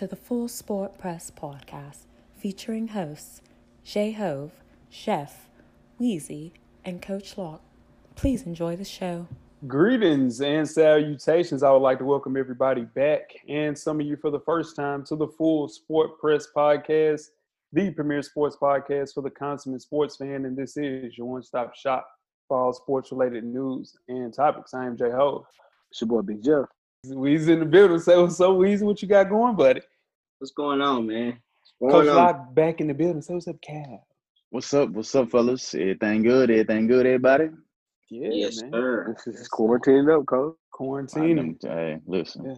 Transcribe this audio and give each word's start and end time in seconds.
to 0.00 0.06
the 0.06 0.16
Full 0.16 0.48
Sport 0.48 0.96
Press 0.96 1.30
podcast 1.30 2.06
featuring 2.34 2.88
hosts 2.88 3.42
Jay 3.84 4.12
Hove, 4.12 4.52
Chef, 4.88 5.50
Weezy, 6.00 6.52
and 6.86 7.02
Coach 7.02 7.36
Lock. 7.36 7.60
Please 8.14 8.44
enjoy 8.44 8.76
the 8.76 8.84
show. 8.86 9.28
Greetings 9.66 10.40
and 10.40 10.66
salutations. 10.66 11.62
I 11.62 11.70
would 11.70 11.82
like 11.82 11.98
to 11.98 12.06
welcome 12.06 12.38
everybody 12.38 12.80
back 12.80 13.30
and 13.46 13.76
some 13.76 14.00
of 14.00 14.06
you 14.06 14.16
for 14.16 14.30
the 14.30 14.40
first 14.40 14.74
time 14.74 15.04
to 15.04 15.16
the 15.16 15.28
Full 15.28 15.68
Sport 15.68 16.18
Press 16.18 16.46
Podcast, 16.56 17.26
the 17.74 17.90
premier 17.90 18.22
sports 18.22 18.56
podcast 18.58 19.12
for 19.12 19.20
the 19.20 19.28
consummate 19.28 19.82
sports 19.82 20.16
fan. 20.16 20.46
And 20.46 20.56
this 20.56 20.78
is 20.78 21.18
your 21.18 21.26
one 21.26 21.42
stop 21.42 21.76
shop 21.76 22.08
for 22.48 22.58
all 22.58 22.72
sports 22.72 23.12
related 23.12 23.44
news 23.44 23.94
and 24.08 24.32
topics. 24.32 24.72
I 24.72 24.86
am 24.86 24.96
Jay 24.96 25.10
Ho. 25.10 25.46
It's 25.90 26.00
your 26.00 26.08
boy 26.08 26.22
Big 26.22 26.42
Jeff. 26.42 26.64
Weezy 27.06 27.48
in 27.48 27.60
the 27.60 27.66
building. 27.66 27.98
Say 27.98 28.16
what's 28.16 28.40
up, 28.40 28.52
Weezy. 28.52 28.82
What 28.82 29.02
you 29.02 29.08
got 29.08 29.28
going, 29.28 29.56
buddy? 29.56 29.82
What's 30.40 30.52
going 30.52 30.80
on, 30.80 31.06
man? 31.06 31.38
What's 31.80 31.92
Coach 31.92 32.06
going 32.06 32.08
on? 32.08 32.16
Lock 32.16 32.54
back 32.54 32.80
in 32.80 32.88
the 32.88 32.94
building. 32.94 33.20
Say 33.20 33.34
what's 33.34 33.46
up, 33.46 33.60
Cal. 33.60 34.06
What's 34.48 34.72
up? 34.72 34.88
What's 34.88 35.14
up, 35.14 35.30
fellas? 35.30 35.74
Everything 35.74 36.22
good? 36.22 36.50
Everything 36.50 36.86
good, 36.86 37.04
everybody? 37.04 37.50
Yeah, 38.08 38.28
yes, 38.32 38.62
man. 38.62 38.72
sir. 38.72 39.14
This 39.26 39.40
It's 39.40 39.48
quarantined 39.48 40.08
up, 40.10 40.24
coach. 40.24 40.56
Quarantine. 40.72 41.38
I 41.38 41.42
mean, 41.42 41.58
Hey, 41.60 41.98
listen. 42.06 42.46
Yeah. 42.46 42.54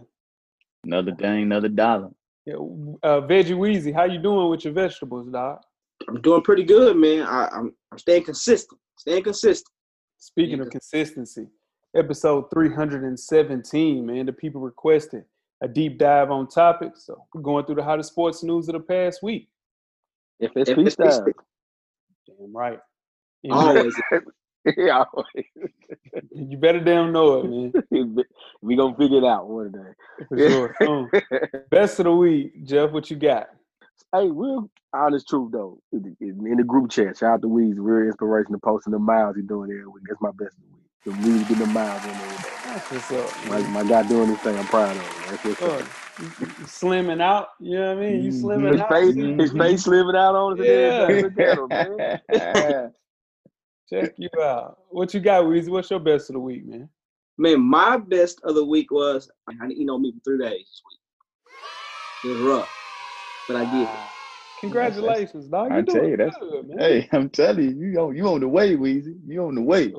Another 0.85 1.11
day, 1.11 1.41
another 1.41 1.67
dollar. 1.67 2.09
Yeah, 2.45 2.55
uh, 2.55 3.19
Veggie 3.27 3.51
Weezy, 3.51 3.93
how 3.93 4.05
you 4.05 4.17
doing 4.19 4.49
with 4.49 4.63
your 4.63 4.73
vegetables, 4.73 5.27
dog? 5.29 5.59
I'm 6.07 6.21
doing 6.21 6.41
pretty 6.41 6.63
good, 6.63 6.95
man. 6.95 7.23
I, 7.23 7.49
I'm 7.51 7.73
I'm 7.91 7.97
staying 7.97 8.23
consistent. 8.23 8.79
Staying 8.97 9.23
consistent. 9.23 9.69
Speaking 10.19 10.57
Yeah. 10.59 10.63
of 10.63 10.69
consistency, 10.69 11.47
episode 11.97 12.49
317, 12.49 14.05
man, 14.05 14.25
the 14.25 14.31
people 14.33 14.61
requested 14.61 15.25
a 15.63 15.67
deep 15.67 15.97
dive 15.97 16.29
on 16.29 16.47
topics. 16.47 17.05
So 17.05 17.25
we're 17.33 17.41
going 17.41 17.65
through 17.65 17.75
the 17.75 17.83
hottest 17.83 18.09
sports 18.11 18.43
news 18.43 18.67
of 18.67 18.73
the 18.73 18.81
past 18.81 19.23
week. 19.23 19.49
If 20.39 20.51
it's 20.55 20.69
freestyle. 20.69 21.25
Damn 22.27 22.55
right. 22.55 22.79
And 23.45 23.53
Always. 23.53 23.95
yeah. 24.77 25.03
You 26.31 26.57
better 26.57 26.79
damn 26.79 27.11
know 27.11 27.39
it, 27.39 27.73
man. 27.91 28.15
we 28.61 28.75
gonna 28.75 28.95
figure 28.95 29.17
it 29.17 29.23
out 29.25 29.49
one 29.49 29.71
day. 29.71 30.25
For 30.29 30.37
sure. 30.37 30.75
Um, 30.87 31.09
best 31.71 31.99
of 31.99 32.05
the 32.05 32.13
week, 32.15 32.63
Jeff, 32.65 32.91
what 32.91 33.09
you 33.11 33.17
got? 33.17 33.47
Hey, 34.13 34.29
real 34.29 34.69
honest 34.93 35.27
truth 35.27 35.51
though. 35.51 35.79
In 35.91 36.15
the- 36.19 36.27
in 36.29 36.57
the 36.57 36.63
group 36.63 36.89
chat, 36.91 37.17
shout 37.17 37.33
out 37.33 37.41
to 37.41 37.47
Weezy, 37.49 37.75
real 37.77 38.05
inspirational 38.07 38.59
posting 38.61 38.91
the 38.93 38.99
miles 38.99 39.35
he 39.35 39.41
doing 39.41 39.71
every 39.71 39.85
week. 39.87 40.03
That's 40.07 40.21
my 40.21 40.29
best 40.31 40.55
of 40.57 40.63
the 40.63 40.75
week. 40.75 40.82
The 41.05 41.11
Weezy 41.11 41.41
getting 41.49 41.57
the 41.59 41.65
miles 41.67 42.03
in 42.05 42.11
every 42.11 42.37
day. 42.37 42.49
That's 42.65 43.09
what's 43.09 43.11
up. 43.11 43.49
My, 43.49 43.59
my 43.83 43.83
guy 43.89 44.07
doing 44.07 44.29
this 44.29 44.39
thing, 44.39 44.57
I'm 44.57 44.65
proud 44.65 44.95
of 44.95 45.03
him. 45.03 45.31
That's 45.31 45.43
what's 45.43 45.61
Uh, 45.61 45.65
up. 45.65 45.79
you- 46.19 46.25
you 46.25 46.65
slimming 46.65 47.21
out, 47.21 47.49
you 47.59 47.75
know 47.77 47.93
what 47.95 48.03
I 48.03 48.09
mean? 48.09 48.23
You 48.23 48.31
Mhm. 48.31 48.41
slimming 48.43 48.71
his 48.71 48.81
out. 48.81 48.89
face, 48.89 49.13
see? 49.15 49.33
his 49.33 49.51
face 49.51 49.83
slimming 49.87 50.15
out 50.15 50.35
on 50.35 50.59
us. 50.59 50.65
Yeah. 50.65 51.09
Yeah. 51.09 51.21
Look 51.23 51.39
at 51.39 51.57
him, 51.57 51.67
man. 52.29 52.93
Check 53.89 54.13
you 54.17 54.29
out. 54.41 54.77
What 54.89 55.13
you 55.13 55.19
got, 55.19 55.43
Weezy? 55.43 55.69
What's 55.69 55.89
your 55.91 55.99
best 55.99 56.29
of 56.29 56.35
the 56.35 56.39
week, 56.39 56.65
man? 56.65 56.89
man, 57.37 57.59
my 57.59 57.97
best 57.97 58.39
of 58.43 58.55
the 58.55 58.63
week 58.63 58.91
was 58.91 59.29
I 59.49 59.53
didn't 59.53 59.71
eat 59.73 59.85
no 59.85 59.97
meat 59.97 60.13
for 60.15 60.21
three 60.21 60.37
days 60.37 60.59
this 60.69 60.81
week. 60.89 60.99
It 62.23 62.27
was 62.29 62.39
rough. 62.39 62.69
But 63.47 63.57
I 63.57 63.65
did 63.65 63.81
it. 63.89 63.89
Congratulations, 64.61 65.47
dog. 65.47 65.71
You 65.71 65.77
I 65.77 65.81
doing 65.81 65.99
tell 65.99 66.09
you, 66.09 66.17
that's- 66.17 66.37
good, 66.39 66.69
man. 66.69 66.77
hey, 66.79 67.09
I'm 67.11 67.29
telling 67.29 67.77
you, 67.77 67.87
you 67.87 67.99
on 67.99 68.15
you 68.15 68.27
on 68.27 68.39
the 68.39 68.47
way, 68.47 68.77
Weezy. 68.77 69.19
You 69.27 69.43
on 69.45 69.55
the 69.55 69.61
way. 69.61 69.93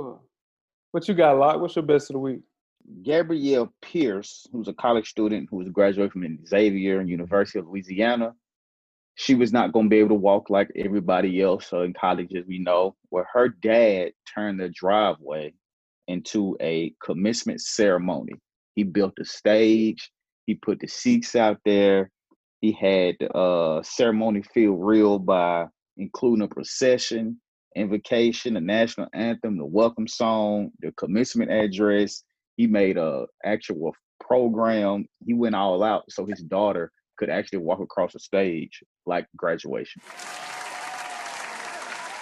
What 0.95 1.09
you 1.09 1.15
got, 1.15 1.39
Lock? 1.39 1.61
What's 1.61 1.75
your 1.75 1.83
best 1.83 2.09
of 2.11 2.15
the 2.15 2.21
week? 2.21 2.43
Gabrielle 3.03 3.75
Pierce, 3.83 4.47
who's 4.53 4.69
a 4.69 4.73
college 4.73 5.09
student 5.09 5.49
who 5.51 5.57
was 5.57 5.69
graduating 5.69 6.13
from 6.13 6.47
Xavier 6.47 7.03
University 7.03 7.59
of 7.59 7.67
Louisiana, 7.67 8.33
she 9.17 9.35
was 9.35 9.53
not 9.53 9.73
going 9.73 9.87
to 9.87 9.91
be 9.91 9.99
able 9.99 10.11
to 10.11 10.15
walk 10.15 10.51
like 10.51 10.71
everybody 10.77 11.43
else 11.43 11.73
uh, 11.73 11.81
in 11.81 11.95
college, 11.95 12.33
as 12.37 12.47
we 12.47 12.61
know. 12.61 12.95
Where 13.09 13.27
her 13.33 13.49
dad 13.49 14.13
turned 14.33 14.61
the 14.61 14.69
driveway 14.69 15.55
into 16.07 16.57
a 16.61 16.95
commencement 17.03 17.61
ceremony. 17.61 18.35
He 18.77 18.85
built 18.85 19.15
a 19.19 19.25
stage. 19.25 20.13
He 20.47 20.55
put 20.55 20.79
the 20.79 20.87
seats 20.87 21.35
out 21.35 21.59
there. 21.65 22.09
He 22.61 22.71
had 22.71 23.17
the 23.19 23.33
uh, 23.33 23.83
ceremony 23.83 24.43
feel 24.43 24.75
real 24.75 25.19
by 25.19 25.67
including 25.97 26.45
a 26.45 26.47
procession, 26.49 27.41
invocation, 27.75 28.55
the 28.55 28.61
national 28.61 29.09
anthem, 29.15 29.59
the 29.59 29.65
welcome 29.65 30.09
song, 30.09 30.71
the 30.81 30.93
commencement 30.93 31.51
address. 31.51 32.23
He 32.57 32.67
made 32.67 32.97
a 32.97 33.27
actual 33.45 33.95
program. 34.21 35.07
He 35.25 35.35
went 35.35 35.55
all 35.55 35.83
out 35.83 36.05
so 36.11 36.25
his 36.25 36.41
daughter 36.41 36.93
could 37.17 37.31
actually 37.31 37.59
walk 37.59 37.81
across 37.81 38.13
the 38.13 38.21
stage 38.21 38.83
like 39.07 39.27
graduation. 39.37 40.03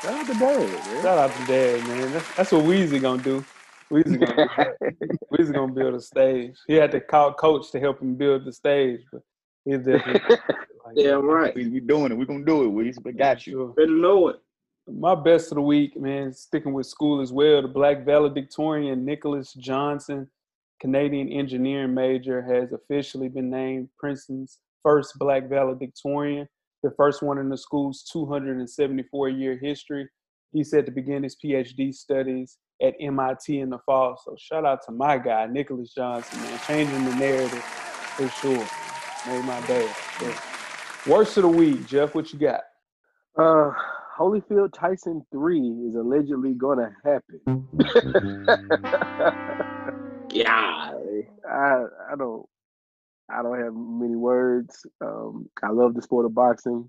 Shout 0.02 0.14
out 0.14 0.26
to 0.26 0.34
Dad, 0.34 0.68
man. 0.68 1.02
Shout 1.02 1.18
out 1.18 1.36
to 1.36 1.46
Dad, 1.46 1.86
man. 1.86 2.12
That's, 2.12 2.34
that's 2.34 2.52
what 2.52 2.64
Weezy 2.64 3.00
gonna 3.00 3.22
do. 3.22 3.44
Weezy 3.90 4.18
gonna, 4.18 4.48
do. 4.90 5.08
Weezy 5.32 5.52
gonna 5.52 5.72
build 5.72 5.94
a 5.94 6.00
stage. 6.00 6.56
He 6.66 6.74
had 6.74 6.90
to 6.92 7.00
call 7.00 7.34
Coach 7.34 7.70
to 7.72 7.78
help 7.78 8.00
him 8.00 8.16
build 8.16 8.44
the 8.44 8.52
stage, 8.52 9.00
but 9.12 9.22
he's 9.64 9.78
definitely 9.78 10.20
like, 10.84 10.94
Yeah, 10.96 11.12
right. 11.12 11.54
We, 11.54 11.68
we 11.68 11.80
doing 11.80 12.10
it. 12.10 12.18
We 12.18 12.26
gonna 12.26 12.44
do 12.44 12.64
it, 12.64 12.72
Weez. 12.72 12.96
We 13.04 13.12
got 13.12 13.46
you. 13.46 13.74
Better 13.76 13.92
know 13.92 14.28
it. 14.28 14.36
My 14.88 15.14
best 15.14 15.52
of 15.52 15.56
the 15.56 15.62
week, 15.62 15.98
man, 15.98 16.32
sticking 16.32 16.72
with 16.72 16.86
school 16.86 17.20
as 17.20 17.32
well. 17.32 17.62
The 17.62 17.68
Black 17.68 18.04
valedictorian 18.04 19.04
Nicholas 19.04 19.52
Johnson, 19.54 20.28
Canadian 20.80 21.28
engineering 21.28 21.94
major, 21.94 22.42
has 22.42 22.72
officially 22.72 23.28
been 23.28 23.48
named 23.48 23.88
Princeton's 23.98 24.58
first 24.82 25.18
Black 25.18 25.48
valedictorian, 25.48 26.48
the 26.82 26.90
first 26.96 27.22
one 27.22 27.38
in 27.38 27.48
the 27.48 27.56
school's 27.56 28.02
274 28.12 29.28
year 29.28 29.56
history. 29.56 30.08
He 30.52 30.64
said 30.64 30.84
to 30.86 30.92
begin 30.92 31.22
his 31.22 31.36
PhD 31.42 31.94
studies 31.94 32.58
at 32.82 32.94
MIT 33.00 33.60
in 33.60 33.70
the 33.70 33.78
fall. 33.86 34.20
So 34.24 34.34
shout 34.36 34.64
out 34.64 34.80
to 34.86 34.92
my 34.92 35.16
guy, 35.16 35.46
Nicholas 35.46 35.94
Johnson, 35.94 36.42
man, 36.42 36.60
changing 36.66 37.04
the 37.04 37.14
narrative 37.14 37.62
for 37.62 38.28
sure. 38.28 38.66
Made 39.28 39.44
my 39.44 39.64
day. 39.66 39.88
So, 40.18 40.34
worst 41.06 41.36
of 41.36 41.44
the 41.44 41.48
week, 41.48 41.86
Jeff, 41.86 42.16
what 42.16 42.32
you 42.32 42.40
got? 42.40 42.62
Uh, 43.38 43.70
Holyfield 44.18 44.72
Tyson 44.72 45.24
three 45.32 45.60
is 45.88 45.94
allegedly 45.94 46.54
gonna 46.54 46.94
happen. 47.04 47.66
Yeah. 50.34 50.92
I 51.46 51.84
I 52.10 52.16
don't 52.16 52.46
I 53.30 53.42
don't 53.42 53.62
have 53.62 53.74
many 53.74 54.16
words. 54.16 54.86
Um, 55.02 55.48
I 55.62 55.68
love 55.70 55.94
the 55.94 56.00
sport 56.02 56.24
of 56.24 56.34
boxing. 56.34 56.88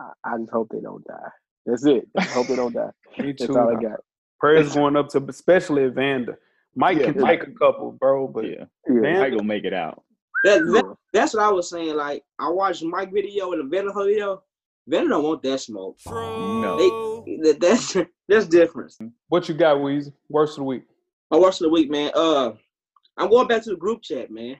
I, 0.00 0.10
I 0.24 0.36
just 0.38 0.52
hope 0.52 0.68
they 0.72 0.80
don't 0.80 1.04
die. 1.04 1.28
That's 1.64 1.84
it. 1.84 2.06
I 2.16 2.22
hope 2.22 2.46
they 2.46 2.54
don't 2.56 2.72
die. 2.72 2.90
Me 3.18 3.32
That's 3.32 3.46
too. 3.46 3.58
all 3.58 3.76
I 3.76 3.80
got. 3.82 3.98
Prayers 4.38 4.74
going 4.74 4.94
up 4.96 5.08
to 5.10 5.24
especially 5.28 5.84
Evander. 5.84 6.38
Mike 6.76 6.98
Yeah, 6.98 7.12
can 7.12 7.22
Mike- 7.22 7.40
take 7.40 7.48
a 7.48 7.52
couple, 7.58 7.92
bro, 7.92 8.28
but 8.28 8.44
Yeah, 8.44 8.64
Yeah. 8.88 9.00
Van- 9.00 9.22
I 9.22 9.30
gonna 9.30 9.42
make 9.42 9.64
it 9.64 9.74
out. 9.74 10.02
That, 10.44 10.60
that 10.60 10.96
that's 11.12 11.34
what 11.34 11.42
I 11.42 11.50
was 11.50 11.68
saying. 11.70 11.96
Like 11.96 12.22
I 12.38 12.48
watched 12.50 12.84
Mike 12.84 13.12
video 13.12 13.52
and 13.52 13.64
the 13.64 13.68
Venom 13.76 13.94
video. 13.96 14.42
Venom 14.86 15.08
don't 15.08 15.24
want 15.24 15.42
that 15.42 15.60
smoke. 15.60 15.98
No. 16.06 17.24
That, 17.42 17.58
that's 17.60 17.96
that's 18.28 18.46
different. 18.46 18.94
what 19.28 19.48
you 19.48 19.54
got, 19.54 19.78
Weezy? 19.78 20.12
Worst 20.28 20.52
of 20.52 20.58
the 20.58 20.64
week. 20.64 20.84
My 21.30 21.38
worst 21.38 21.60
of 21.60 21.66
the 21.66 21.70
week, 21.70 21.90
man. 21.90 22.12
Uh, 22.14 22.52
I'm 23.16 23.30
going 23.30 23.48
back 23.48 23.62
to 23.64 23.70
the 23.70 23.76
group 23.76 24.02
chat, 24.02 24.30
man. 24.30 24.56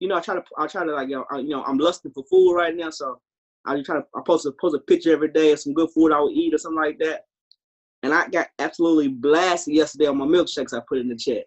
You 0.00 0.08
know, 0.08 0.16
I 0.16 0.20
try 0.20 0.34
to, 0.34 0.44
I 0.58 0.66
try 0.66 0.84
to 0.84 0.92
like, 0.92 1.08
you 1.08 1.16
know, 1.16 1.24
I, 1.30 1.38
you 1.38 1.48
know, 1.48 1.64
I'm 1.64 1.78
lusting 1.78 2.12
for 2.12 2.24
food 2.30 2.54
right 2.54 2.74
now, 2.74 2.90
so 2.90 3.20
I 3.66 3.80
try 3.82 3.96
to, 3.96 4.04
I 4.14 4.20
post 4.24 4.46
a 4.46 4.52
post 4.52 4.76
a 4.76 4.78
picture 4.80 5.12
every 5.12 5.28
day 5.28 5.52
of 5.52 5.60
some 5.60 5.74
good 5.74 5.90
food 5.90 6.12
I 6.12 6.20
would 6.20 6.32
eat 6.32 6.54
or 6.54 6.58
something 6.58 6.80
like 6.80 6.98
that. 7.00 7.24
And 8.02 8.14
I 8.14 8.28
got 8.28 8.48
absolutely 8.58 9.08
blasted 9.08 9.74
yesterday 9.74 10.06
on 10.06 10.18
my 10.18 10.26
milkshakes 10.26 10.72
I 10.72 10.80
put 10.88 10.98
in 10.98 11.08
the 11.08 11.16
chat. 11.16 11.44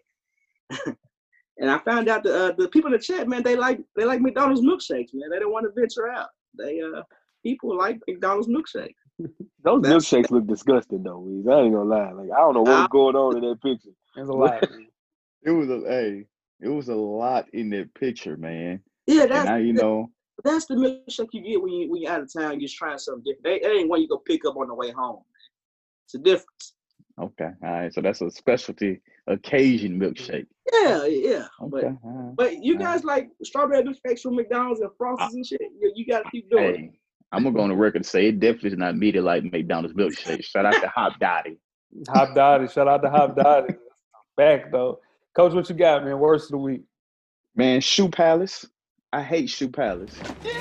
and 1.58 1.72
I 1.72 1.80
found 1.80 2.10
out 2.10 2.24
the 2.24 2.46
uh, 2.46 2.52
the 2.52 2.68
people 2.70 2.94
in 2.94 2.98
the 2.98 3.04
chat, 3.04 3.28
man, 3.28 3.42
they 3.42 3.56
like 3.56 3.80
they 3.96 4.06
like 4.06 4.22
McDonald's 4.22 4.62
milkshakes, 4.62 5.14
man. 5.14 5.30
They 5.32 5.40
don't 5.40 5.52
want 5.52 5.66
to 5.66 5.80
venture 5.80 6.10
out. 6.10 6.30
They 6.58 6.82
uh 6.82 7.02
people 7.44 7.78
like 7.78 8.00
McDonald's 8.08 8.48
milkshake. 8.48 8.96
Those 9.64 9.82
That's- 9.82 10.06
milkshakes 10.06 10.32
look 10.32 10.48
disgusting 10.48 11.04
though, 11.04 11.20
Weez. 11.22 11.52
I 11.52 11.62
ain't 11.62 11.74
gonna 11.74 11.90
lie. 11.90 12.12
Like 12.12 12.30
I 12.32 12.40
don't 12.40 12.54
know 12.56 12.64
Ah. 12.68 12.82
what's 12.82 12.92
going 12.92 13.16
on 13.16 13.38
in 13.38 13.50
that 13.50 13.62
picture. 13.62 13.90
There's 14.16 14.30
a 14.30 14.34
lot. 14.34 14.68
It 15.42 15.52
was 15.52 15.70
a 15.70 15.80
hey, 15.88 16.26
it 16.60 16.68
was 16.68 16.90
a 16.90 16.96
lot 16.96 17.48
in 17.54 17.70
that 17.70 17.94
picture, 17.94 18.36
man. 18.36 18.82
Yeah, 19.08 19.26
that's 19.26 19.46
now 19.46 19.56
you 19.56 19.72
know. 19.72 20.12
that's 20.44 20.66
the 20.66 20.76
milkshake 20.76 21.30
you 21.32 21.42
get 21.42 21.62
when 21.64 21.72
you 21.72 21.90
when 21.90 22.02
you're 22.02 22.12
out 22.12 22.20
of 22.20 22.32
town, 22.34 22.52
you're 22.60 22.68
just 22.68 22.76
trying 22.76 22.98
something 22.98 23.24
different. 23.24 23.44
They, 23.46 23.60
that 23.60 23.74
ain't 23.74 23.90
one 23.90 24.02
you 24.02 24.10
go 24.10 24.18
pick 24.18 24.44
up 24.46 24.58
on 24.58 24.68
the 24.68 24.74
way 24.76 24.92
home. 24.92 25.22
It's 26.06 26.16
a 26.16 26.18
difference. 26.18 26.74
Okay, 27.18 27.52
all 27.64 27.72
right. 27.72 27.94
So 27.94 28.02
that's 28.02 28.20
a 28.22 28.30
specialty 28.32 29.00
occasion 29.28 29.98
milkshake. 29.98 30.48
Yeah, 30.74 31.06
yeah. 31.06 31.48
Okay, 31.62 31.70
But 31.72 31.84
all 31.86 32.00
right. 32.04 32.36
but 32.36 32.62
you 32.64 32.74
All 32.74 32.80
guys 32.80 33.06
like 33.06 33.30
strawberry 33.42 33.84
milkshakes 33.84 34.20
from 34.20 34.36
McDonald's 34.36 34.82
and 34.82 34.90
Frosties 35.00 35.32
and 35.36 35.46
shit. 35.46 35.62
You, 35.80 35.94
you 35.96 36.06
gotta 36.06 36.30
keep 36.32 36.50
doing 36.50 36.64
it. 36.66 36.76
Hey, 36.78 37.00
I'm 37.32 37.44
gonna 37.44 37.56
go 37.56 37.62
on 37.62 37.70
the 37.70 37.76
record 37.76 37.98
and 37.98 38.06
say 38.06 38.28
it 38.28 38.40
definitely 38.40 38.72
is 38.72 38.78
not 38.78 38.98
me 38.98 39.12
that 39.12 39.22
like 39.22 39.44
McDonald's 39.44 39.96
milkshake. 39.96 40.44
Shout 40.44 40.66
out 40.66 40.82
to 40.82 40.88
Hop 40.88 41.20
Dottie. 41.20 41.60
Hop 42.10 42.34
Dottie. 42.34 42.68
Shout 42.68 42.88
out 42.88 43.02
to 43.04 43.10
Hop 43.10 43.36
Dottie. 43.36 43.76
Back 44.36 44.72
though. 44.72 45.00
Coach, 45.36 45.54
what 45.54 45.70
you 45.70 45.76
got, 45.76 46.04
man? 46.04 46.18
Worst 46.20 46.46
of 46.46 46.52
the 46.52 46.58
week. 46.58 46.82
Man, 47.56 47.82
Shoe 47.82 48.10
Palace. 48.10 48.66
I 49.12 49.24
hate 49.24 49.50
Shoe 49.50 49.70
Palace. 49.70 50.16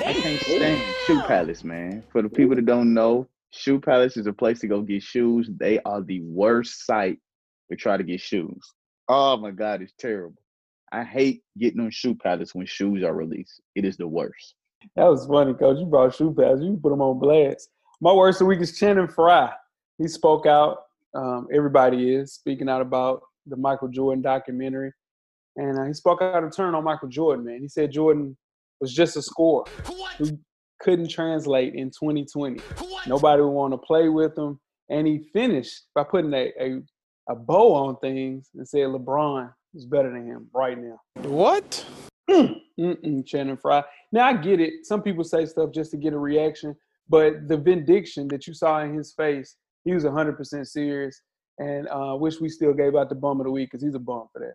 I 0.05 0.13
can't 0.13 0.41
stand 0.41 0.95
Shoe 1.05 1.21
Palace, 1.21 1.63
man. 1.63 2.03
For 2.11 2.21
the 2.21 2.29
people 2.29 2.55
that 2.55 2.65
don't 2.65 2.93
know, 2.93 3.27
Shoe 3.51 3.79
Palace 3.79 4.17
is 4.17 4.27
a 4.27 4.33
place 4.33 4.59
to 4.59 4.67
go 4.67 4.81
get 4.81 5.01
shoes. 5.03 5.49
They 5.59 5.79
are 5.79 6.01
the 6.01 6.21
worst 6.21 6.85
site 6.85 7.19
to 7.71 7.77
try 7.77 7.97
to 7.97 8.03
get 8.03 8.21
shoes. 8.21 8.73
Oh 9.07 9.37
my 9.37 9.51
God, 9.51 9.81
it's 9.81 9.93
terrible. 9.97 10.41
I 10.91 11.03
hate 11.03 11.43
getting 11.57 11.79
on 11.79 11.91
Shoe 11.91 12.15
Palace 12.15 12.53
when 12.53 12.65
shoes 12.65 13.03
are 13.03 13.13
released. 13.13 13.61
It 13.75 13.85
is 13.85 13.97
the 13.97 14.07
worst. 14.07 14.55
That 14.95 15.05
was 15.05 15.25
funny, 15.25 15.53
Coach. 15.53 15.79
You 15.79 15.85
brought 15.85 16.15
shoe 16.15 16.33
pads. 16.33 16.61
You 16.61 16.79
put 16.81 16.89
them 16.89 17.01
on 17.01 17.19
blast. 17.19 17.69
My 18.01 18.13
worst 18.13 18.37
of 18.37 18.45
the 18.45 18.49
week 18.49 18.61
is 18.61 18.77
Channing 18.77 19.07
Frye. 19.07 19.51
He 19.97 20.07
spoke 20.07 20.45
out. 20.45 20.83
Um, 21.13 21.47
everybody 21.53 22.13
is 22.13 22.33
speaking 22.33 22.69
out 22.69 22.81
about 22.81 23.21
the 23.45 23.55
Michael 23.55 23.87
Jordan 23.87 24.21
documentary, 24.21 24.91
and 25.55 25.79
uh, 25.79 25.85
he 25.85 25.93
spoke 25.93 26.21
out 26.21 26.43
of 26.43 26.55
turn 26.55 26.75
on 26.75 26.83
Michael 26.83 27.09
Jordan. 27.09 27.45
Man, 27.45 27.61
he 27.61 27.67
said 27.67 27.91
Jordan 27.91 28.37
was 28.79 28.93
just 28.93 29.17
a 29.17 29.21
scorer 29.21 29.65
who 30.17 30.37
couldn't 30.79 31.09
translate 31.09 31.73
in 31.73 31.89
2020. 31.89 32.61
Nobody 33.07 33.41
would 33.41 33.49
want 33.49 33.73
to 33.73 33.77
play 33.79 34.07
with 34.07 34.37
him, 34.37 34.59
and 34.89 35.07
he 35.07 35.29
finished 35.33 35.85
by 35.95 36.03
putting 36.03 36.33
a, 36.33 36.53
a 36.61 36.81
a 37.29 37.35
bow 37.35 37.73
on 37.73 37.95
things 37.97 38.49
and 38.55 38.67
said 38.67 38.87
LeBron 38.87 39.53
is 39.75 39.85
better 39.85 40.11
than 40.11 40.25
him 40.25 40.47
right 40.51 40.77
now. 40.77 40.99
What? 41.29 41.85
Mm-mm, 42.29 43.25
Channing 43.25 43.57
Frye. 43.57 43.83
Now 44.11 44.25
I 44.25 44.33
get 44.33 44.59
it. 44.59 44.85
Some 44.85 45.01
people 45.01 45.23
say 45.23 45.45
stuff 45.45 45.71
just 45.71 45.91
to 45.91 45.97
get 45.97 46.13
a 46.13 46.19
reaction, 46.19 46.75
but 47.07 47.47
the 47.47 47.57
vindication 47.57 48.27
that 48.29 48.47
you 48.47 48.53
saw 48.53 48.79
in 48.81 48.93
his 48.93 49.13
face, 49.13 49.55
he 49.83 49.93
was 49.93 50.03
100% 50.03 50.67
serious. 50.67 51.21
And 51.59 51.87
uh, 51.89 52.15
wish 52.17 52.39
we 52.39 52.49
still 52.49 52.73
gave 52.73 52.95
out 52.95 53.09
the 53.09 53.15
bum 53.15 53.39
of 53.39 53.45
the 53.45 53.51
week 53.51 53.69
because 53.69 53.83
he's 53.83 53.95
a 53.95 53.99
bum 53.99 54.27
for 54.31 54.39
that. 54.39 54.53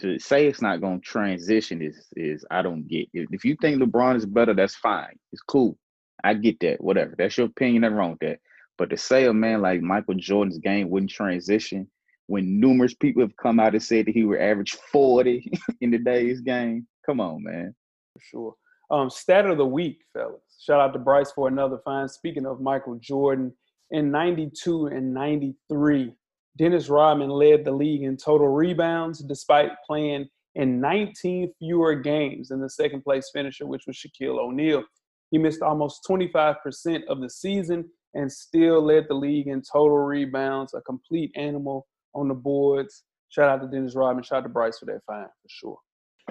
To 0.00 0.18
say 0.18 0.46
it's 0.46 0.62
not 0.62 0.80
going 0.80 1.00
to 1.00 1.06
transition 1.06 1.80
is 1.80 2.06
is 2.16 2.44
I 2.50 2.62
don't 2.62 2.86
get. 2.86 3.08
If, 3.14 3.28
if 3.32 3.44
you 3.44 3.56
think 3.60 3.80
LeBron 3.80 4.16
is 4.16 4.26
better, 4.26 4.54
that's 4.54 4.76
fine. 4.76 5.18
It's 5.32 5.42
cool. 5.42 5.78
I 6.24 6.34
get 6.34 6.60
that. 6.60 6.82
Whatever. 6.82 7.14
That's 7.16 7.36
your 7.36 7.46
opinion. 7.46 7.82
Nothing 7.82 7.96
wrong 7.96 8.10
with 8.10 8.20
that. 8.20 8.40
But 8.78 8.90
to 8.90 8.96
say 8.96 9.24
a 9.24 9.32
man 9.32 9.62
like 9.62 9.80
Michael 9.80 10.14
Jordan's 10.14 10.58
game 10.58 10.90
wouldn't 10.90 11.10
transition 11.10 11.88
when 12.26 12.60
numerous 12.60 12.94
people 12.94 13.22
have 13.22 13.36
come 13.36 13.60
out 13.60 13.74
and 13.74 13.82
said 13.82 14.06
that 14.06 14.14
he 14.14 14.24
would 14.24 14.40
average 14.40 14.72
40 14.92 15.50
in 15.80 15.92
today's 15.92 16.40
game. 16.40 16.86
Come 17.04 17.20
on, 17.20 17.42
man. 17.42 17.74
for 18.12 18.20
sure. 18.22 18.54
Um, 18.90 19.10
stat 19.10 19.46
of 19.46 19.58
the 19.58 19.66
week, 19.66 20.02
fellas. 20.12 20.40
Shout 20.60 20.80
out 20.80 20.92
to 20.92 20.98
Bryce 20.98 21.32
for 21.32 21.48
another 21.48 21.78
fine. 21.84 22.08
Speaking 22.08 22.46
of 22.46 22.60
Michael 22.60 22.98
Jordan, 23.00 23.52
in 23.90 24.10
92 24.10 24.86
and 24.86 25.14
93, 25.14 26.12
Dennis 26.56 26.88
Rodman 26.88 27.30
led 27.30 27.64
the 27.64 27.72
league 27.72 28.02
in 28.02 28.16
total 28.16 28.48
rebounds 28.48 29.20
despite 29.20 29.70
playing 29.86 30.28
in 30.54 30.80
19 30.80 31.52
fewer 31.58 31.94
games 31.94 32.48
than 32.48 32.60
the 32.60 32.70
second 32.70 33.02
place 33.02 33.30
finisher, 33.32 33.66
which 33.66 33.84
was 33.86 33.96
Shaquille 33.96 34.38
O'Neal. 34.38 34.82
He 35.30 35.38
missed 35.38 35.62
almost 35.62 36.00
25% 36.08 37.04
of 37.08 37.20
the 37.20 37.28
season 37.28 37.84
and 38.14 38.32
still 38.32 38.82
led 38.82 39.06
the 39.08 39.14
league 39.14 39.48
in 39.48 39.60
total 39.60 39.98
rebounds, 39.98 40.72
a 40.72 40.80
complete 40.80 41.30
animal 41.36 41.86
on 42.14 42.28
the 42.28 42.34
boards. 42.34 43.04
Shout 43.28 43.48
out 43.48 43.60
to 43.60 43.68
Dennis 43.68 43.94
Rodman. 43.94 44.24
Shout 44.24 44.38
out 44.38 44.42
to 44.44 44.48
Bryce 44.48 44.78
for 44.78 44.86
that 44.86 45.00
fine, 45.06 45.26
for 45.26 45.48
sure. 45.48 45.78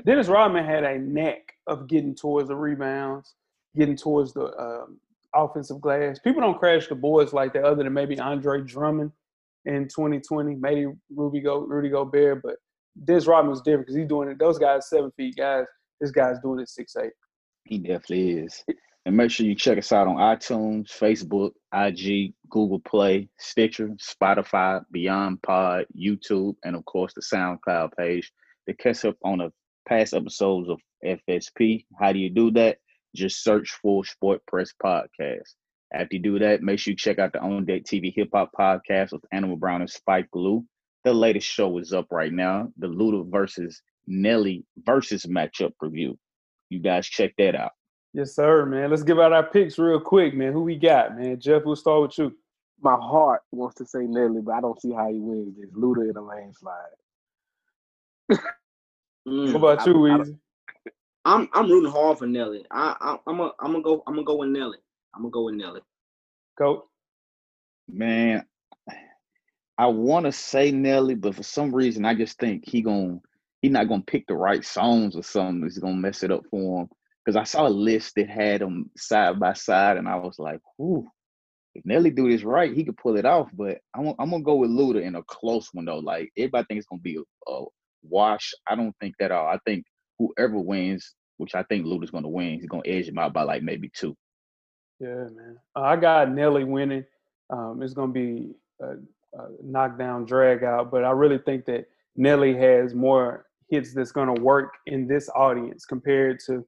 Dennis 0.04 0.28
Rodman 0.28 0.66
had 0.66 0.84
a 0.84 0.98
knack 0.98 1.54
of 1.68 1.88
getting 1.88 2.16
towards 2.16 2.50
the 2.50 2.56
rebounds, 2.56 3.36
getting 3.76 3.96
towards 3.96 4.34
the 4.34 4.46
um, 4.58 5.00
offensive 5.34 5.80
glass. 5.82 6.20
People 6.20 6.42
don't 6.42 6.60
crash 6.60 6.88
the 6.88 6.96
boards 6.96 7.34
like 7.34 7.54
that, 7.54 7.64
other 7.64 7.84
than 7.84 7.94
maybe 7.94 8.20
Andre 8.20 8.62
Drummond 8.62 9.12
in 9.66 9.88
2020, 9.88 10.56
maybe 10.56 10.88
Ruby 11.16 11.40
Go, 11.40 11.60
Rudy 11.60 11.90
Gobert. 11.90 12.42
But 12.44 12.56
Dennis 13.04 13.28
Rodman 13.28 13.52
was 13.52 13.62
different 13.62 13.88
because 13.88 13.96
he's 13.96 14.08
doing 14.08 14.30
it. 14.30 14.40
Those 14.40 14.58
guys 14.58 14.90
seven 14.90 15.12
feet 15.18 15.36
guys. 15.38 15.66
This 16.00 16.12
guy's 16.12 16.40
doing 16.40 16.60
it 16.60 16.70
six 16.70 16.96
eight. 16.98 17.12
He 17.64 17.80
definitely 17.80 18.32
is. 18.32 18.64
And 19.06 19.16
make 19.16 19.30
sure 19.30 19.46
you 19.46 19.56
check 19.56 19.78
us 19.78 19.92
out 19.92 20.08
on 20.08 20.16
iTunes, 20.16 20.88
Facebook, 20.88 21.52
IG, 21.74 22.34
Google 22.50 22.80
Play, 22.80 23.30
Stitcher, 23.38 23.90
Spotify, 24.00 24.82
Beyond 24.92 25.44
Pod, 25.44 25.86
YouTube, 25.96 26.56
and 26.64 26.76
of 26.76 26.84
course 26.86 27.14
the 27.14 27.22
SoundCloud 27.22 27.92
page 27.98 28.32
to 28.68 28.76
catch 28.76 29.06
up 29.06 29.16
on 29.24 29.40
the 29.40 29.52
past 29.86 30.14
episodes 30.14 30.70
of 30.70 30.80
FSP. 31.04 31.86
How 32.00 32.12
do 32.12 32.20
you 32.20 32.30
do 32.30 32.52
that? 32.52 32.78
Just 33.16 33.44
search 33.44 33.72
for 33.82 34.04
Sport 34.04 34.42
Press 34.48 34.72
Podcast. 34.84 35.54
After 35.94 36.16
you 36.16 36.22
do 36.22 36.40
that, 36.40 36.62
make 36.62 36.80
sure 36.80 36.92
you 36.92 36.98
check 36.98 37.20
out 37.20 37.32
the 37.32 37.42
On 37.42 37.64
Deck 37.66 37.84
TV 37.84 38.14
Hip 38.16 38.30
Hop 38.34 38.52
Podcast 38.58 39.14
with 39.14 39.24
Animal 39.32 39.56
Brown 39.56 39.82
and 39.82 39.90
Spike 39.90 40.30
Glue. 40.32 40.66
The 41.04 41.14
latest 41.14 41.48
show 41.48 41.78
is 41.78 41.94
up 41.94 42.08
right 42.12 42.34
now. 42.34 42.70
The 42.78 42.88
Luda 42.88 43.30
versus 43.32 43.82
Nelly 44.08 44.66
versus 44.86 45.26
matchup 45.26 45.74
review. 45.80 46.18
You 46.70 46.80
guys 46.80 47.08
check 47.08 47.34
that 47.38 47.56
out. 47.56 47.72
Yes, 48.14 48.36
sir, 48.36 48.66
man. 48.66 48.90
Let's 48.90 49.04
give 49.04 49.20
out 49.20 49.34
our 49.34 49.44
picks 49.46 49.78
real 49.78 50.00
quick, 50.00 50.34
man. 50.34 50.54
Who 50.54 50.64
we 50.64 50.78
got, 50.78 51.18
man? 51.18 51.40
Jeff, 51.40 51.64
we'll 51.66 51.76
start 51.76 52.02
with 52.02 52.18
you. 52.18 52.36
My 52.82 52.96
heart 52.96 53.42
wants 53.52 53.76
to 53.76 53.86
say 53.86 54.04
Nelly, 54.04 54.42
but 54.42 54.54
I 54.56 54.62
don't 54.62 54.82
see 54.82 54.92
how 54.92 55.10
he 55.10 55.20
wins 55.20 55.56
this. 55.58 55.70
Luda 55.72 56.10
in 56.10 56.18
a 56.18 56.22
landslide. 56.22 56.76
Mm. 59.28 59.54
What 59.54 59.74
about 59.76 59.86
you, 59.86 59.94
I- 60.08 60.16
I- 60.16 60.18
Weezy? 60.20 60.38
I'm 61.26 61.50
I'm 61.54 61.70
rooting 61.70 61.92
hard 61.92 62.20
for 62.20 62.28
Nelly. 62.28 62.66
I, 62.70 62.96
I 63.02 63.18
I'm 63.28 63.40
a, 63.40 63.52
I'm 63.60 63.72
gonna 63.72 63.82
go 63.82 64.04
I'm 64.06 64.14
gonna 64.14 64.26
go 64.26 64.36
with 64.38 64.50
Nelly. 64.50 64.78
I'm 65.16 65.24
gonna 65.24 65.32
go 65.32 65.46
with 65.46 65.56
Nelly. 65.56 65.82
Coach. 66.58 66.84
Man, 67.88 68.46
I 69.78 69.88
want 69.88 70.26
to 70.26 70.32
say 70.32 70.72
Nelly, 70.72 71.16
but 71.16 71.36
for 71.36 71.44
some 71.44 71.74
reason, 71.74 72.06
I 72.06 72.14
just 72.14 72.40
think 72.40 72.68
he 72.68 72.82
gonna 72.82 73.20
he 73.62 73.70
not 73.70 73.88
gonna 73.90 74.04
pick 74.06 74.28
the 74.28 74.36
right 74.36 74.64
songs 74.64 75.16
or 75.16 75.24
something. 75.24 75.62
That's 75.62 75.80
gonna 75.80 75.96
mess 75.96 76.24
it 76.24 76.32
up 76.32 76.44
for 76.52 76.82
him. 76.82 76.90
Because 77.26 77.36
I 77.36 77.44
saw 77.44 77.68
a 77.68 77.70
list 77.70 78.14
that 78.16 78.30
had 78.30 78.62
them 78.62 78.92
side 78.96 79.40
by 79.40 79.54
side, 79.54 79.98
and 79.98 80.08
I 80.08 80.18
was 80.18 80.38
like, 80.38 80.60
"Ooh, 80.80 81.08
if 81.74 81.84
Nelly 81.86 82.12
do 82.12 82.30
this 82.30 82.44
right, 82.44 82.74
he 82.74 82.84
could 82.84 82.98
pull 82.98 83.18
it 83.18 83.26
off." 83.26 83.50
But 83.54 83.80
I'm 83.96 84.14
I'm 84.20 84.30
gonna 84.30 84.44
go 84.44 84.56
with 84.56 84.70
Luda 84.70 85.02
in 85.02 85.16
a 85.16 85.24
close 85.24 85.70
one 85.74 85.86
though. 85.86 86.00
Like 86.00 86.32
everybody 86.38 86.66
thinks 86.68 86.84
it's 86.84 86.90
gonna 86.90 87.02
be 87.02 87.18
a, 87.18 87.52
a 87.52 87.66
wash. 88.10 88.54
I 88.68 88.76
don't 88.76 88.96
think 89.00 89.16
that 89.20 89.26
at 89.26 89.32
all. 89.32 89.48
I 89.48 89.60
think 89.66 89.86
whoever 90.20 90.58
wins, 90.60 91.14
which 91.38 91.56
I 91.56 91.64
think 91.64 91.86
Luda's 91.86 92.12
gonna 92.12 92.30
win, 92.30 92.60
he's 92.60 92.70
gonna 92.70 92.84
edge 92.86 93.08
him 93.08 93.18
out 93.18 93.34
by 93.34 93.44
like 93.44 93.64
maybe 93.64 93.90
two. 93.94 94.16
Yeah, 95.00 95.28
man. 95.36 95.58
Uh, 95.76 95.82
I 95.82 95.96
got 95.98 96.32
Nelly 96.32 96.64
winning. 96.64 97.06
Um, 97.50 97.82
it's 97.82 97.94
going 97.94 98.14
to 98.14 98.14
be 98.14 98.56
a, 98.82 98.94
a 99.38 99.48
knockdown 99.62 100.26
drag 100.26 100.64
out, 100.64 100.90
but 100.90 101.04
I 101.04 101.12
really 101.12 101.38
think 101.38 101.66
that 101.66 101.86
Nelly 102.16 102.56
has 102.56 102.94
more 102.94 103.46
hits 103.70 103.94
that's 103.94 104.12
going 104.12 104.34
to 104.34 104.42
work 104.42 104.74
in 104.88 105.08
this 105.08 105.30
audience 105.36 105.86
compared 105.86 106.40
to 106.48 106.66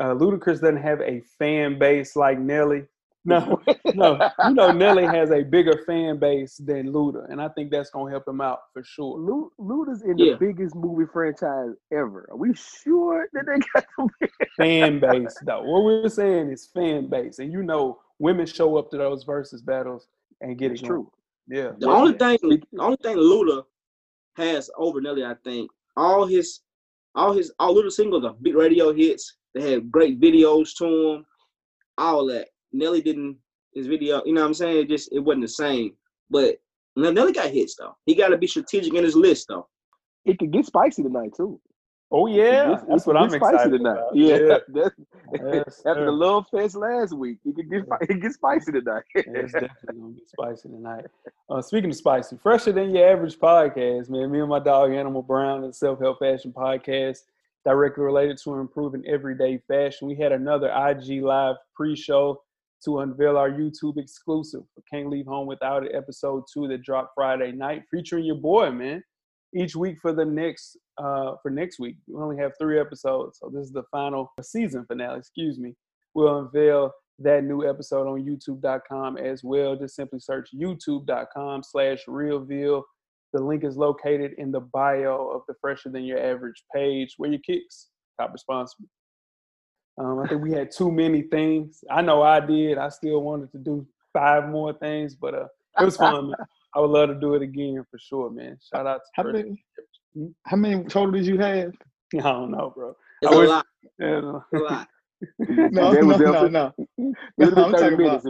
uh, 0.00 0.14
Ludacris 0.14 0.60
doesn't 0.60 0.76
have 0.82 1.00
a 1.00 1.22
fan 1.38 1.78
base 1.78 2.14
like 2.14 2.38
Nelly, 2.38 2.84
No, 3.28 3.60
no. 3.94 4.30
You 4.46 4.54
know, 4.54 4.70
Nelly 4.72 5.04
has 5.04 5.30
a 5.30 5.42
bigger 5.42 5.82
fan 5.86 6.18
base 6.18 6.56
than 6.56 6.92
Luda, 6.92 7.30
and 7.30 7.40
I 7.40 7.48
think 7.48 7.70
that's 7.70 7.90
gonna 7.90 8.10
help 8.10 8.26
him 8.26 8.40
out 8.40 8.60
for 8.72 8.82
sure. 8.82 9.18
Lu- 9.18 9.52
Luda's 9.60 10.02
in 10.02 10.16
Yeah. 10.18 10.32
the 10.32 10.38
biggest 10.38 10.74
movie 10.74 11.06
franchise 11.12 11.74
ever. 11.92 12.26
Are 12.30 12.36
we 12.36 12.54
sure 12.54 13.28
that 13.32 13.44
they 13.46 13.58
got 13.74 13.84
the 14.20 14.28
Fan 14.56 14.98
base, 15.00 15.36
though. 15.44 15.62
What 15.62 15.84
we're 15.84 16.08
saying 16.08 16.50
is 16.50 16.66
fan 16.74 17.08
base, 17.08 17.38
and 17.38 17.52
you 17.52 17.62
know, 17.62 18.00
women 18.18 18.46
show 18.46 18.76
up 18.76 18.90
to 18.90 18.96
those 18.98 19.24
versus 19.24 19.62
battles 19.62 20.08
and 20.40 20.58
get 20.58 20.72
It's 20.72 20.82
it 20.82 20.88
going. 20.88 21.02
true. 21.02 21.12
Yeah. 21.48 21.70
The 21.78 21.88
only 21.88 22.12
thing, 22.18 22.38
the 22.42 22.62
only 22.80 22.96
thing 23.02 23.16
Luda 23.16 23.64
has 24.36 24.70
over 24.76 25.00
Nelly, 25.00 25.24
I 25.24 25.34
think, 25.44 25.70
all 25.96 26.26
his, 26.26 26.60
all 27.14 27.32
his, 27.32 27.52
all 27.58 27.74
Luda 27.74 27.90
singles 27.90 28.24
are 28.24 28.34
big 28.42 28.54
radio 28.54 28.92
hits. 28.92 29.36
They 29.54 29.72
have 29.72 29.90
great 29.90 30.20
videos 30.20 30.74
to 30.78 30.84
them, 31.14 31.26
all 31.96 32.26
that. 32.26 32.48
Nelly 32.72 33.00
didn't 33.00 33.36
his 33.74 33.86
video, 33.86 34.22
you 34.24 34.32
know 34.32 34.40
what 34.42 34.48
I'm 34.48 34.54
saying? 34.54 34.78
It 34.78 34.88
just 34.88 35.12
it 35.12 35.20
wasn't 35.20 35.42
the 35.42 35.48
same. 35.48 35.92
But 36.30 36.56
Nelly 36.96 37.32
got 37.32 37.50
hits 37.50 37.76
though. 37.76 37.96
He 38.06 38.14
got 38.14 38.28
to 38.28 38.38
be 38.38 38.46
strategic 38.46 38.94
in 38.94 39.04
his 39.04 39.16
list 39.16 39.46
though. 39.48 39.68
It 40.24 40.38
could 40.38 40.50
get 40.52 40.66
spicy 40.66 41.02
tonight 41.02 41.32
too. 41.36 41.60
Oh 42.10 42.26
yeah, 42.26 42.70
gets- 42.70 42.82
that's 42.88 43.06
it 43.06 43.06
what 43.06 43.16
could 43.16 43.22
I'm 43.22 43.30
spicy 43.30 43.54
excited 43.54 43.78
tonight. 43.78 43.90
about. 43.92 44.16
Yeah, 44.16 44.36
yeah. 44.36 44.58
that's- 44.68 44.92
Yes, 45.34 45.82
after 45.86 45.94
sir. 45.94 46.04
the 46.06 46.10
love 46.12 46.46
fest 46.50 46.74
last 46.74 47.12
week, 47.12 47.36
it 47.44 47.54
could 47.54 47.70
get 47.70 47.84
spi- 47.84 48.06
it 48.08 48.20
get 48.22 48.32
spicy 48.32 48.72
tonight. 48.72 49.02
it's 49.14 49.52
definitely 49.52 50.00
gonna 50.00 50.12
be 50.14 50.22
spicy 50.26 50.68
tonight. 50.70 51.04
Uh, 51.50 51.60
speaking 51.60 51.90
of 51.90 51.96
spicy, 51.96 52.38
fresher 52.42 52.72
than 52.72 52.94
your 52.94 53.06
average 53.10 53.38
podcast, 53.38 54.08
man. 54.08 54.30
Me 54.30 54.40
and 54.40 54.48
my 54.48 54.58
dog 54.58 54.90
Animal 54.92 55.20
Brown 55.22 55.64
and 55.64 55.74
Self 55.74 55.98
Help 56.00 56.18
Fashion 56.20 56.50
Podcast, 56.50 57.18
directly 57.66 58.04
related 58.04 58.38
to 58.44 58.54
improving 58.54 59.04
everyday 59.06 59.58
fashion. 59.68 60.08
We 60.08 60.14
had 60.16 60.32
another 60.32 60.68
IG 60.70 61.22
live 61.22 61.56
pre-show 61.76 62.40
to 62.84 63.00
unveil 63.00 63.36
our 63.36 63.50
YouTube 63.50 63.98
exclusive. 63.98 64.62
Can't 64.90 65.10
leave 65.10 65.26
home 65.26 65.46
without 65.46 65.84
it. 65.84 65.92
Episode 65.94 66.44
two 66.52 66.68
that 66.68 66.82
dropped 66.82 67.12
Friday 67.14 67.52
night, 67.52 67.82
featuring 67.90 68.24
your 68.24 68.36
boy, 68.36 68.70
man. 68.70 69.02
Each 69.54 69.74
week 69.74 69.98
for 70.00 70.12
the 70.12 70.24
next 70.24 70.76
uh, 70.98 71.34
for 71.42 71.50
next 71.50 71.78
week, 71.78 71.96
we 72.06 72.20
only 72.20 72.36
have 72.36 72.52
three 72.60 72.78
episodes, 72.78 73.38
so 73.38 73.50
this 73.52 73.64
is 73.64 73.72
the 73.72 73.84
final 73.90 74.30
season 74.42 74.84
finale. 74.86 75.18
Excuse 75.18 75.58
me. 75.58 75.74
We'll 76.14 76.38
unveil 76.38 76.92
that 77.20 77.44
new 77.44 77.68
episode 77.68 78.06
on 78.06 78.24
youtube.com 78.24 79.16
as 79.16 79.42
well. 79.42 79.76
Just 79.76 79.96
simply 79.96 80.20
search 80.20 80.50
youtube.com 80.54 81.62
slash 81.62 82.04
realville. 82.08 82.82
The 83.32 83.42
link 83.42 83.64
is 83.64 83.76
located 83.76 84.32
in 84.38 84.50
the 84.50 84.60
bio 84.60 85.28
of 85.28 85.42
the 85.48 85.54
Fresher 85.60 85.90
Than 85.90 86.04
Your 86.04 86.18
Average 86.18 86.64
page 86.74 87.14
where 87.16 87.30
your 87.30 87.40
kicks. 87.40 87.88
Top 88.20 88.32
responsible. 88.32 88.88
Um, 89.98 90.20
I 90.20 90.28
think 90.28 90.42
we 90.42 90.52
had 90.52 90.70
too 90.70 90.90
many 90.92 91.22
things. 91.22 91.82
I 91.90 92.02
know 92.02 92.22
I 92.22 92.40
did. 92.40 92.78
I 92.78 92.88
still 92.88 93.20
wanted 93.22 93.50
to 93.52 93.58
do 93.58 93.86
five 94.12 94.48
more 94.48 94.72
things, 94.72 95.14
but 95.14 95.34
uh, 95.34 95.46
it 95.80 95.84
was 95.84 95.96
fun. 95.96 96.32
I 96.74 96.80
would 96.80 96.90
love 96.90 97.08
to 97.08 97.14
do 97.14 97.34
it 97.34 97.42
again 97.42 97.84
for 97.90 97.98
sure, 97.98 98.30
man. 98.30 98.58
Shout 98.72 98.86
out 98.86 98.98
to 98.98 99.10
How 99.14 99.22
Fresher. 99.24 99.46
many? 100.14 100.34
How 100.44 100.56
many 100.56 100.84
total 100.84 101.12
did 101.12 101.26
you 101.26 101.38
have? 101.38 101.72
I 102.14 102.18
don't 102.18 102.50
know, 102.50 102.72
bro. 102.74 102.94
It's 103.22 103.32
I 103.32 103.34
a 103.34 103.38
wish- 103.38 103.48
lot, 103.48 103.66
Yeah, 103.98 104.20
a 104.54 104.58
lot. 104.58 104.88
No, 105.48 105.92
They 105.92 106.00
no, 106.00 106.06
was 106.06 106.18
there 106.18 106.32
no, 106.32 106.46
no. 106.46 106.72
No, 106.96 107.12
would 107.38 107.46
have 107.48 107.54
been 107.56 107.64
I'm 107.64 107.72
talking 107.72 107.98
minutes. 107.98 108.26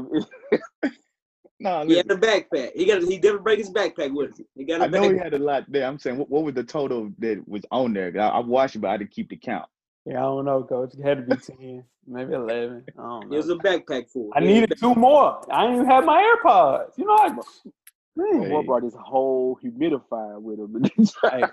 No, 1.61 1.85
He 1.85 1.97
had 1.97 2.07
listen, 2.07 2.11
a 2.13 2.17
backpack. 2.27 2.71
He 2.75 2.87
got. 2.87 3.03
He 3.03 3.19
didn't 3.19 3.43
bring 3.43 3.59
his 3.59 3.71
backpack 3.71 4.15
with 4.15 4.39
him. 4.39 4.47
He 4.55 4.65
got 4.65 4.81
a 4.81 4.85
I 4.85 4.87
know 4.87 5.03
he 5.11 5.19
had 5.19 5.35
a 5.35 5.39
lot 5.39 5.65
there. 5.69 5.87
I'm 5.87 5.99
saying, 5.99 6.17
what, 6.17 6.31
what 6.31 6.45
was 6.45 6.55
the 6.55 6.63
total 6.65 7.11
that 7.19 7.47
was 7.49 7.63
on 7.71 7.93
there? 7.93 8.13
I, 8.19 8.29
I 8.29 8.39
watched 8.39 8.77
it, 8.77 8.79
but 8.79 8.89
I 8.91 8.97
didn't 8.97 9.11
keep 9.11 9.29
the 9.29 9.37
count. 9.37 9.67
Yeah, 10.09 10.19
I 10.19 10.23
don't 10.23 10.45
know, 10.47 10.63
coach. 10.65 10.95
It 10.95 11.03
had 11.03 11.19
to 11.27 11.37
be 11.37 11.37
10, 11.41 11.85
maybe 12.07 12.33
11. 12.33 12.85
I 12.99 13.03
don't 13.03 13.25
It 13.25 13.31
know. 13.31 13.37
was 13.37 13.49
a 13.51 13.57
backpack 13.57 14.11
full. 14.11 14.31
I 14.35 14.41
needed 14.41 14.73
two 14.81 14.95
more. 14.95 15.45
I 15.53 15.63
didn't 15.63 15.77
even 15.77 15.87
have 15.91 16.05
my 16.05 16.23
AirPods. 16.45 16.97
You 16.97 17.05
know, 17.05 17.17
I, 17.17 17.29
man, 18.17 18.49
Boy 18.49 18.63
brought 18.63 18.83
his 18.85 18.95
whole 18.95 19.59
humidifier 19.63 20.41
with 20.41 20.59
him. 20.61 20.83
Hey, 21.31 21.45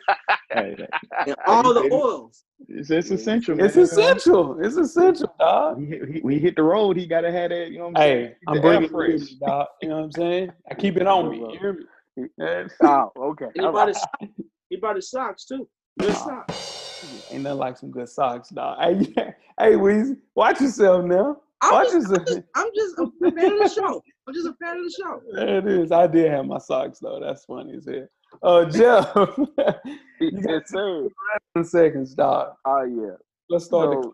hey, 0.54 0.76
hey, 0.78 0.88
and 1.28 1.36
all 1.48 1.74
the 1.74 1.90
oils. 1.92 2.44
it's, 2.70 2.90
it's 2.90 3.10
Yeah. 3.10 3.16
essential. 3.16 3.60
it's 3.64 3.76
man. 3.76 3.84
essential. 3.86 4.60
It's 4.64 4.78
essential, 4.78 5.34
dog. 5.40 5.80
He, 5.80 5.86
hit- 5.88 6.10
he, 6.10 6.20
when 6.22 6.34
he 6.36 6.40
hit 6.40 6.56
the 6.56 6.64
road, 6.64 6.96
he 6.98 7.08
gotta 7.08 7.32
have 7.32 7.50
that. 7.50 7.72
You 7.72 7.80
know 7.80 7.90
what 7.90 7.98
I'm 7.98 8.04
saying? 8.04 8.28
Hey, 8.28 8.36
I'm 8.48 8.62
bringing 8.62 8.84
it 8.84 8.92
fresh. 8.92 9.22
dog. 9.42 9.68
You 9.82 9.90
know 9.90 9.98
what 9.98 10.04
I'm 10.06 10.12
saying? 10.14 10.52
I 10.72 10.74
keep 10.82 10.96
it 10.98 11.08
on 11.08 11.30
me. 11.30 11.40
You 11.40 11.60
hear 11.60 11.74
me? 11.74 12.30
Oh, 12.84 13.12
okay. 13.18 13.46
And 13.46 13.54
he 13.56 13.62
brought 13.62 13.88
right. 13.88 13.88
his. 13.90 14.06
He 14.70 14.78
brought 14.78 14.96
his 14.96 15.10
socks 15.10 15.46
too. 15.46 15.68
Good 16.00 16.16
socks. 16.16 16.85
Ain't 17.32 17.44
nothing 17.44 17.60
like 17.60 17.78
some 17.78 17.92
good 17.92 18.10
socks, 18.10 18.50
dog. 18.50 18.78
Hey, 19.16 19.72
hey, 19.72 19.76
Weezy, 19.76 20.18
watch 20.36 20.62
yourself 20.62 21.06
now. 21.06 21.38
I'm 21.62 21.72
Watch 21.74 21.92
just, 21.92 22.08
I'm 22.08 22.12
yourself. 22.12 22.28
just, 22.28 22.42
I'm 22.56 22.68
just 22.76 23.00
a 23.00 23.32
fan 23.32 23.52
of 23.54 23.60
the 23.60 23.70
show. 23.70 24.04
I'm 24.28 24.34
just 24.34 24.48
a 24.48 24.54
fan 24.62 24.78
of 24.78 24.84
the 24.84 24.96
show. 24.98 25.22
There 25.34 25.58
it 25.60 25.68
is. 25.68 25.92
I 25.92 26.08
did 26.08 26.30
have 26.32 26.46
my 26.46 26.58
socks 26.58 27.00
though. 27.00 27.20
That's 27.20 27.46
funny 27.46 27.76
as 27.76 27.86
hell. 27.86 28.08
Uh, 28.44 28.66
Jeff, 28.66 29.12
you 30.20 30.32
got 30.42 30.50
yes, 30.50 30.62
sir. 30.68 31.08
10 31.56 31.64
seconds, 31.66 32.14
dog. 32.14 32.54
Oh 32.66 32.84
yeah. 32.84 33.16
Let's 33.50 33.66
start 33.66 34.02
the 34.02 34.12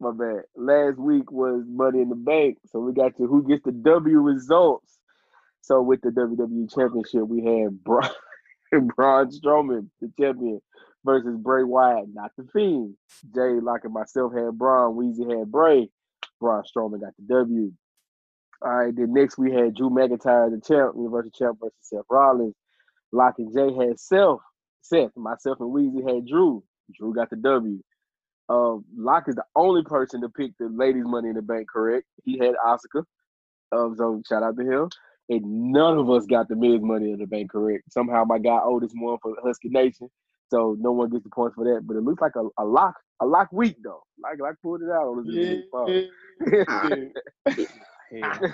my 0.00 0.10
bad. 0.12 0.42
Last 0.56 0.98
week 0.98 1.30
was 1.30 1.64
Money 1.68 2.02
in 2.02 2.08
the 2.08 2.16
Bank, 2.16 2.58
so 2.70 2.80
we 2.80 2.92
got 2.92 3.16
to 3.16 3.26
who 3.26 3.46
gets 3.46 3.64
the 3.64 3.72
W 3.72 4.18
results. 4.18 4.98
So 5.60 5.80
with 5.80 6.00
the 6.02 6.10
WWE 6.10 6.74
Championship, 6.74 7.26
we 7.26 7.44
had 7.44 7.82
Braun, 7.84 8.10
Braun 8.96 9.30
Strowman, 9.30 9.88
the 10.00 10.10
champion, 10.18 10.60
versus 11.04 11.36
Bray 11.36 11.64
Wyatt, 11.64 12.06
not 12.12 12.32
the 12.36 12.44
Fiend. 12.52 12.94
Jay 13.34 13.60
Lock 13.60 13.84
and 13.84 13.92
myself 13.92 14.32
had 14.34 14.58
Braun. 14.58 14.96
Weezy 14.96 15.38
had 15.38 15.50
Bray. 15.50 15.88
Braun 16.40 16.62
Strowman 16.64 17.00
got 17.00 17.14
the 17.18 17.34
W. 17.34 17.72
All 18.62 18.70
right, 18.72 18.94
then 18.94 19.12
next 19.12 19.38
we 19.38 19.52
had 19.52 19.74
Drew 19.74 19.90
McIntyre, 19.90 20.50
the 20.50 20.60
champ, 20.66 20.94
Universal 20.96 21.32
Champ 21.36 21.58
versus 21.60 21.76
Seth 21.82 22.04
Rollins. 22.10 22.54
Lock 23.10 23.34
and 23.38 23.52
Jay 23.52 23.72
had 23.74 23.98
Seth. 23.98 24.38
Seth, 24.82 25.10
myself 25.16 25.58
and 25.60 25.72
Weezy 25.74 26.14
had 26.14 26.26
Drew. 26.26 26.62
Drew 26.96 27.14
got 27.14 27.30
the 27.30 27.36
W. 27.36 27.80
Uh, 28.48 28.76
Lock 28.96 29.28
is 29.28 29.36
the 29.36 29.44
only 29.56 29.82
person 29.82 30.20
to 30.20 30.28
pick 30.28 30.52
the 30.58 30.68
ladies' 30.68 31.04
money 31.06 31.28
in 31.28 31.34
the 31.36 31.42
bank 31.42 31.68
correct. 31.68 32.06
He 32.24 32.38
had 32.38 32.54
Asuka. 32.64 33.04
Um, 33.72 33.94
so 33.96 34.22
shout 34.28 34.42
out 34.42 34.56
to 34.56 34.62
him. 34.62 34.90
And 35.28 35.72
none 35.72 35.98
of 35.98 36.10
us 36.10 36.26
got 36.26 36.48
the 36.48 36.56
men's 36.56 36.82
money 36.82 37.12
in 37.12 37.18
the 37.18 37.26
bank 37.26 37.50
correct. 37.50 37.84
Somehow 37.90 38.24
my 38.24 38.38
guy 38.38 38.58
owed 38.62 38.82
Otis 38.82 38.92
won 38.94 39.18
for 39.22 39.34
Husky 39.42 39.68
Nation. 39.70 40.10
So 40.52 40.76
no 40.78 40.92
one 40.92 41.08
gets 41.08 41.24
the 41.24 41.30
points 41.30 41.54
for 41.54 41.64
that. 41.64 41.86
But 41.86 41.96
it 41.96 42.02
looks 42.02 42.20
like 42.20 42.36
a, 42.36 42.46
a 42.62 42.64
lock, 42.64 42.96
a 43.20 43.26
lock 43.26 43.50
week 43.52 43.76
though. 43.82 44.02
Like 44.22 44.38
like 44.38 44.56
pulled 44.62 44.82
it 44.82 44.90
out 44.90 45.08
on 45.08 45.24
this 45.24 45.34
Yeah, 45.34 45.54
big 45.54 45.70
fall. 45.70 45.88
hell. 48.20 48.52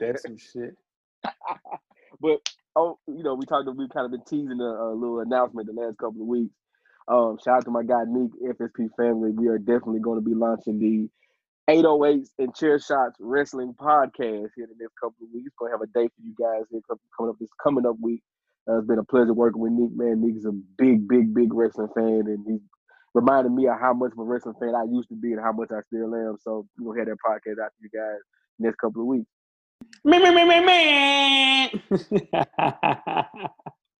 That's 0.00 0.22
some 0.22 0.38
shit. 0.38 0.74
but 2.18 2.40
oh, 2.76 2.98
you 3.06 3.22
know, 3.22 3.34
we 3.34 3.44
talked. 3.44 3.68
We've 3.76 3.90
kind 3.90 4.06
of 4.06 4.10
been 4.12 4.24
teasing 4.24 4.58
a, 4.60 4.64
a 4.64 4.94
little 4.94 5.20
announcement 5.20 5.66
the 5.66 5.74
last 5.78 5.98
couple 5.98 6.22
of 6.22 6.26
weeks. 6.28 6.54
Um, 7.08 7.36
shout 7.44 7.58
out 7.58 7.64
to 7.66 7.70
my 7.70 7.82
guy 7.82 8.04
Nick, 8.06 8.30
FSP 8.56 8.88
family. 8.96 9.32
We 9.32 9.48
are 9.48 9.58
definitely 9.58 10.00
going 10.00 10.18
to 10.18 10.24
be 10.24 10.34
launching 10.34 10.78
the 10.78 11.10
808s 11.72 12.28
and 12.38 12.54
Chair 12.54 12.78
Shots 12.78 13.16
Wrestling 13.20 13.74
Podcast 13.78 14.48
here 14.56 14.64
in 14.64 14.70
the 14.70 14.76
next 14.80 14.94
couple 14.98 15.26
of 15.26 15.28
weeks. 15.34 15.50
Going 15.58 15.72
to 15.72 15.76
have 15.78 15.82
a 15.82 15.86
day 15.92 16.08
for 16.08 16.22
you 16.24 16.34
guys 16.40 16.64
here 16.70 16.80
coming 16.88 17.30
up 17.30 17.38
this 17.38 17.50
coming 17.62 17.84
up 17.86 17.96
week. 18.00 18.22
Uh, 18.68 18.78
it's 18.78 18.86
been 18.86 18.98
a 18.98 19.04
pleasure 19.04 19.34
working 19.34 19.60
with 19.60 19.72
Nick. 19.72 19.90
Man, 19.96 20.20
Nick's 20.20 20.44
a 20.44 20.52
big, 20.52 21.08
big, 21.08 21.34
big 21.34 21.52
wrestling 21.52 21.88
fan, 21.94 22.24
and 22.26 22.44
he's 22.46 22.60
reminded 23.14 23.52
me 23.52 23.66
of 23.66 23.78
how 23.80 23.92
much 23.92 24.12
of 24.12 24.18
a 24.18 24.22
wrestling 24.22 24.54
fan 24.60 24.74
I 24.74 24.84
used 24.84 25.08
to 25.08 25.16
be 25.16 25.32
and 25.32 25.40
how 25.40 25.52
much 25.52 25.70
I 25.72 25.80
still 25.88 26.14
am. 26.14 26.36
So 26.40 26.66
we're 26.78 26.94
gonna 26.94 27.10
have 27.10 27.18
that 27.18 27.28
podcast 27.28 27.64
out 27.64 27.72
to 27.72 27.82
you 27.82 27.90
guys 27.92 28.20
next 28.58 28.76
couple 28.76 29.02
of 29.02 29.08
weeks. 29.08 29.26
Me, 30.04 30.18
me, 30.18 30.30
me, 30.30 30.44
me, 30.44 30.60
me. 30.64 31.82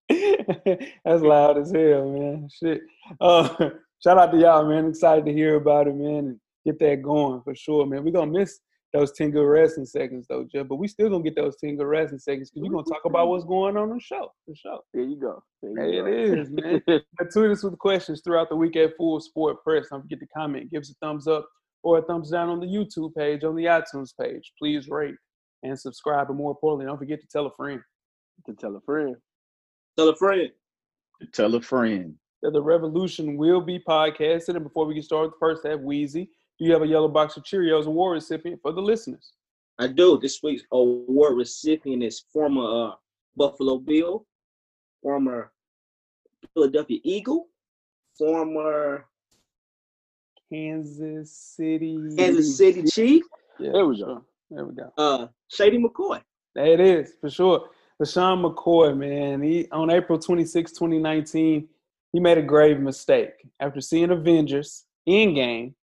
That's 1.04 1.22
loud 1.22 1.58
as 1.58 1.72
hell, 1.72 2.10
man. 2.10 2.48
Shit. 2.52 2.82
Uh, 3.20 3.48
shout 4.02 4.18
out 4.18 4.30
to 4.30 4.38
y'all, 4.38 4.68
man. 4.68 4.88
Excited 4.88 5.24
to 5.26 5.32
hear 5.32 5.56
about 5.56 5.88
it, 5.88 5.96
man, 5.96 6.18
and 6.18 6.40
get 6.64 6.78
that 6.78 7.02
going 7.02 7.42
for 7.42 7.54
sure, 7.54 7.84
man. 7.86 8.04
We're 8.04 8.12
gonna 8.12 8.30
miss 8.30 8.60
those 8.92 9.12
10 9.12 9.30
good 9.30 9.44
wrestling 9.44 9.86
seconds 9.86 10.26
though, 10.28 10.44
Jeff, 10.52 10.68
but 10.68 10.76
we 10.76 10.86
still 10.88 11.08
gonna 11.08 11.22
get 11.24 11.34
those 11.36 11.56
10 11.56 11.76
good 11.76 11.86
wrestling 11.86 12.18
seconds 12.18 12.50
because 12.50 12.64
you're 12.64 12.72
gonna 12.72 12.84
talk 12.84 13.04
about 13.04 13.28
what's 13.28 13.44
going 13.44 13.76
on 13.76 13.90
on 13.90 13.96
the 13.96 14.00
show. 14.00 14.30
The 14.46 14.54
show. 14.54 14.80
There 14.92 15.02
you 15.02 15.16
go. 15.16 15.42
There 15.62 15.84
Hey, 15.84 15.94
you 15.96 16.06
it 16.06 16.38
is, 16.38 16.50
man. 16.50 16.82
Tweet 17.32 17.50
us 17.50 17.62
with 17.62 17.78
questions 17.78 18.20
throughout 18.22 18.48
the 18.48 18.56
week 18.56 18.76
at 18.76 18.96
Full 18.96 19.20
Sport 19.20 19.62
Press. 19.64 19.86
Don't 19.90 20.02
forget 20.02 20.20
to 20.20 20.26
comment, 20.36 20.70
give 20.70 20.80
us 20.82 20.90
a 20.90 20.94
thumbs 21.04 21.26
up 21.26 21.48
or 21.82 21.98
a 21.98 22.02
thumbs 22.02 22.30
down 22.30 22.48
on 22.48 22.60
the 22.60 22.66
YouTube 22.66 23.14
page, 23.14 23.44
on 23.44 23.56
the 23.56 23.64
iTunes 23.64 24.10
page. 24.20 24.52
Please 24.58 24.88
rate 24.88 25.14
and 25.62 25.78
subscribe. 25.78 26.28
And 26.28 26.36
more 26.38 26.50
importantly, 26.52 26.86
don't 26.86 26.98
forget 26.98 27.20
to 27.20 27.26
tell 27.26 27.46
a 27.46 27.50
friend 27.56 27.80
to 28.46 28.54
tell 28.54 28.74
a 28.76 28.80
friend. 28.80 29.16
Tell 29.96 30.08
a 30.08 30.16
friend. 30.16 30.50
To 31.20 31.26
Tell 31.28 31.54
a 31.54 31.60
friend. 31.60 32.14
that 32.42 32.52
the 32.52 32.62
revolution 32.62 33.36
will 33.36 33.60
be 33.60 33.78
podcasted. 33.78 34.56
And 34.56 34.64
before 34.64 34.84
we 34.86 34.94
get 34.94 35.04
started, 35.04 35.32
the 35.32 35.36
first 35.38 35.64
have 35.66 35.80
Weezy. 35.80 36.28
Do 36.62 36.68
you 36.68 36.74
have 36.74 36.82
a 36.82 36.86
yellow 36.86 37.08
box 37.08 37.36
of 37.36 37.42
Cheerios 37.42 37.86
award 37.86 38.14
recipient 38.14 38.62
for 38.62 38.70
the 38.70 38.80
listeners? 38.80 39.32
I 39.80 39.88
do. 39.88 40.16
This 40.16 40.44
week's 40.44 40.62
award 40.70 41.36
recipient 41.36 42.04
is 42.04 42.20
former 42.32 42.90
uh, 42.90 42.92
Buffalo 43.36 43.78
Bill, 43.78 44.24
former 45.02 45.50
Philadelphia 46.54 47.00
Eagle, 47.02 47.48
former 48.16 49.06
Kansas 50.52 51.32
City. 51.32 51.98
Kansas 52.16 52.56
City 52.56 52.84
Chief, 52.84 53.24
Yeah, 53.58 53.72
There 53.72 53.86
we 53.86 53.98
go. 53.98 54.24
There 54.48 54.64
we 54.64 54.76
go. 54.76 54.92
Uh, 54.96 55.26
Shady 55.48 55.78
McCoy. 55.78 56.22
There 56.54 56.66
it 56.66 56.78
is 56.78 57.14
for 57.20 57.28
sure. 57.28 57.70
LeSean 58.00 58.40
McCoy, 58.40 58.96
man, 58.96 59.42
he 59.42 59.66
on 59.72 59.90
April 59.90 60.16
26, 60.16 60.70
2019, 60.70 61.68
he 62.12 62.20
made 62.20 62.38
a 62.38 62.42
grave 62.42 62.78
mistake. 62.78 63.32
After 63.58 63.80
seeing 63.80 64.12
Avengers 64.12 64.84
Endgame 65.08 65.74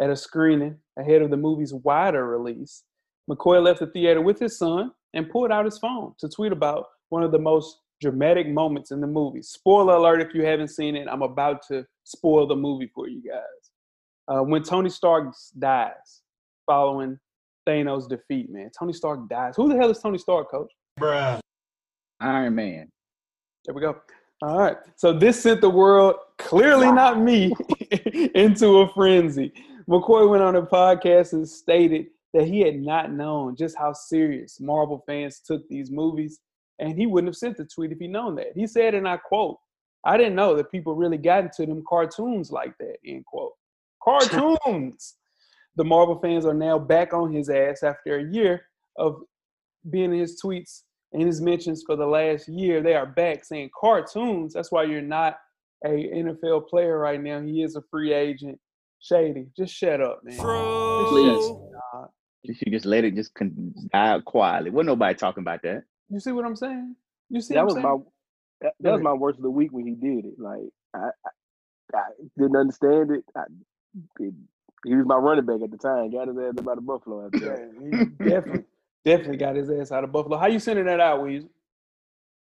at 0.00 0.10
a 0.10 0.16
screening 0.16 0.76
ahead 0.98 1.22
of 1.22 1.30
the 1.30 1.36
movie's 1.36 1.74
wider 1.74 2.26
release, 2.26 2.84
McCoy 3.30 3.62
left 3.62 3.80
the 3.80 3.86
theater 3.86 4.20
with 4.20 4.38
his 4.38 4.58
son 4.58 4.92
and 5.14 5.30
pulled 5.30 5.52
out 5.52 5.64
his 5.64 5.78
phone 5.78 6.14
to 6.18 6.28
tweet 6.28 6.52
about 6.52 6.86
one 7.10 7.22
of 7.22 7.32
the 7.32 7.38
most 7.38 7.78
dramatic 8.00 8.48
moments 8.48 8.90
in 8.90 9.00
the 9.00 9.06
movie. 9.06 9.42
Spoiler 9.42 9.94
alert 9.94 10.20
if 10.20 10.34
you 10.34 10.44
haven't 10.44 10.68
seen 10.68 10.96
it, 10.96 11.06
I'm 11.08 11.22
about 11.22 11.60
to 11.68 11.86
spoil 12.04 12.46
the 12.46 12.56
movie 12.56 12.90
for 12.94 13.08
you 13.08 13.22
guys. 13.22 13.42
Uh, 14.28 14.42
when 14.42 14.62
Tony 14.62 14.90
Stark 14.90 15.32
dies 15.58 16.22
following 16.66 17.18
Thanos' 17.68 18.08
defeat, 18.08 18.50
man. 18.50 18.70
Tony 18.76 18.92
Stark 18.92 19.28
dies. 19.28 19.54
Who 19.56 19.68
the 19.68 19.76
hell 19.76 19.90
is 19.90 19.98
Tony 19.98 20.18
Stark, 20.18 20.50
coach? 20.50 20.72
Bruh. 20.98 21.40
Iron 22.20 22.54
Man. 22.54 22.88
There 23.64 23.74
we 23.74 23.80
go. 23.80 23.96
All 24.42 24.58
right. 24.58 24.76
So 24.96 25.12
this 25.12 25.40
sent 25.40 25.60
the 25.60 25.70
world, 25.70 26.16
clearly 26.38 26.90
not 26.90 27.20
me, 27.20 27.52
into 28.34 28.80
a 28.80 28.92
frenzy. 28.92 29.52
McCoy 29.92 30.28
went 30.28 30.42
on 30.42 30.56
a 30.56 30.62
podcast 30.62 31.34
and 31.34 31.46
stated 31.46 32.06
that 32.32 32.48
he 32.48 32.60
had 32.60 32.80
not 32.80 33.12
known 33.12 33.54
just 33.54 33.76
how 33.76 33.92
serious 33.92 34.58
Marvel 34.58 35.04
fans 35.06 35.42
took 35.46 35.68
these 35.68 35.90
movies, 35.90 36.40
and 36.78 36.96
he 36.98 37.04
wouldn't 37.04 37.28
have 37.28 37.36
sent 37.36 37.58
the 37.58 37.66
tweet 37.66 37.92
if 37.92 37.98
he'd 37.98 38.10
known 38.10 38.34
that. 38.36 38.52
He 38.54 38.66
said, 38.66 38.94
and 38.94 39.06
I 39.06 39.18
quote, 39.18 39.58
I 40.04 40.16
didn't 40.16 40.34
know 40.34 40.56
that 40.56 40.72
people 40.72 40.94
really 40.94 41.18
got 41.18 41.44
into 41.44 41.66
them 41.66 41.84
cartoons 41.86 42.50
like 42.50 42.72
that, 42.78 42.96
end 43.06 43.26
quote. 43.26 43.52
Cartoons! 44.02 45.16
the 45.76 45.84
Marvel 45.84 46.18
fans 46.20 46.44
are 46.44 46.54
now 46.54 46.78
back 46.78 47.12
on 47.12 47.32
his 47.32 47.48
ass 47.48 47.82
after 47.82 48.18
a 48.18 48.32
year 48.32 48.62
of 48.98 49.16
being 49.90 50.12
in 50.12 50.20
his 50.20 50.40
tweets 50.42 50.82
and 51.12 51.22
his 51.22 51.40
mentions 51.40 51.82
for 51.86 51.96
the 51.96 52.06
last 52.06 52.48
year. 52.48 52.82
They 52.82 52.94
are 52.94 53.06
back 53.06 53.44
saying 53.44 53.70
cartoons. 53.78 54.52
That's 54.52 54.72
why 54.72 54.84
you're 54.84 55.02
not 55.02 55.38
a 55.84 55.88
NFL 55.88 56.68
player 56.68 56.98
right 56.98 57.20
now. 57.20 57.40
He 57.40 57.62
is 57.62 57.76
a 57.76 57.82
free 57.90 58.12
agent. 58.12 58.58
Shady, 59.02 59.48
just 59.56 59.74
shut 59.74 60.00
up, 60.00 60.20
man. 60.22 60.38
True. 60.38 61.06
Please. 61.08 61.52
You 62.44 62.54
should 62.54 62.72
just 62.72 62.86
let 62.86 63.04
it 63.04 63.14
just 63.14 63.34
con- 63.34 63.72
die 63.92 64.18
quietly. 64.24 64.70
Wasn't 64.70 64.88
nobody 64.88 65.14
talking 65.16 65.42
about 65.42 65.62
that. 65.62 65.84
You 66.08 66.18
see 66.20 66.32
what 66.32 66.44
I'm 66.44 66.56
saying? 66.56 66.96
You 67.30 67.40
see 67.40 67.54
that 67.54 67.60
what 67.66 67.74
was 67.74 67.76
I'm 67.76 67.82
my 67.82 67.90
saying? 67.90 68.04
that, 68.62 68.72
that 68.80 68.92
was 68.92 69.02
my 69.02 69.12
worst 69.12 69.38
of 69.38 69.42
the 69.44 69.50
week 69.50 69.72
when 69.72 69.86
he 69.86 69.94
did 69.94 70.24
it. 70.26 70.34
Like 70.38 70.62
I, 70.94 71.08
I, 71.24 71.96
I 71.98 72.02
didn't 72.36 72.56
understand 72.56 73.10
it. 73.12 73.24
I, 73.36 73.42
it. 74.20 74.34
He 74.84 74.94
was 74.96 75.06
my 75.06 75.16
running 75.16 75.46
back 75.46 75.62
at 75.62 75.70
the 75.70 75.78
time. 75.78 76.10
Got 76.10 76.28
his 76.28 76.36
ass 76.38 76.54
about 76.58 76.76
the 76.76 76.82
Buffalo 76.82 77.26
after 77.26 77.38
that. 77.38 77.70
He 77.80 78.28
definitely, 78.28 78.64
definitely 79.04 79.36
got 79.36 79.54
his 79.56 79.70
ass 79.70 79.92
out 79.92 80.02
of 80.04 80.10
Buffalo. 80.12 80.36
How 80.38 80.46
you 80.48 80.58
sending 80.58 80.86
that 80.86 80.98
out, 81.00 81.20
Weezy? 81.20 81.48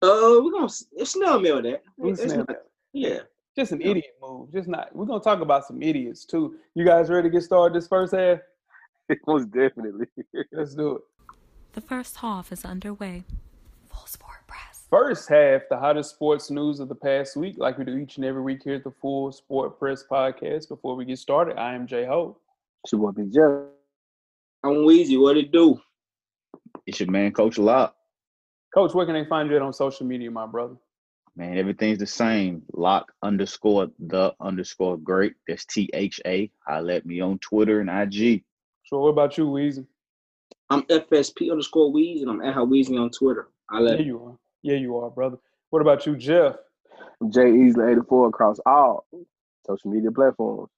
Uh, 0.02 0.40
we're 0.42 0.50
gonna 0.52 0.64
s- 0.64 0.86
snail 1.04 1.38
mail 1.40 1.60
that. 1.60 1.82
We 1.98 2.12
It's 2.12 2.22
snail 2.22 2.46
mail. 2.48 2.56
Yeah. 2.94 3.18
Just 3.60 3.72
an 3.72 3.82
Yeah. 3.82 3.90
idiot 3.90 4.16
move. 4.22 4.50
Just 4.50 4.68
not. 4.68 4.94
We're 4.96 5.04
gonna 5.04 5.20
talk 5.22 5.40
about 5.40 5.66
some 5.66 5.82
idiots 5.82 6.24
too. 6.24 6.56
You 6.74 6.82
guys 6.82 7.10
ready 7.10 7.28
to 7.28 7.30
get 7.32 7.42
started 7.42 7.76
this 7.76 7.86
first 7.86 8.14
half? 8.14 8.38
Most 9.26 9.50
definitely. 9.50 10.06
Let's 10.50 10.74
do 10.74 10.96
it. 10.96 11.02
The 11.74 11.82
first 11.82 12.16
half 12.16 12.52
is 12.52 12.64
underway. 12.64 13.24
Full 13.90 14.06
Sport 14.06 14.46
Press. 14.46 14.86
First 14.88 15.28
half, 15.28 15.62
the 15.68 15.76
hottest 15.78 16.14
sports 16.14 16.50
news 16.50 16.80
of 16.80 16.88
the 16.88 16.94
past 16.94 17.36
week, 17.36 17.56
like 17.58 17.76
we 17.76 17.84
do 17.84 17.98
each 17.98 18.16
and 18.16 18.24
every 18.24 18.40
week 18.40 18.62
here 18.64 18.76
at 18.76 18.82
the 18.84 18.92
Full 18.92 19.30
Sport 19.30 19.78
Press 19.78 20.04
Podcast. 20.10 20.68
Before 20.70 20.96
we 20.96 21.04
get 21.04 21.18
started, 21.18 21.58
I 21.58 21.74
am 21.74 21.86
Jay 21.86 22.06
Ho. 22.06 22.38
She 22.86 22.96
want 22.96 23.16
to 23.18 23.24
be 23.24 23.30
Jeff. 23.30 23.68
I'm 24.64 24.86
Weezy. 24.86 25.20
What 25.20 25.36
it 25.36 25.52
do? 25.52 25.78
It's 26.86 26.98
your 26.98 27.10
man, 27.10 27.32
Coach 27.32 27.58
Lock. 27.58 27.94
Coach, 28.72 28.94
where 28.94 29.04
can 29.04 29.14
they 29.14 29.26
find 29.26 29.50
you 29.50 29.56
at 29.56 29.60
on 29.62 29.74
social 29.74 30.06
media, 30.06 30.30
my 30.30 30.46
brother? 30.46 30.76
Man, 31.40 31.56
everything's 31.56 31.96
the 31.98 32.06
same. 32.06 32.60
Lock 32.74 33.12
underscore 33.22 33.88
the 33.98 34.34
underscore 34.42 34.98
great. 34.98 35.32
That's 35.48 35.64
T 35.64 35.88
H 35.94 36.20
A. 36.26 36.52
I 36.68 36.74
Holla 36.74 36.96
at 36.96 37.06
me 37.06 37.22
on 37.22 37.38
Twitter 37.38 37.80
and 37.80 37.88
IG. 37.88 38.44
So 38.84 38.98
What 39.00 39.08
about 39.08 39.38
you, 39.38 39.46
Weezy? 39.46 39.86
I'm 40.68 40.82
FSP 40.82 41.50
underscore 41.50 41.94
Weezy, 41.94 42.20
and 42.20 42.30
I'm 42.30 42.42
at 42.42 42.52
how 42.52 42.66
Weezy 42.66 43.00
on 43.00 43.08
Twitter. 43.08 43.48
I 43.70 43.78
Yeah, 43.78 43.88
let 43.88 44.04
you 44.04 44.22
are. 44.22 44.36
Yeah, 44.60 44.76
you 44.76 44.98
are, 44.98 45.08
brother. 45.08 45.38
What 45.70 45.80
about 45.80 46.04
you, 46.04 46.14
Jeff? 46.14 46.56
I'm 47.22 47.32
Jay 47.32 47.50
Easley 47.50 47.90
84 47.90 48.28
across 48.28 48.58
all 48.66 49.06
social 49.66 49.90
media 49.90 50.10
platforms. 50.10 50.68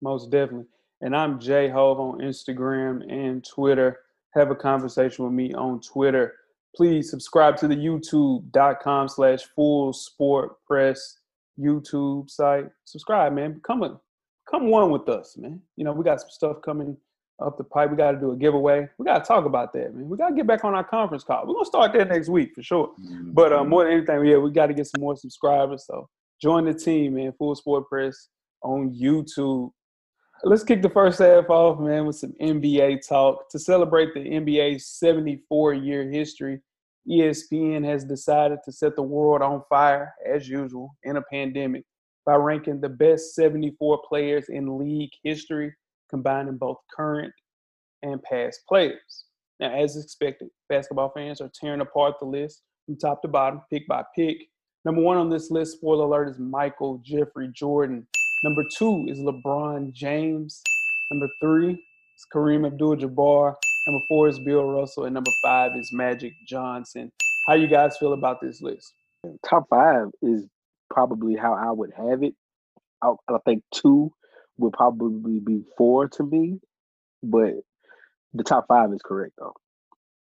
Most 0.00 0.30
definitely. 0.30 0.68
And 1.02 1.14
I'm 1.14 1.38
Jay 1.38 1.68
Hove 1.68 2.00
on 2.00 2.20
Instagram 2.20 3.04
and 3.12 3.44
Twitter. 3.44 3.98
Have 4.32 4.50
a 4.50 4.56
conversation 4.56 5.26
with 5.26 5.34
me 5.34 5.52
on 5.52 5.82
Twitter. 5.82 6.32
Please 6.76 7.10
subscribe 7.10 7.56
to 7.58 7.68
the 7.68 7.74
youtube.com 7.76 9.08
slash 9.08 9.44
full 9.56 9.92
sport 9.92 10.64
press 10.66 11.18
YouTube 11.58 12.30
site. 12.30 12.66
Subscribe, 12.84 13.32
man. 13.32 13.54
Become 13.54 13.82
a 13.82 14.00
come 14.48 14.68
one 14.68 14.90
with 14.90 15.08
us, 15.08 15.36
man. 15.36 15.60
You 15.76 15.84
know, 15.84 15.92
we 15.92 16.04
got 16.04 16.20
some 16.20 16.30
stuff 16.30 16.58
coming 16.64 16.96
up 17.40 17.56
the 17.56 17.64
pipe. 17.64 17.90
We 17.90 17.96
got 17.96 18.12
to 18.12 18.18
do 18.18 18.32
a 18.32 18.36
giveaway. 18.36 18.88
We 18.98 19.04
got 19.04 19.24
to 19.24 19.28
talk 19.28 19.44
about 19.44 19.72
that, 19.74 19.94
man. 19.94 20.08
We 20.08 20.16
got 20.16 20.30
to 20.30 20.34
get 20.34 20.46
back 20.46 20.64
on 20.64 20.74
our 20.74 20.84
conference 20.84 21.24
call. 21.24 21.46
We're 21.46 21.54
going 21.54 21.64
to 21.64 21.68
start 21.68 21.92
that 21.92 22.08
next 22.08 22.28
week 22.28 22.54
for 22.54 22.62
sure. 22.62 22.92
But 23.32 23.52
uh, 23.52 23.64
more 23.64 23.84
than 23.84 23.92
anything, 23.94 24.24
yeah, 24.26 24.36
we 24.36 24.50
got 24.50 24.66
to 24.66 24.74
get 24.74 24.86
some 24.86 25.00
more 25.00 25.16
subscribers. 25.16 25.86
So 25.86 26.08
join 26.40 26.64
the 26.64 26.74
team, 26.74 27.14
man. 27.14 27.32
Full 27.38 27.54
Sport 27.54 27.88
Press 27.88 28.28
on 28.62 28.94
YouTube. 28.94 29.70
Let's 30.44 30.62
kick 30.62 30.82
the 30.82 30.90
first 30.90 31.18
half 31.18 31.50
off, 31.50 31.80
man, 31.80 32.06
with 32.06 32.16
some 32.16 32.32
NBA 32.40 33.06
talk. 33.06 33.50
To 33.50 33.58
celebrate 33.58 34.14
the 34.14 34.20
NBA's 34.20 34.86
74 34.86 35.74
year 35.74 36.08
history, 36.08 36.60
ESPN 37.08 37.84
has 37.84 38.04
decided 38.04 38.60
to 38.64 38.70
set 38.70 38.94
the 38.94 39.02
world 39.02 39.42
on 39.42 39.62
fire, 39.68 40.14
as 40.24 40.48
usual, 40.48 40.94
in 41.02 41.16
a 41.16 41.22
pandemic 41.22 41.84
by 42.24 42.36
ranking 42.36 42.80
the 42.80 42.88
best 42.88 43.34
74 43.34 44.00
players 44.08 44.48
in 44.48 44.78
league 44.78 45.10
history, 45.24 45.74
combining 46.08 46.56
both 46.56 46.76
current 46.94 47.32
and 48.02 48.22
past 48.22 48.60
players. 48.68 49.24
Now, 49.58 49.74
as 49.74 49.96
expected, 49.96 50.50
basketball 50.68 51.10
fans 51.10 51.40
are 51.40 51.50
tearing 51.52 51.80
apart 51.80 52.14
the 52.20 52.26
list 52.26 52.62
from 52.86 52.96
top 52.96 53.22
to 53.22 53.28
bottom, 53.28 53.62
pick 53.70 53.88
by 53.88 54.04
pick. 54.14 54.36
Number 54.84 55.02
one 55.02 55.16
on 55.16 55.30
this 55.30 55.50
list, 55.50 55.78
spoiler 55.78 56.04
alert, 56.04 56.28
is 56.28 56.38
Michael 56.38 57.00
Jeffrey 57.04 57.48
Jordan. 57.52 58.06
Number 58.42 58.64
two 58.64 59.06
is 59.08 59.18
LeBron 59.18 59.92
James. 59.92 60.62
Number 61.10 61.28
three 61.40 61.72
is 61.72 62.26
Kareem 62.32 62.66
Abdul-Jabbar. 62.66 63.54
Number 63.86 64.04
four 64.06 64.28
is 64.28 64.38
Bill 64.38 64.64
Russell, 64.64 65.04
and 65.04 65.14
number 65.14 65.30
five 65.42 65.76
is 65.76 65.92
Magic 65.92 66.34
Johnson. 66.46 67.10
How 67.46 67.54
you 67.54 67.66
guys 67.66 67.96
feel 67.96 68.12
about 68.12 68.40
this 68.40 68.60
list? 68.60 68.92
Top 69.48 69.66
five 69.70 70.08
is 70.22 70.44
probably 70.90 71.34
how 71.34 71.54
I 71.54 71.70
would 71.72 71.90
have 71.96 72.22
it. 72.22 72.34
I, 73.02 73.12
I 73.28 73.38
think 73.44 73.62
two 73.72 74.12
would 74.58 74.72
probably 74.72 75.40
be 75.40 75.62
four 75.76 76.08
to 76.08 76.22
me, 76.22 76.60
but 77.22 77.54
the 78.34 78.44
top 78.44 78.66
five 78.68 78.92
is 78.92 79.00
correct 79.04 79.32
though. 79.38 79.54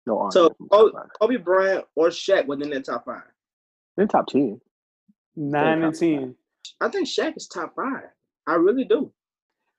No 0.07 0.29
So 0.31 0.55
argument. 0.71 1.07
from 1.19 1.29
Kobe, 1.29 1.37
Bryant 1.39 1.85
or 1.97 2.09
Shaq 2.09 2.47
within 2.47 2.71
that 2.71 2.85
top 2.85 3.07
five. 3.07 3.23
Then 3.97 4.09
top 4.09 4.27
ten. 4.27 4.61
Nine 5.37 5.83
and 5.83 5.95
top 5.95 6.01
ten. 6.01 6.35
I 6.81 6.89
think 6.89 7.09
Shaq 7.09 7.37
is 7.37 7.47
top 7.49 7.75
five. 7.77 8.05
I 8.47 8.55
really 8.55 8.85
do. 8.85 9.13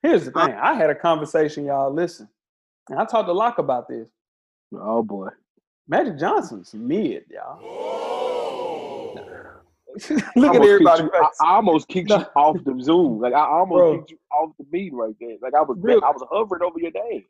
Here's 0.01 0.25
the 0.25 0.31
thing. 0.31 0.53
I 0.53 0.73
had 0.73 0.89
a 0.89 0.95
conversation, 0.95 1.65
y'all. 1.65 1.91
Listen, 1.93 2.27
and 2.89 2.99
I 2.99 3.05
talked 3.05 3.27
to 3.27 3.33
Lock 3.33 3.57
about 3.59 3.87
this. 3.87 4.07
Oh 4.73 5.03
boy. 5.03 5.29
Magic 5.87 6.17
Johnson's 6.19 6.73
mid, 6.73 7.23
y'all. 7.29 7.61
Look 10.35 10.55
at 10.55 10.61
everybody. 10.61 11.03
kicked 11.03 11.13
you- 11.15 11.21
I, 11.21 11.29
I 11.45 11.55
almost 11.55 11.87
kicked 11.87 12.09
you 12.09 12.15
off 12.35 12.57
the 12.65 12.75
Zoom. 12.81 13.19
Like 13.19 13.33
I 13.33 13.45
almost 13.45 13.77
Bro. 13.79 13.97
kicked 13.99 14.11
you 14.11 14.17
off 14.31 14.51
the 14.57 14.65
beat 14.65 14.93
right 14.93 15.15
there. 15.19 15.37
Like 15.41 15.53
I 15.53 15.61
was 15.61 15.77
Real- 15.79 16.03
I 16.03 16.09
was 16.11 16.23
hovering 16.29 16.63
over 16.63 16.79
your 16.79 16.91
name. 16.91 17.23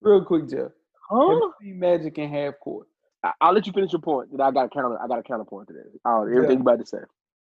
Real 0.00 0.24
quick, 0.24 0.48
Jeff. 0.48 0.58
Have 0.60 0.70
Huh? 1.10 1.28
you 1.30 1.52
seen 1.60 1.78
Magic 1.78 2.18
in 2.18 2.28
half 2.30 2.54
court? 2.60 2.86
I, 3.24 3.32
I'll 3.40 3.52
let 3.52 3.66
you 3.66 3.72
finish 3.72 3.92
your 3.92 4.00
point. 4.02 4.30
Then 4.30 4.40
I 4.40 4.50
got 4.50 4.66
a 4.66 4.68
counter. 4.68 4.98
I 5.02 5.06
got 5.06 5.18
a 5.18 5.22
counterpoint 5.22 5.68
to 5.68 5.74
that. 5.74 5.84
Oh, 6.04 6.22
everything 6.22 6.42
Yeah. 6.44 6.50
you 6.56 6.60
about 6.60 6.78
to 6.80 6.86
say. 6.86 6.98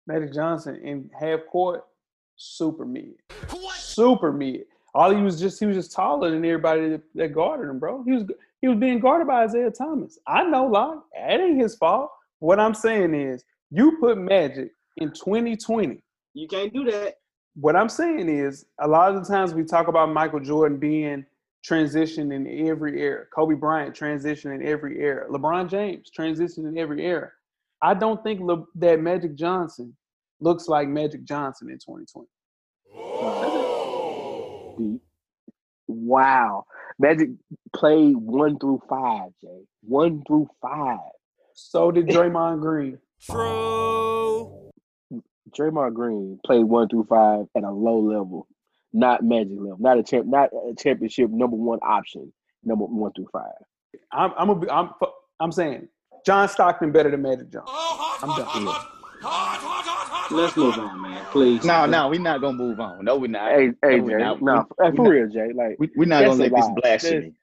Magic 0.08 0.34
Johnson 0.34 0.78
in 0.84 1.10
half 1.18 1.42
court, 1.52 1.84
super 2.38 2.86
mid. 2.86 3.16
Super 3.76 4.32
mid. 4.32 4.64
All 4.96 5.14
he 5.14 5.22
was 5.22 5.40
just 5.40 5.60
he 5.60 5.66
was 5.66 5.76
just 5.76 5.92
taller 5.92 6.32
than 6.32 6.44
everybody 6.46 6.90
that, 6.90 7.02
that 7.16 7.34
guarded 7.34 7.70
him, 7.70 7.78
bro. 7.78 8.04
He 8.04 8.14
was 8.14 8.24
he 8.62 8.68
was 8.68 8.78
being 8.80 9.00
guarded 9.00 9.28
by 9.28 9.44
Isaiah 9.44 9.70
Thomas. 9.70 10.18
I 10.26 10.44
know, 10.44 10.66
Lock. 10.66 11.06
That 11.14 11.40
ain't 11.40 11.62
his 11.62 11.76
fault. 11.76 12.10
What 12.40 12.60
I'm 12.60 12.74
saying 12.74 13.14
is, 13.14 13.44
you 13.70 13.98
put 14.00 14.18
Magic 14.18 14.72
in 14.98 15.10
2020. 15.10 16.02
You 16.34 16.48
can't 16.48 16.74
do 16.74 16.84
that. 16.86 17.16
What 17.56 17.76
I'm 17.76 17.90
saying 17.90 18.30
is, 18.30 18.66
a 18.80 18.88
lot 18.88 19.14
of 19.14 19.24
the 19.24 19.28
times 19.32 19.54
we 19.54 19.64
talk 19.64 19.88
about 19.88 20.14
Michael 20.14 20.40
Jordan 20.40 20.78
being 20.78 21.26
transitioned 21.68 22.34
in 22.34 22.68
every 22.68 23.02
era. 23.02 23.26
Kobe 23.34 23.56
Bryant 23.56 23.96
transitioned 23.96 24.56
in 24.56 24.66
every 24.66 25.00
era. 25.00 25.28
LeBron 25.30 25.70
James 25.70 26.10
transitioned 26.16 26.68
in 26.68 26.78
every 26.78 27.06
era. 27.06 27.32
I 27.82 27.94
don't 27.94 28.22
think 28.24 28.42
Le- 28.42 28.66
that 28.76 29.00
Magic 29.00 29.36
Johnson 29.36 29.96
looks 30.40 30.68
like 30.68 30.88
Magic 30.88 31.24
Johnson 31.24 31.70
in 31.70 31.78
2020. 31.78 32.28
The- 34.78 35.00
Wow. 35.90 36.66
Magic 37.00 37.30
played 37.74 38.18
one 38.18 38.60
through 38.60 38.82
five, 38.90 39.30
Jay. 39.42 39.62
One 39.84 40.22
through 40.28 40.50
five. 40.62 41.00
So 41.54 41.92
did 41.92 42.08
Draymond 42.08 42.60
Green. 42.62 43.00
True. 43.22 44.70
Draymond 45.58 45.94
Green 45.94 46.40
played 46.46 46.66
one 46.66 46.90
through 46.90 47.06
five 47.06 47.46
at 47.56 47.64
a 47.64 47.72
low 47.72 48.00
level, 48.00 48.48
not 48.92 49.24
Magic 49.24 49.58
level, 49.58 49.78
not 49.80 49.98
a 49.98 50.04
champ, 50.04 50.26
not 50.28 50.50
a 50.54 50.76
championship 50.76 51.30
number 51.32 51.56
one 51.56 51.80
option, 51.82 52.34
number 52.64 52.84
one 52.86 53.14
through 53.14 53.30
five. 53.32 53.54
I'm 54.12 54.34
I'm 54.38 54.50
a, 54.50 54.70
I'm 54.72 54.90
I'm 55.40 55.52
saying 55.54 55.88
John 56.28 56.50
Stockton 56.50 56.92
better 56.92 57.10
than 57.10 57.22
Magic 57.22 57.50
Johnson. 57.50 57.74
I'm 58.22 58.36
done. 58.38 58.76
Let's 60.30 60.58
move 60.58 60.78
on, 60.78 61.02
man. 61.02 61.26
Please. 61.32 61.64
No, 61.64 61.86
no, 61.86 62.10
we're 62.10 62.20
not 62.20 62.42
gonna 62.42 62.58
move 62.58 62.82
on. 62.82 63.06
No, 63.06 63.16
we're 63.16 63.28
not. 63.30 63.50
Hey, 63.52 63.72
hey, 63.82 64.00
No, 64.02 64.10
Jay, 64.10 64.18
not. 64.18 64.42
no, 64.42 64.68
We- 64.78 64.86
hey, 64.90 64.96
for 64.98 65.10
real, 65.10 65.30
Jay. 65.30 65.54
Like, 65.54 65.78
We, 65.80 65.90
we're 65.96 66.06
not 66.06 66.26
gonna 66.26 66.34
a 66.34 66.44
let 66.44 66.52
this 66.52 66.66
lie. 66.66 66.74
blasphemy. 66.82 67.34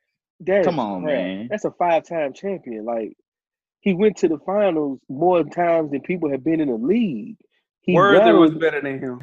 Come 0.64 0.78
on, 0.78 1.02
crap. 1.02 1.14
man. 1.14 1.48
That's 1.50 1.64
a 1.64 1.70
five-time 1.70 2.34
champion. 2.34 2.84
Like, 2.84 3.16
he 3.80 3.94
went 3.94 4.18
to 4.18 4.28
the 4.28 4.38
finals 4.44 5.00
more 5.08 5.42
times 5.44 5.90
than 5.90 6.02
people 6.02 6.30
have 6.30 6.44
been 6.44 6.60
in 6.60 6.68
the 6.68 6.74
league. 6.76 7.36
He 7.80 7.94
Worthy 7.94 8.32
was 8.32 8.50
better 8.52 8.82
than 8.82 8.98
him. 8.98 9.18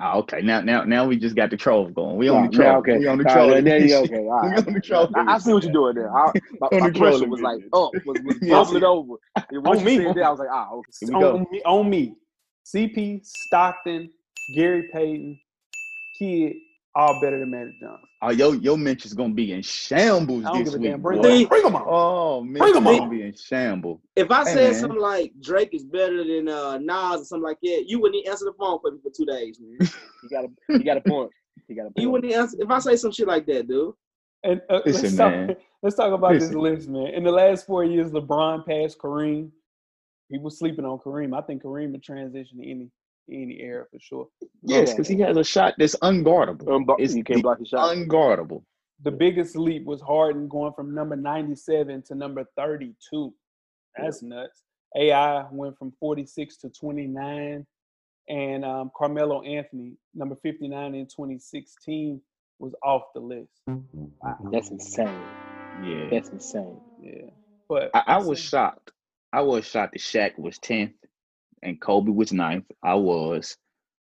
Oh, 0.00 0.18
okay, 0.20 0.42
now 0.42 0.60
now 0.60 0.84
now 0.84 1.06
we 1.06 1.16
just 1.16 1.36
got 1.36 1.50
the 1.50 1.56
trolls 1.56 1.92
going. 1.92 2.16
We 2.16 2.28
Nah, 2.28 2.36
on 2.36 2.50
the 2.50 2.50
troll. 2.50 2.76
okay. 2.78 2.98
We 2.98 3.06
on 3.06 3.18
the 3.18 3.24
All 3.26 3.34
troll. 3.34 3.50
right, 3.50 3.64
there 3.64 3.78
you 3.80 3.88
go. 3.88 4.02
Okay, 4.04 4.16
all 4.16 4.42
We 4.42 4.54
on 4.56 4.72
the 4.74 4.80
troll. 4.80 5.08
I, 5.14 5.34
I 5.34 5.38
see 5.38 5.52
what 5.54 5.62
you're 5.64 5.72
doing 5.72 5.94
there. 5.94 6.14
I, 6.14 6.32
my 6.60 6.68
On 6.72 6.80
my 6.80 6.88
the 6.88 6.92
troll 6.92 7.18
pressure 7.18 7.28
was 7.28 7.40
like 7.40 7.56
division. 7.56 7.70
up, 7.72 7.92
was, 8.04 8.18
was 8.24 8.36
bubbling 8.48 8.84
over. 8.84 9.14
And 9.50 9.64
once 9.64 9.80
On 9.80 9.86
you 9.86 9.98
me. 9.98 10.04
said 10.04 10.18
I 10.18 10.30
was 10.30 10.38
like, 10.38 10.48
ah, 10.52 10.70
okay. 10.72 10.92
Here 11.00 11.08
we 11.08 11.16
go. 11.16 11.34
On 11.36 11.46
me, 11.50 11.62
on 11.64 11.90
me. 11.90 12.16
CP, 12.66 13.24
Stockton, 13.24 14.10
Gary 14.54 14.88
Payton, 14.92 15.38
Kidd, 16.18 16.54
all 16.96 17.20
better 17.20 17.38
than 17.38 17.50
Magic 17.50 17.78
Johnson. 17.80 18.08
Oh, 18.22 18.30
yo, 18.30 18.52
your 18.52 18.78
mention's 18.78 19.12
gonna 19.14 19.34
be 19.34 19.52
in 19.52 19.60
shambles 19.62 20.44
this 20.44 20.74
week. 20.74 20.90
damn. 20.90 21.02
Bring 21.02 21.20
them 21.20 21.30
on. 21.42 21.46
Bring 21.48 21.62
them 21.62 21.76
on. 21.76 21.84
Oh 21.86 22.40
man, 22.42 22.60
Bring 22.62 22.74
'em 22.76 22.84
gonna 22.84 23.02
on. 23.02 23.10
be 23.10 23.22
in 23.22 23.34
shambles. 23.34 24.00
If 24.16 24.30
I 24.30 24.44
Hey, 24.44 24.54
said 24.54 24.70
man. 24.72 24.80
something 24.80 25.00
like 25.00 25.32
Drake 25.40 25.74
is 25.74 25.84
better 25.84 26.24
than 26.24 26.48
uh, 26.48 26.78
Nas 26.78 27.20
or 27.20 27.24
something 27.24 27.42
like 27.44 27.58
that, 27.62 27.84
you 27.86 28.00
wouldn't 28.00 28.20
even 28.20 28.30
answer 28.32 28.46
the 28.46 28.54
phone 28.58 28.78
for 28.80 28.90
me 28.90 28.98
for 29.02 29.10
two 29.10 29.26
days, 29.26 29.60
man. 29.60 29.78
You 30.22 30.30
got 30.30 30.44
a, 30.46 30.48
you 30.78 30.84
got 30.84 30.96
a 30.96 31.00
point. 31.02 31.30
You 31.68 31.76
got 31.76 31.82
a 31.82 31.84
point. 31.90 31.98
You 31.98 32.10
wouldn't 32.10 32.32
answer 32.32 32.56
if 32.58 32.68
I 32.70 32.78
say 32.80 32.96
some 32.96 33.12
shit 33.12 33.28
like 33.28 33.46
that, 33.46 33.68
dude. 33.68 33.92
And 34.42 34.60
uh, 34.70 34.80
let's, 34.86 35.02
Listen, 35.02 35.16
talk, 35.18 35.30
man. 35.32 35.56
let's 35.82 35.94
talk 35.96 36.12
about 36.12 36.32
this 36.32 36.44
Listen. 36.52 36.60
list, 36.60 36.88
man. 36.88 37.06
In 37.08 37.22
the 37.24 37.30
last 37.30 37.66
four 37.66 37.84
years, 37.84 38.10
LeBron 38.10 38.66
passed 38.66 38.98
Kareem. 38.98 39.50
People 40.30 40.50
sleeping 40.50 40.84
on 40.84 40.98
Kareem. 40.98 41.36
I 41.36 41.42
think 41.42 41.62
Kareem 41.62 41.92
would 41.92 42.02
transition 42.02 42.58
to 42.58 42.68
any 42.68 42.90
any 43.30 43.60
era 43.60 43.84
for 43.90 43.98
sure. 44.00 44.28
Yes, 44.62 44.92
because 44.92 45.08
he 45.08 45.18
has 45.20 45.36
a 45.36 45.44
shot 45.44 45.74
that's 45.78 45.96
unguardable. 45.96 46.68
Um, 46.70 46.84
but 46.84 47.00
It's 47.00 47.14
you 47.14 47.24
can't 47.24 47.38
the 47.38 47.42
block 47.42 47.58
the 47.58 47.66
shot. 47.66 47.94
unguardable. 47.96 48.62
The 49.02 49.10
biggest 49.10 49.56
leap 49.56 49.84
was 49.84 50.00
Harden 50.00 50.48
going 50.48 50.72
from 50.72 50.94
number 50.94 51.16
97 51.16 52.02
to 52.08 52.14
number 52.14 52.44
32. 52.56 53.34
That's 53.96 54.22
nuts. 54.22 54.62
AI 54.96 55.46
went 55.50 55.76
from 55.78 55.92
46 56.00 56.56
to 56.58 56.70
29. 56.70 57.66
And 58.28 58.64
um, 58.64 58.90
Carmelo 58.96 59.42
Anthony, 59.42 59.92
number 60.14 60.36
59 60.42 60.94
in 60.94 61.06
2016, 61.06 62.20
was 62.58 62.74
off 62.82 63.02
the 63.14 63.20
list. 63.20 63.52
Wow. 63.66 64.38
That's 64.50 64.70
insane. 64.70 65.08
Yeah, 65.84 66.08
That's 66.10 66.30
insane. 66.30 66.80
Yeah. 67.00 67.30
But 67.68 67.90
I, 67.94 68.02
I 68.06 68.18
was 68.18 68.40
shocked. 68.40 68.92
I 69.32 69.42
was 69.42 69.66
shocked 69.66 69.92
that 69.92 70.00
Shaq 70.00 70.38
was 70.38 70.58
tenth 70.58 70.92
and 71.62 71.80
Kobe 71.80 72.10
was 72.10 72.32
ninth. 72.32 72.66
I 72.82 72.94
was. 72.94 73.56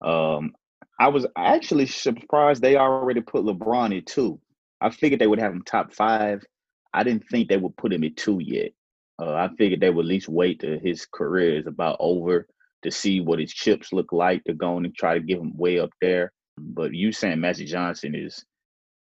Um, 0.02 0.52
I 1.00 1.08
was 1.08 1.26
actually 1.36 1.86
surprised 1.86 2.60
they 2.60 2.76
already 2.76 3.20
put 3.20 3.44
LeBron 3.44 3.96
at 3.96 4.06
two. 4.06 4.40
I 4.80 4.90
figured 4.90 5.20
they 5.20 5.26
would 5.26 5.38
have 5.40 5.52
him 5.52 5.62
top 5.62 5.92
five. 5.92 6.44
I 6.92 7.02
didn't 7.04 7.28
think 7.30 7.48
they 7.48 7.56
would 7.56 7.76
put 7.76 7.92
him 7.92 8.04
at 8.04 8.16
two 8.16 8.38
yet. 8.40 8.72
Uh, 9.20 9.34
I 9.34 9.48
figured 9.56 9.80
they 9.80 9.90
would 9.90 10.04
at 10.04 10.08
least 10.08 10.28
wait 10.28 10.60
till 10.60 10.78
his 10.78 11.06
career 11.06 11.56
is 11.58 11.66
about 11.66 11.96
over 12.00 12.46
to 12.82 12.90
see 12.90 13.20
what 13.20 13.38
his 13.40 13.52
chips 13.52 13.92
look 13.92 14.12
like 14.12 14.42
to 14.44 14.54
go 14.54 14.76
on 14.76 14.84
and 14.84 14.94
try 14.94 15.14
to 15.14 15.20
give 15.20 15.40
him 15.40 15.56
way 15.56 15.78
up 15.78 15.90
there. 16.00 16.32
But 16.56 16.94
you 16.94 17.12
saying 17.12 17.40
Magic 17.40 17.66
Johnson 17.68 18.14
is 18.14 18.44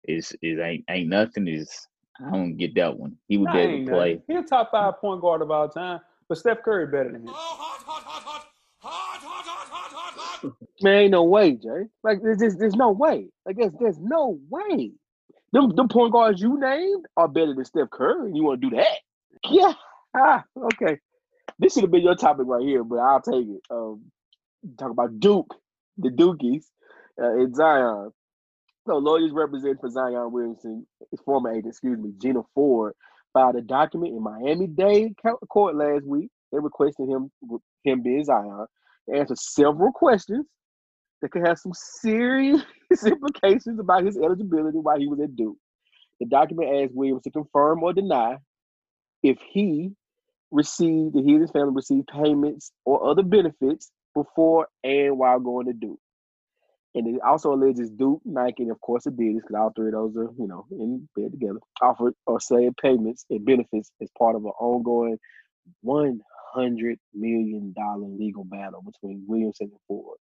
is 0.05 0.33
is 0.41 0.59
ain't 0.59 0.83
ain't 0.89 1.09
nothing 1.09 1.47
is 1.47 1.69
I 2.25 2.29
don't 2.31 2.55
get 2.57 2.75
that 2.75 2.97
one. 2.97 3.17
He 3.27 3.37
would 3.37 3.45
Nah, 3.47 3.53
be 3.53 3.59
able 3.59 3.85
to 3.85 3.91
play. 3.91 4.13
nothing. 4.13 4.23
He 4.27 4.35
a 4.35 4.43
top 4.43 4.71
five 4.71 4.99
point 4.99 5.21
guard 5.21 5.41
of 5.41 5.51
all 5.51 5.67
time. 5.69 5.99
But 6.27 6.37
Steph 6.37 6.63
Curry 6.63 6.87
better 6.87 7.11
than 7.11 7.21
him. 7.27 7.33
Man, 10.81 10.95
ain't 10.95 11.11
no 11.11 11.23
way, 11.23 11.53
Jay. 11.53 11.87
Like 12.03 12.21
there's 12.21 12.39
there's, 12.39 12.55
there's 12.57 12.75
no 12.75 12.91
way. 12.91 13.29
Like 13.45 13.57
there's 13.57 13.73
there's 13.79 13.99
no 13.99 14.39
way. 14.49 14.91
Them 15.51 15.69
them 15.75 15.87
point 15.87 16.13
guards 16.13 16.41
you 16.41 16.59
named 16.59 17.05
are 17.17 17.27
better 17.27 17.53
than 17.53 17.65
Steph 17.65 17.89
Curry. 17.89 18.27
and 18.27 18.37
You 18.37 18.43
want 18.43 18.61
to 18.61 18.69
do 18.69 18.75
that? 18.75 18.97
Yeah. 19.49 19.73
Ah, 20.15 20.43
okay. 20.73 20.99
This 21.59 21.73
should 21.73 21.83
have 21.83 21.91
been 21.91 22.03
your 22.03 22.15
topic 22.15 22.45
right 22.47 22.63
here, 22.63 22.83
but 22.83 22.97
I'll 22.97 23.21
take 23.21 23.47
it. 23.47 23.61
Um, 23.69 24.11
talk 24.77 24.91
about 24.91 25.19
Duke, 25.19 25.53
the 25.97 26.09
Dukies, 26.09 26.65
uh, 27.21 27.35
in 27.37 27.53
Zion. 27.53 28.11
So 28.87 28.97
lawyers 28.97 29.31
representing 29.31 29.77
for 29.77 29.89
Zion 29.89 30.31
Williamson, 30.31 30.85
his 31.11 31.19
former 31.21 31.51
agent, 31.51 31.67
excuse 31.67 31.97
me, 31.99 32.13
Gina 32.17 32.41
Ford, 32.53 32.93
filed 33.33 33.55
a 33.55 33.61
document 33.61 34.13
in 34.13 34.21
Miami-Dade 34.23 35.15
court 35.49 35.75
last 35.75 36.05
week. 36.05 36.29
They 36.51 36.59
requested 36.59 37.09
him 37.09 37.31
him 37.83 38.01
being 38.01 38.23
Zion 38.23 38.67
answer 39.13 39.35
several 39.35 39.91
questions 39.91 40.45
that 41.21 41.31
could 41.31 41.45
have 41.45 41.57
some 41.57 41.73
serious 41.73 42.61
implications 43.05 43.79
about 43.79 44.05
his 44.05 44.17
eligibility 44.17 44.77
while 44.77 44.99
he 44.99 45.07
was 45.07 45.19
at 45.19 45.35
Duke. 45.35 45.57
The 46.19 46.27
document 46.27 46.83
asks 46.83 46.93
Williams 46.95 47.23
to 47.23 47.31
confirm 47.31 47.83
or 47.83 47.93
deny 47.93 48.37
if 49.23 49.37
he 49.49 49.91
received, 50.51 51.15
if 51.15 51.25
he 51.25 51.33
and 51.33 51.41
his 51.41 51.51
family 51.51 51.73
received 51.73 52.07
payments 52.07 52.71
or 52.85 53.09
other 53.09 53.23
benefits 53.23 53.91
before 54.13 54.67
and 54.83 55.17
while 55.17 55.39
going 55.39 55.67
to 55.67 55.73
Duke. 55.73 55.99
And 56.93 57.13
it 57.13 57.21
also 57.21 57.53
alleges 57.53 57.89
Duke, 57.89 58.21
Nike, 58.23 58.63
and 58.63 58.71
of 58.71 58.79
course 58.79 59.03
Adidas, 59.05 59.41
because 59.41 59.55
all 59.55 59.73
three 59.75 59.87
of 59.87 59.93
those 59.93 60.15
are, 60.15 60.31
you 60.37 60.47
know, 60.47 60.65
in 60.71 61.09
bed 61.13 61.31
together, 61.31 61.59
offered 61.81 62.13
or 62.25 62.39
said 62.39 62.77
payments 62.81 63.25
and 63.29 63.45
benefits 63.45 63.91
as 64.01 64.09
part 64.17 64.37
of 64.37 64.45
an 64.45 64.51
ongoing 64.59 65.17
one 65.81 66.21
hundred 66.55 66.97
million 67.13 67.73
dollar 67.75 68.07
legal 68.07 68.43
battle 68.45 68.81
between 68.81 69.23
Williamson 69.27 69.67
and 69.71 69.79
Ford. 69.87 70.17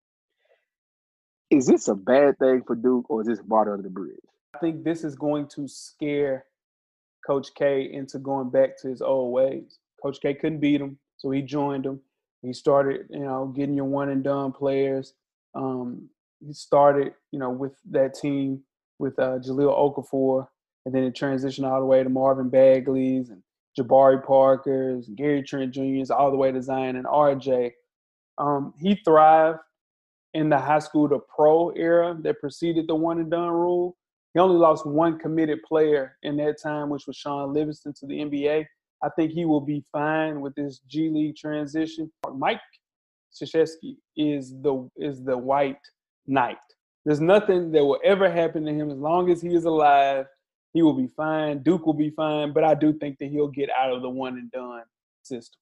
Is 1.51 1.67
this 1.67 1.89
a 1.89 1.95
bad 1.95 2.39
thing 2.39 2.63
for 2.67 2.75
Duke 2.75 3.09
or 3.09 3.21
is 3.21 3.27
this 3.27 3.41
water 3.47 3.73
under 3.73 3.83
the 3.83 3.91
bridge? 3.91 4.19
I 4.55 4.59
think 4.59 4.85
this 4.85 5.05
is 5.05 5.15
going 5.15 5.49
to 5.49 5.69
scare 5.69 6.45
Coach 7.27 7.55
K 7.55 7.91
into 7.93 8.19
going 8.19 8.51
back 8.51 8.77
to 8.79 8.89
his 8.89 9.01
old 9.01 9.33
ways. 9.33 9.79
Coach 10.03 10.19
K 10.21 10.35
couldn't 10.35 10.61
beat 10.61 10.81
him, 10.81 10.99
so 11.17 11.31
he 11.31 11.43
joined 11.43 11.87
him. 11.87 12.01
He 12.43 12.53
started, 12.53 13.07
you 13.11 13.21
know, 13.21 13.47
getting 13.47 13.75
your 13.75 13.87
one 13.87 14.11
and 14.11 14.23
done 14.23 14.53
players. 14.53 15.15
Um, 15.55 16.09
he 16.45 16.53
started, 16.53 17.15
you 17.31 17.39
know, 17.39 17.51
with 17.51 17.73
that 17.91 18.15
team 18.15 18.63
with 18.99 19.19
uh, 19.19 19.39
Jahlil 19.39 19.73
Okafor, 19.73 20.47
and 20.85 20.95
then 20.95 21.05
it 21.05 21.15
transitioned 21.15 21.71
all 21.71 21.81
the 21.81 21.87
way 21.87 22.03
to 22.03 22.09
Marvin 22.09 22.51
Bagley's 22.51 23.31
and 23.31 23.43
Jabari 23.79 24.25
Parker's, 24.25 25.09
Gary 25.15 25.43
Trent 25.43 25.73
Jr.'s, 25.73 26.11
all 26.11 26.31
the 26.31 26.37
way 26.37 26.53
to 26.53 26.63
Zion 26.63 26.97
and 26.97 27.07
RJ. 27.07 27.73
Um, 28.39 28.75
he 28.81 29.01
thrived 29.05 29.59
in 30.35 30.49
the 30.49 30.59
high 30.59 30.81
school 30.81 31.09
to 31.09 31.21
pro 31.35 31.71
era 31.71 32.17
that 32.23 32.41
preceded 32.41 32.89
the 32.89 32.95
one 32.95 33.19
and 33.19 33.31
done 33.31 33.51
rule. 33.51 33.97
He 34.33 34.41
only 34.41 34.57
lost 34.57 34.85
one 34.85 35.19
committed 35.19 35.63
player 35.63 36.17
in 36.23 36.37
that 36.39 36.61
time, 36.61 36.91
which 36.91 37.07
was 37.07 37.17
Shaun 37.17 37.53
Livingston 37.53 37.95
to 38.01 38.07
the 38.07 38.19
NBA. 38.19 38.67
I 39.03 39.09
think 39.17 39.33
he 39.33 39.45
will 39.45 39.61
be 39.61 39.85
fine 39.93 40.41
with 40.41 40.55
this 40.55 40.81
G 40.89 41.09
League 41.09 41.37
transition. 41.37 42.11
Mike 42.37 42.61
Krzyzewski 43.35 43.97
is 44.17 44.55
the 44.63 44.89
is 44.97 45.23
the 45.23 45.37
white 45.37 45.79
knight. 46.27 46.59
There's 47.05 47.21
nothing 47.21 47.71
that 47.73 47.85
will 47.85 48.01
ever 48.03 48.31
happen 48.31 48.65
to 48.65 48.73
him 48.73 48.91
as 48.91 48.99
long 48.99 49.31
as 49.31 49.43
he 49.43 49.55
is 49.55 49.65
alive. 49.65 50.27
He 50.75 50.83
will 50.83 50.95
be 50.95 51.07
fine. 51.07 51.63
Duke 51.63 51.87
will 51.87 51.95
be 51.95 52.11
fine, 52.11 52.53
but 52.53 52.65
I 52.65 52.75
do 52.75 52.93
think 52.93 53.19
that 53.19 53.31
he'll 53.31 53.49
get 53.49 53.71
out 53.71 53.93
of 53.93 54.03
the 54.03 54.11
one 54.11 54.35
and 54.37 54.51
done 54.51 54.83
system. 55.23 55.61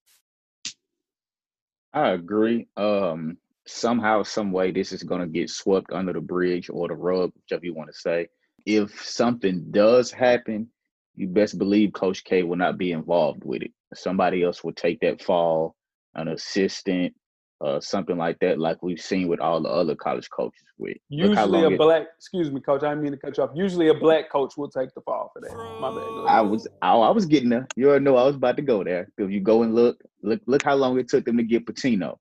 I 1.93 2.09
agree. 2.11 2.67
Um, 2.79 3.37
somehow, 3.67 4.23
some 4.23 4.51
way, 4.53 4.73
this 4.73 4.91
is 4.91 5.03
going 5.03 5.21
to 5.21 5.27
get 5.27 5.51
swept 5.51 5.93
under 5.93 6.15
the 6.15 6.21
bridge 6.21 6.71
or 6.71 6.89
the 6.89 6.95
rug, 6.95 7.31
whichever 7.37 7.67
you 7.67 7.75
want 7.75 7.91
to 7.93 7.99
say. 7.99 8.29
If 8.65 9.05
something 9.05 9.67
does 9.71 10.11
happen, 10.11 10.69
you 11.15 11.29
best 11.29 11.59
believe 11.59 11.93
Coach 11.93 12.25
K 12.25 12.43
will 12.43 12.57
not 12.57 12.79
be 12.79 12.93
involved 12.93 13.45
with 13.45 13.63
it. 13.63 13.73
Somebody 13.95 14.43
else 14.43 14.65
will 14.65 14.73
take 14.73 15.01
that 15.01 15.23
fall, 15.23 15.77
an 16.15 16.29
assistant, 16.29 17.15
uh, 17.63 17.81
something 17.81 18.17
like 18.17 18.39
that, 18.41 18.59
like 18.59 18.83
we've 18.83 19.01
seen 19.01 19.29
with 19.29 19.41
all 19.41 19.61
the 19.63 19.69
other 19.69 19.95
college 19.95 20.29
coaches. 20.31 20.65
With 20.79 20.97
Usually 21.09 21.63
a 21.63 21.71
it- 21.71 21.79
black, 21.79 22.07
excuse 22.17 22.51
me, 22.51 22.61
coach. 22.61 22.83
I 22.83 22.89
didn't 22.89 23.03
mean 23.05 23.13
to 23.13 23.19
cut 23.19 23.37
you 23.37 23.45
off. 23.45 23.51
Usually 23.55 23.89
a 23.89 23.95
black 23.95 24.31
coach 24.31 24.57
will 24.57 24.69
take 24.69 24.93
the 24.95 25.01
fall 25.03 25.31
for 25.33 25.41
that. 25.41 25.55
My 25.81 25.91
bad. 25.91 26.29
I 26.29 26.41
was, 26.41 26.67
I, 26.83 26.93
I 26.95 27.11
was 27.11 27.25
getting 27.27 27.51
there. 27.51 27.69
You 27.77 27.89
already 27.91 28.05
know 28.05 28.17
I 28.17 28.25
was 28.25 28.35
about 28.35 28.57
to 28.57 28.63
go 28.63 28.83
there. 28.83 29.09
If 29.17 29.31
you 29.31 29.41
go 29.41 29.63
and 29.63 29.75
look, 29.75 30.03
look, 30.23 30.41
look 30.47 30.63
how 30.65 30.75
long 30.75 30.99
it 30.99 31.09
took 31.09 31.25
them 31.25 31.37
to 31.37 31.45
get 31.45 31.67
Pitino. 31.67 32.17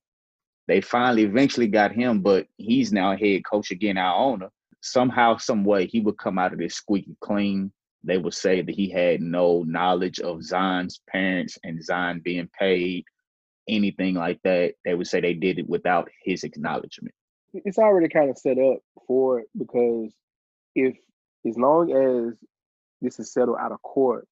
They 0.67 0.80
finally, 0.80 1.23
eventually 1.23 1.67
got 1.67 1.91
him, 1.91 2.21
but 2.21 2.45
he's 2.58 2.93
now 2.93 3.17
head 3.17 3.41
coach 3.43 3.71
again, 3.71 3.97
Iona. 3.97 4.49
Somehow, 4.82 5.38
some 5.38 5.63
way, 5.63 5.88
he 5.88 5.99
would 6.01 6.17
come 6.17 6.38
out 6.38 6.54
of 6.54 6.60
this 6.60 6.75
squeaky 6.75 7.15
clean. 7.19 7.71
they 8.04 8.17
would 8.17 8.34
say 8.34 8.62
that 8.62 8.75
he 8.75 8.89
had 8.89 9.21
no 9.21 9.63
knowledge 9.63 10.19
of 10.19 10.43
Zion's 10.43 11.01
parents 11.10 11.58
and 11.63 11.84
Zion 11.84 12.19
being 12.23 12.49
paid, 12.58 13.06
anything 13.71 14.15
like 14.15 14.39
that. 14.43 14.73
They 14.86 14.93
would 14.93 15.07
say 15.07 15.21
they 15.21 15.34
did 15.34 15.60
it 15.60 15.69
without 15.69 16.10
his 16.23 16.43
acknowledgement. 16.43 17.15
It's 17.53 17.79
already 17.79 18.10
kind 18.10 18.29
of 18.29 18.38
set 18.38 18.57
up 18.57 18.79
for 19.07 19.39
it 19.39 19.47
because 19.57 20.13
if 20.75 20.95
as 21.47 21.57
long 21.57 21.91
as 21.91 22.36
this 23.01 23.19
is 23.19 23.34
settled 23.34 23.57
out 23.60 23.71
of 23.71 23.81
court 23.81 24.27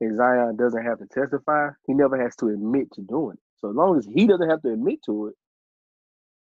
and 0.00 0.16
Zion 0.16 0.56
doesn't 0.56 0.84
have 0.84 0.98
to 0.98 1.06
testify, 1.06 1.70
he 1.86 1.94
never 1.94 2.22
has 2.22 2.36
to 2.36 2.48
admit 2.48 2.92
to 2.92 3.02
doing 3.02 3.34
it. 3.34 3.42
So 3.60 3.70
as 3.70 3.76
long 3.76 3.98
as 3.98 4.06
he 4.06 4.26
doesn't 4.26 4.48
have 4.48 4.62
to 4.62 4.72
admit 4.72 5.00
to 5.06 5.28
it, 5.28 5.34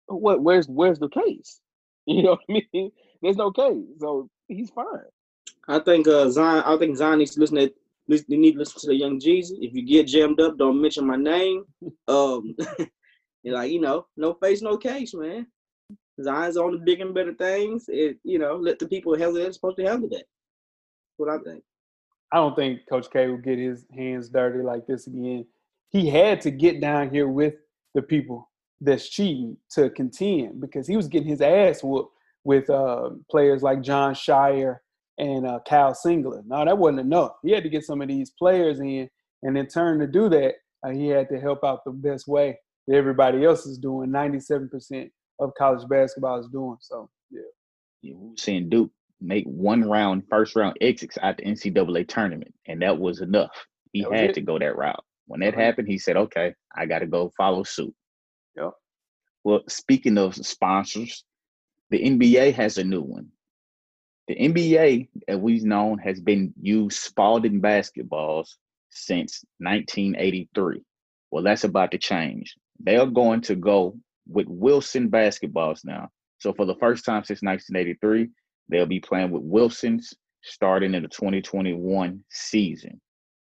what 0.08 0.42
where's 0.42 0.68
where's 0.68 1.00
the 1.00 1.10
case? 1.10 1.60
You 2.06 2.22
know 2.22 2.32
what 2.32 2.40
I 2.50 2.64
mean? 2.74 2.92
There's 3.22 3.38
no 3.38 3.52
case, 3.52 3.86
so 4.02 4.30
he's 4.50 4.70
fine. 4.72 4.86
I 5.70 5.80
think 5.80 6.06
uh, 6.06 6.30
Zion. 6.30 6.62
I 6.66 6.76
think 6.78 6.98
Zion 6.98 7.20
needs 7.20 7.36
to 7.36 7.40
listen 7.40 7.56
to. 7.56 7.74
You 8.08 8.38
need 8.38 8.54
to 8.54 8.60
listen 8.60 8.82
to 8.82 8.88
the 8.88 8.96
young 8.96 9.20
Jeezy. 9.20 9.58
If 9.62 9.74
you 9.74 9.86
get 9.86 10.08
jammed 10.08 10.42
up, 10.42 10.58
don't 10.58 10.82
mention 10.82 11.08
my 11.08 11.16
name. 11.16 11.64
Um, 12.08 12.56
like 13.46 13.72
you 13.72 13.82
know, 13.82 14.06
no 14.18 14.34
face, 14.36 14.62
no 14.62 14.78
case, 14.78 15.14
man. 15.14 15.48
Zion's 16.22 16.58
on 16.58 16.74
the 16.74 16.78
big 16.80 17.02
and 17.02 17.14
better 17.14 17.34
things. 17.34 17.86
It 17.88 18.18
you 18.24 18.40
know, 18.40 18.56
let 18.56 18.80
the 18.80 18.88
people 18.88 19.18
handle 19.18 19.38
it. 19.38 19.54
Supposed 19.54 19.78
to 19.78 19.86
handle 19.86 20.10
that. 20.10 20.26
What 21.18 21.30
I 21.30 21.38
think. 21.44 21.64
I 22.32 22.38
don't 22.38 22.56
think 22.56 22.82
Coach 22.90 23.08
K 23.12 23.28
will 23.28 23.38
get 23.38 23.60
his 23.60 23.86
hands 23.96 24.30
dirty 24.30 24.64
like 24.64 24.88
this 24.88 25.08
again. 25.08 25.46
He 25.90 26.10
had 26.10 26.42
to 26.42 26.52
get 26.52 26.82
down 26.82 27.12
here 27.12 27.28
with 27.28 27.54
the 27.94 28.02
people 28.02 28.50
that's 28.82 29.08
cheating 29.08 29.56
to 29.72 29.90
contend 29.92 30.60
because 30.60 30.88
he 30.88 30.98
was 30.98 31.08
getting 31.08 31.30
his 31.30 31.42
ass 31.42 31.84
whooped 31.84 32.12
with 32.44 32.70
uh, 32.70 33.12
players 33.30 33.62
like 33.62 33.82
Jon 33.82 34.14
Scheyer 34.14 34.80
and 35.18 35.46
uh, 35.46 35.60
Kyle 35.68 35.94
Singler. 35.94 36.44
Now 36.46 36.66
that 36.66 36.78
wasn't 36.78 37.02
enough. 37.02 37.34
He 37.44 37.52
had 37.52 37.64
to 37.64 37.70
get 37.70 37.84
some 37.84 38.02
of 38.02 38.08
these 38.08 38.32
players 38.32 38.80
in, 38.80 39.10
and 39.44 39.58
in 39.58 39.68
turn 39.68 40.00
to 40.00 40.08
do 40.08 40.30
that, 40.30 40.56
uh, 40.86 40.92
he 40.92 41.08
had 41.08 41.30
to 41.30 41.40
help 41.40 41.64
out 41.64 41.84
the 41.86 41.92
best 41.92 42.28
way 42.28 42.58
that 42.88 42.96
everybody 42.96 43.46
else 43.46 43.66
is 43.66 43.78
doing. 43.78 44.12
Ninety-seven 44.12 44.70
percent 44.70 45.12
of 45.40 45.54
college 45.58 45.88
basketball 45.88 46.40
is 46.40 46.48
doing. 46.48 46.78
So 46.82 47.10
yeah, 47.32 47.42
yeah 48.02 48.16
we 48.16 48.30
were 48.30 48.38
seeing 48.38 48.70
Duke 48.70 48.92
make 49.24 49.46
one 49.46 49.90
round, 49.90 50.24
first 50.30 50.56
round 50.56 50.78
exits 50.82 51.18
at 51.22 51.38
the 51.38 51.44
NCAA 51.44 52.08
tournament, 52.08 52.54
and 52.68 52.82
that 52.82 52.98
was 52.98 53.22
enough. 53.22 53.66
He 53.94 54.02
had 54.02 54.32
it. 54.32 54.34
to 54.36 54.42
go 54.42 54.60
that 54.60 54.76
route. 54.76 55.04
When 55.28 55.40
that 55.40 55.54
happened, 55.54 55.88
he 55.88 55.98
said, 55.98 56.18
"Okay, 56.18 56.54
I 56.76 56.86
got 56.86 57.00
to 57.00 57.08
go 57.08 57.32
follow 57.38 57.64
suit." 57.64 57.94
Yep. 58.58 58.72
Well, 59.44 59.62
speaking 59.68 60.18
of 60.18 60.36
sponsors, 60.36 61.24
the 61.90 62.04
NBA 62.04 62.54
has 62.54 62.78
a 62.78 62.84
new 62.84 63.02
one. 63.02 63.28
The 64.28 64.36
NBA, 64.36 65.10
as 65.28 65.38
we've 65.38 65.64
known, 65.64 65.98
has 66.00 66.22
been 66.22 66.54
used 66.62 66.98
Spalding 66.98 67.62
basketballs 67.62 68.56
since 68.90 69.44
1983. 69.60 70.82
Well, 71.32 71.44
that's 71.44 71.66
about 71.66 71.92
to 71.92 71.98
change. 71.98 72.56
They 72.80 72.98
are 72.98 73.06
going 73.06 73.42
to 73.42 73.56
go 73.56 73.98
with 74.28 74.48
Wilson 74.48 75.10
basketballs 75.10 75.84
now. 75.84 76.10
So 76.40 76.54
for 76.54 76.66
the 76.66 76.76
first 76.76 77.06
time 77.06 77.24
since 77.24 77.42
1983, 77.42 78.30
they'll 78.70 78.86
be 78.86 79.00
playing 79.00 79.32
with 79.32 79.44
Wilsons 79.44 80.14
starting 80.42 80.94
in 80.94 81.04
the 81.04 81.10
2021 81.10 82.24
season. 82.30 83.02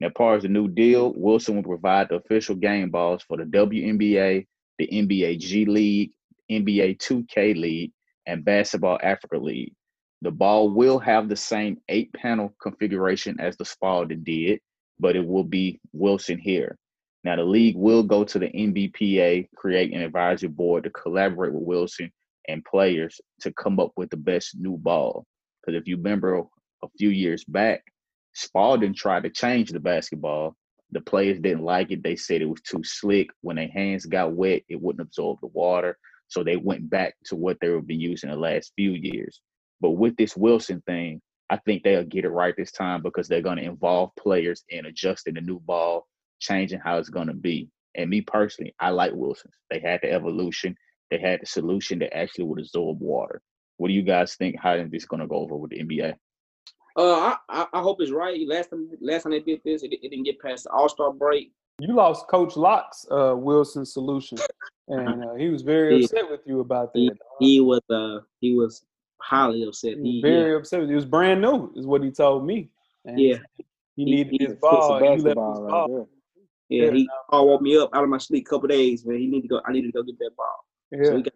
Now, 0.00 0.10
part 0.10 0.36
of 0.36 0.42
the 0.42 0.48
new 0.48 0.68
deal, 0.68 1.12
Wilson 1.16 1.56
will 1.56 1.62
provide 1.62 2.08
the 2.08 2.16
official 2.16 2.54
game 2.54 2.90
balls 2.90 3.22
for 3.26 3.36
the 3.36 3.44
WNBA, 3.44 4.46
the 4.78 4.86
NBA 4.86 5.38
G 5.38 5.64
League, 5.64 6.12
NBA 6.50 6.98
2K 6.98 7.56
League, 7.56 7.92
and 8.26 8.44
Basketball 8.44 8.98
Africa 9.02 9.38
League. 9.38 9.74
The 10.22 10.30
ball 10.32 10.70
will 10.70 10.98
have 10.98 11.28
the 11.28 11.36
same 11.36 11.80
eight 11.88 12.12
panel 12.12 12.52
configuration 12.60 13.38
as 13.40 13.56
the 13.56 13.64
Spalding 13.64 14.24
did, 14.24 14.60
but 14.98 15.14
it 15.14 15.24
will 15.24 15.44
be 15.44 15.80
Wilson 15.92 16.38
here. 16.38 16.76
Now, 17.24 17.36
the 17.36 17.44
league 17.44 17.76
will 17.76 18.02
go 18.02 18.24
to 18.24 18.38
the 18.38 18.48
NBPA, 18.48 19.48
create 19.56 19.92
an 19.92 20.00
advisory 20.00 20.48
board 20.48 20.84
to 20.84 20.90
collaborate 20.90 21.52
with 21.52 21.62
Wilson 21.62 22.10
and 22.48 22.64
players 22.64 23.20
to 23.42 23.52
come 23.52 23.78
up 23.78 23.92
with 23.96 24.10
the 24.10 24.16
best 24.16 24.56
new 24.58 24.76
ball. 24.76 25.24
Because 25.60 25.80
if 25.80 25.86
you 25.86 25.96
remember 25.96 26.38
a 26.82 26.88
few 26.98 27.10
years 27.10 27.44
back, 27.44 27.82
Spalding 28.34 28.94
tried 28.94 29.24
to 29.24 29.30
change 29.30 29.70
the 29.70 29.80
basketball. 29.80 30.56
The 30.90 31.00
players 31.00 31.38
didn't 31.40 31.64
like 31.64 31.90
it. 31.90 32.02
They 32.02 32.16
said 32.16 32.40
it 32.40 32.48
was 32.48 32.62
too 32.62 32.82
slick. 32.82 33.28
When 33.42 33.56
their 33.56 33.68
hands 33.68 34.06
got 34.06 34.32
wet, 34.32 34.62
it 34.68 34.80
wouldn't 34.80 35.06
absorb 35.06 35.38
the 35.40 35.48
water. 35.48 35.98
So 36.28 36.42
they 36.42 36.56
went 36.56 36.88
back 36.88 37.14
to 37.26 37.36
what 37.36 37.58
they've 37.60 37.86
been 37.86 38.00
using 38.00 38.30
the 38.30 38.36
last 38.36 38.72
few 38.76 38.92
years. 38.92 39.40
But 39.80 39.92
with 39.92 40.16
this 40.16 40.36
Wilson 40.36 40.82
thing, 40.86 41.20
I 41.50 41.56
think 41.56 41.82
they'll 41.82 42.04
get 42.04 42.24
it 42.24 42.30
right 42.30 42.54
this 42.56 42.72
time 42.72 43.02
because 43.02 43.28
they're 43.28 43.40
going 43.40 43.58
to 43.58 43.64
involve 43.64 44.14
players 44.16 44.64
in 44.68 44.86
adjusting 44.86 45.34
the 45.34 45.40
new 45.40 45.60
ball, 45.60 46.06
changing 46.40 46.80
how 46.80 46.98
it's 46.98 47.08
going 47.08 47.28
to 47.28 47.34
be. 47.34 47.70
And 47.94 48.10
me 48.10 48.20
personally, 48.20 48.74
I 48.80 48.90
like 48.90 49.12
Wilson's. 49.14 49.54
They 49.70 49.80
had 49.80 50.00
the 50.02 50.12
evolution, 50.12 50.76
they 51.10 51.18
had 51.18 51.40
the 51.40 51.46
solution 51.46 51.98
that 52.00 52.16
actually 52.16 52.44
would 52.44 52.60
absorb 52.60 53.00
water. 53.00 53.40
What 53.78 53.88
do 53.88 53.94
you 53.94 54.02
guys 54.02 54.34
think? 54.34 54.56
How 54.60 54.74
is 54.74 54.90
this 54.90 55.06
going 55.06 55.20
to 55.20 55.26
go 55.26 55.36
over 55.36 55.56
with 55.56 55.70
the 55.70 55.82
NBA? 55.82 56.14
Uh, 56.96 57.36
I, 57.48 57.66
I 57.72 57.80
hope 57.80 58.00
it's 58.00 58.10
right. 58.10 58.46
Last 58.46 58.70
time, 58.70 58.90
last 59.00 59.22
time 59.22 59.32
they 59.32 59.40
did 59.40 59.60
this, 59.64 59.82
it, 59.84 59.92
it 59.92 60.10
didn't 60.10 60.24
get 60.24 60.40
past 60.40 60.64
the 60.64 60.70
All 60.70 60.88
Star 60.88 61.12
break. 61.12 61.52
You 61.78 61.94
lost 61.94 62.26
Coach 62.26 62.56
Lock's 62.56 63.06
uh, 63.10 63.34
Wilson 63.36 63.86
solution, 63.86 64.38
and 64.88 65.24
uh, 65.24 65.34
he 65.34 65.48
was 65.48 65.62
very 65.62 66.02
upset 66.02 66.28
with 66.28 66.40
you 66.44 66.58
about 66.58 66.92
that. 66.92 67.16
He, 67.38 67.52
he 67.54 67.60
was 67.60 67.80
uh, 67.88 68.18
he 68.40 68.54
was 68.54 68.84
highly 69.20 69.62
upset. 69.64 69.98
He, 69.98 70.20
very 70.22 70.52
yeah. 70.52 70.58
upset. 70.58 70.80
It 70.80 70.94
was 70.94 71.04
brand 71.04 71.40
new, 71.40 71.72
is 71.76 71.86
what 71.86 72.02
he 72.02 72.10
told 72.10 72.46
me. 72.46 72.70
And 73.04 73.18
yeah, 73.18 73.38
he 73.96 74.04
needed 74.04 74.36
he, 74.38 74.46
his 74.46 74.54
ball. 74.56 75.00
You 75.00 75.06
left 75.06 75.24
his 75.24 75.34
ball 75.34 75.62
right 75.62 75.70
ball. 75.70 76.08
Yeah, 76.68 76.84
Yeah, 76.84 76.92
he 76.92 77.04
no. 77.04 77.12
all 77.30 77.48
woke 77.48 77.62
me 77.62 77.76
up 77.78 77.90
out 77.94 78.04
of 78.04 78.10
my 78.10 78.18
sleep 78.18 78.46
a 78.46 78.50
couple 78.50 78.68
days, 78.68 79.04
man. 79.04 79.18
He 79.18 79.26
need 79.26 79.42
to 79.42 79.48
go. 79.48 79.60
I 79.66 79.72
need 79.72 79.82
to 79.82 79.92
go 79.92 80.02
get 80.02 80.18
that 80.18 80.36
ball. 80.36 80.64
Yeah. 80.90 81.04
So 81.04 81.14
we 81.16 81.22
got, 81.22 81.34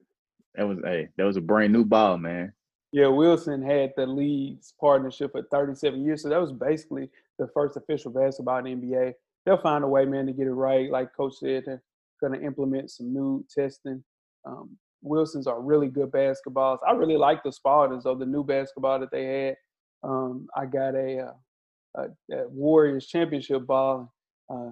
That 0.55 0.69
was 0.69 0.79
hey, 0.85 1.09
that 1.17 1.25
was 1.25 1.37
a 1.37 1.41
brand 1.41 1.73
new 1.73 1.85
ball, 1.85 2.19
man. 2.19 2.53
Yeah, 2.93 3.07
Wilson 3.07 3.63
had 3.63 3.95
the 3.97 4.07
league's 4.07 4.75
partnership 4.79 5.33
for 5.33 5.43
37 5.51 6.05
years, 6.05 6.23
so 6.23 6.29
that 6.29 6.41
was 6.41 6.53
basically 6.53 7.09
the 7.39 7.49
first 7.55 7.77
official 7.79 8.11
basketball 8.13 8.59
in 8.59 8.81
the 8.81 8.87
NBA. 8.87 9.15
They'll 9.47 9.57
find 9.57 9.83
a 9.83 9.89
way, 9.89 10.05
man, 10.05 10.27
to 10.27 10.33
get 10.33 10.47
it 10.47 10.53
right. 10.53 10.91
Like 10.91 11.17
Coach 11.17 11.37
said, 11.37 11.65
they're 11.65 11.83
going 12.21 12.39
to 12.39 12.47
implement 12.47 12.91
some 12.91 13.13
new 13.13 13.45
testing. 13.53 14.05
Um, 14.45 14.77
Wilsons 15.03 15.47
are 15.47 15.61
really 15.61 15.89
good 15.89 16.11
basketballs. 16.11 16.79
I 16.87 16.93
really 16.93 17.17
like 17.17 17.43
the 17.43 17.53
Spartans, 17.53 18.05
though, 18.05 18.15
the 18.15 18.27
new 18.27 18.45
basketball 18.45 19.01
that 19.01 19.11
they 19.11 19.25
had. 19.25 19.57
Um, 20.03 20.49
I 20.57 20.67
got 20.67 20.95
a, 20.95 21.19
uh, 21.19 22.03
a, 22.31 22.35
a 22.37 22.49
Warriors 22.49 23.07
championship 23.07 23.67
ball. 23.67 24.13
Uh, 24.49 24.71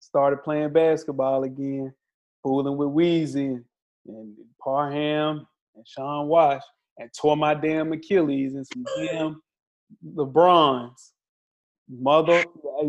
started 0.00 0.42
playing 0.42 0.72
basketball 0.72 1.44
again, 1.44 1.92
fooling 2.42 2.76
with 2.76 2.88
Weezy 2.88 3.62
and 4.06 4.34
Parham 4.62 5.46
and 5.74 5.86
Sean 5.86 6.28
Wash 6.28 6.62
and 6.98 7.10
tore 7.18 7.36
my 7.36 7.54
damn 7.54 7.92
Achilles 7.92 8.54
and 8.54 8.66
some 8.66 8.84
damn 8.96 9.42
LeBrons. 10.14 11.12
Mother, 11.88 12.44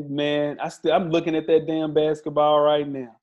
man, 0.08 0.58
I 0.60 0.69
still 0.69 0.93
I'm 0.93 1.10
looking 1.10 1.36
at 1.36 1.48
that 1.48 1.67
damn 1.67 1.93
basketball 1.93 2.62
right 2.62 2.88
now. 2.88 3.15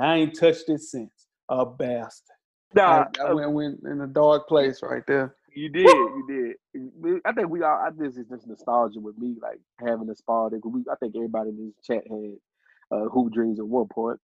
I 0.00 0.16
ain't 0.16 0.38
touched 0.38 0.68
it 0.68 0.80
since. 0.80 1.26
A 1.48 1.66
bastard. 1.66 2.36
Nah, 2.74 3.06
I, 3.20 3.24
I 3.28 3.32
went, 3.32 3.52
went 3.52 3.80
in 3.84 4.00
a 4.00 4.06
dark 4.06 4.48
place 4.48 4.80
right 4.82 5.04
there. 5.06 5.34
You 5.54 5.68
did, 5.70 5.84
you 6.14 6.56
did. 6.74 7.20
I 7.26 7.32
think 7.32 7.50
we 7.50 7.62
all. 7.62 7.72
I 7.78 7.90
this 7.96 8.16
is 8.16 8.28
just 8.28 8.46
nostalgia 8.46 9.00
with 9.00 9.18
me, 9.18 9.36
like 9.42 9.60
having 9.80 10.10
a 10.10 10.16
Spalding. 10.16 10.60
We, 10.64 10.82
I 10.90 10.96
think 10.96 11.16
everybody 11.16 11.50
in 11.50 11.66
this 11.66 11.86
chat 11.86 12.04
had 12.08 12.36
uh, 12.96 13.08
hoop 13.10 13.32
dreams 13.32 13.60
at 13.60 13.66
one 13.66 13.88
point. 13.88 14.20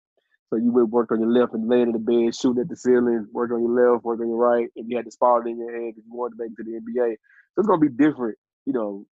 So 0.50 0.56
you 0.56 0.72
would 0.72 0.90
work 0.92 1.12
on 1.12 1.20
your 1.20 1.30
left 1.30 1.54
and 1.54 1.68
lay 1.68 1.82
in 1.82 1.92
the 1.92 1.98
bed, 1.98 2.34
shoot 2.36 2.58
at 2.58 2.68
the 2.68 2.76
ceiling, 2.76 3.26
work 3.32 3.52
on 3.52 3.62
your 3.62 3.94
left, 3.94 4.04
work 4.04 4.20
on 4.20 4.28
your 4.28 4.36
right, 4.38 4.68
and 4.76 4.90
you 4.90 4.96
had 4.96 5.06
the 5.06 5.12
Spalding 5.12 5.54
in 5.54 5.58
your 5.60 5.72
head 5.72 5.94
because 5.94 6.04
you 6.06 6.14
wanted 6.14 6.36
to 6.38 6.44
make 6.44 6.52
it 6.52 6.62
to 6.62 6.64
the 6.64 6.78
NBA. 6.80 7.16
So 7.54 7.60
it's 7.60 7.68
gonna 7.68 7.80
be 7.80 7.88
different, 7.90 8.38
you 8.66 8.72
know, 8.74 9.06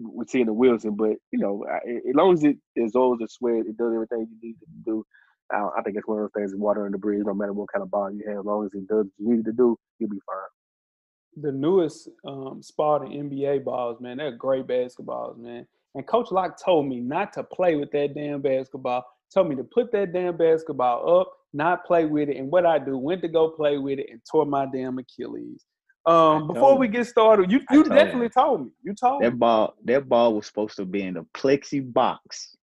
with 0.00 0.30
seeing 0.30 0.46
the 0.46 0.54
Wilson. 0.54 0.96
But 0.96 1.16
you 1.32 1.38
know, 1.40 1.64
I- 1.70 1.88
as 2.10 2.14
long 2.14 2.34
as 2.34 2.44
it 2.44 2.58
as 2.82 2.96
always 2.96 3.20
a 3.22 3.28
sweat, 3.28 3.66
it 3.66 3.76
does 3.76 3.94
everything 3.94 4.28
you 4.30 4.38
need 4.42 4.60
to 4.60 4.66
do. 4.84 5.06
I, 5.52 5.68
I 5.78 5.82
think 5.82 5.96
it's 5.96 6.06
one 6.06 6.18
of 6.18 6.24
those 6.24 6.32
things. 6.34 6.54
Water 6.54 6.84
under 6.84 6.96
the 6.96 7.00
bridge, 7.00 7.24
no 7.24 7.34
matter 7.34 7.52
what 7.52 7.72
kind 7.72 7.82
of 7.82 7.90
ball 7.90 8.10
you 8.10 8.24
have, 8.28 8.40
as 8.40 8.44
long 8.44 8.66
as 8.66 8.72
it 8.74 8.86
does 8.88 9.06
what 9.06 9.12
you 9.18 9.36
need 9.36 9.44
to 9.44 9.52
do, 9.52 9.78
you'll 9.98 10.10
be 10.10 10.18
fine. 10.26 11.42
the 11.42 11.52
newest 11.52 12.08
um, 12.26 12.62
Spartan 12.62 13.08
NBA 13.08 13.64
balls, 13.64 14.00
man, 14.00 14.18
they're 14.18 14.32
great 14.32 14.66
basketballs, 14.66 15.38
man. 15.38 15.66
And 15.94 16.06
Coach 16.06 16.30
Lock 16.30 16.62
told 16.62 16.86
me 16.86 17.00
not 17.00 17.32
to 17.34 17.42
play 17.42 17.76
with 17.76 17.90
that 17.92 18.14
damn 18.14 18.40
basketball. 18.40 19.04
Told 19.32 19.48
me 19.48 19.56
to 19.56 19.64
put 19.64 19.92
that 19.92 20.12
damn 20.12 20.36
basketball 20.36 21.20
up, 21.20 21.32
not 21.52 21.84
play 21.84 22.04
with 22.06 22.28
it. 22.28 22.36
And 22.36 22.50
what 22.50 22.64
I 22.66 22.78
do, 22.78 22.96
went 22.96 23.22
to 23.22 23.28
go 23.28 23.50
play 23.50 23.78
with 23.78 23.98
it 23.98 24.06
and 24.10 24.20
tore 24.30 24.46
my 24.46 24.66
damn 24.66 24.98
Achilles. 24.98 25.64
Um, 26.06 26.46
before 26.46 26.78
we 26.78 26.88
get 26.88 27.06
started, 27.06 27.50
you, 27.50 27.60
you 27.70 27.84
told 27.84 27.90
definitely 27.90 28.26
him. 28.26 28.32
told 28.32 28.64
me. 28.66 28.70
You 28.82 28.94
told 28.94 29.20
me. 29.20 29.28
That 29.28 29.38
ball, 29.38 29.74
that 29.84 30.08
ball 30.08 30.34
was 30.34 30.46
supposed 30.46 30.76
to 30.76 30.86
be 30.86 31.02
in 31.02 31.18
a 31.18 31.24
plexi 31.36 31.92
box, 31.92 32.56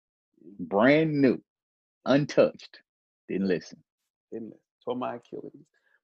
brand 0.58 1.20
new, 1.20 1.38
untouched. 2.06 2.80
Didn't 3.28 3.48
listen. 3.48 3.78
Didn't 4.32 4.52
it? 4.52 4.60
Tore 4.84 4.96
my 4.96 5.16
Achilles. 5.16 5.52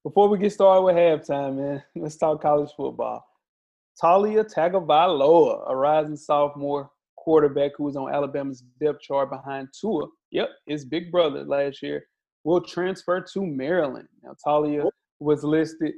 Before 0.03 0.27
we 0.29 0.39
get 0.39 0.51
started 0.51 0.81
with 0.81 0.95
halftime, 0.95 1.57
man, 1.57 1.83
let's 1.95 2.17
talk 2.17 2.41
college 2.41 2.71
football. 2.75 3.23
Taulia 4.01 4.43
Tagovailoa, 4.43 5.69
a 5.69 5.75
rising 5.75 6.15
sophomore 6.15 6.89
quarterback 7.17 7.73
who 7.77 7.83
was 7.83 7.95
on 7.95 8.11
Alabama's 8.11 8.63
depth 8.81 9.01
chart 9.01 9.29
behind 9.29 9.67
Tua. 9.79 10.07
Yep, 10.31 10.49
his 10.65 10.85
big 10.85 11.11
brother 11.11 11.43
last 11.43 11.83
year 11.83 12.05
will 12.43 12.61
transfer 12.61 13.21
to 13.21 13.45
Maryland. 13.45 14.07
Now, 14.23 14.35
Taulia 14.45 14.89
was 15.19 15.43
listed 15.43 15.93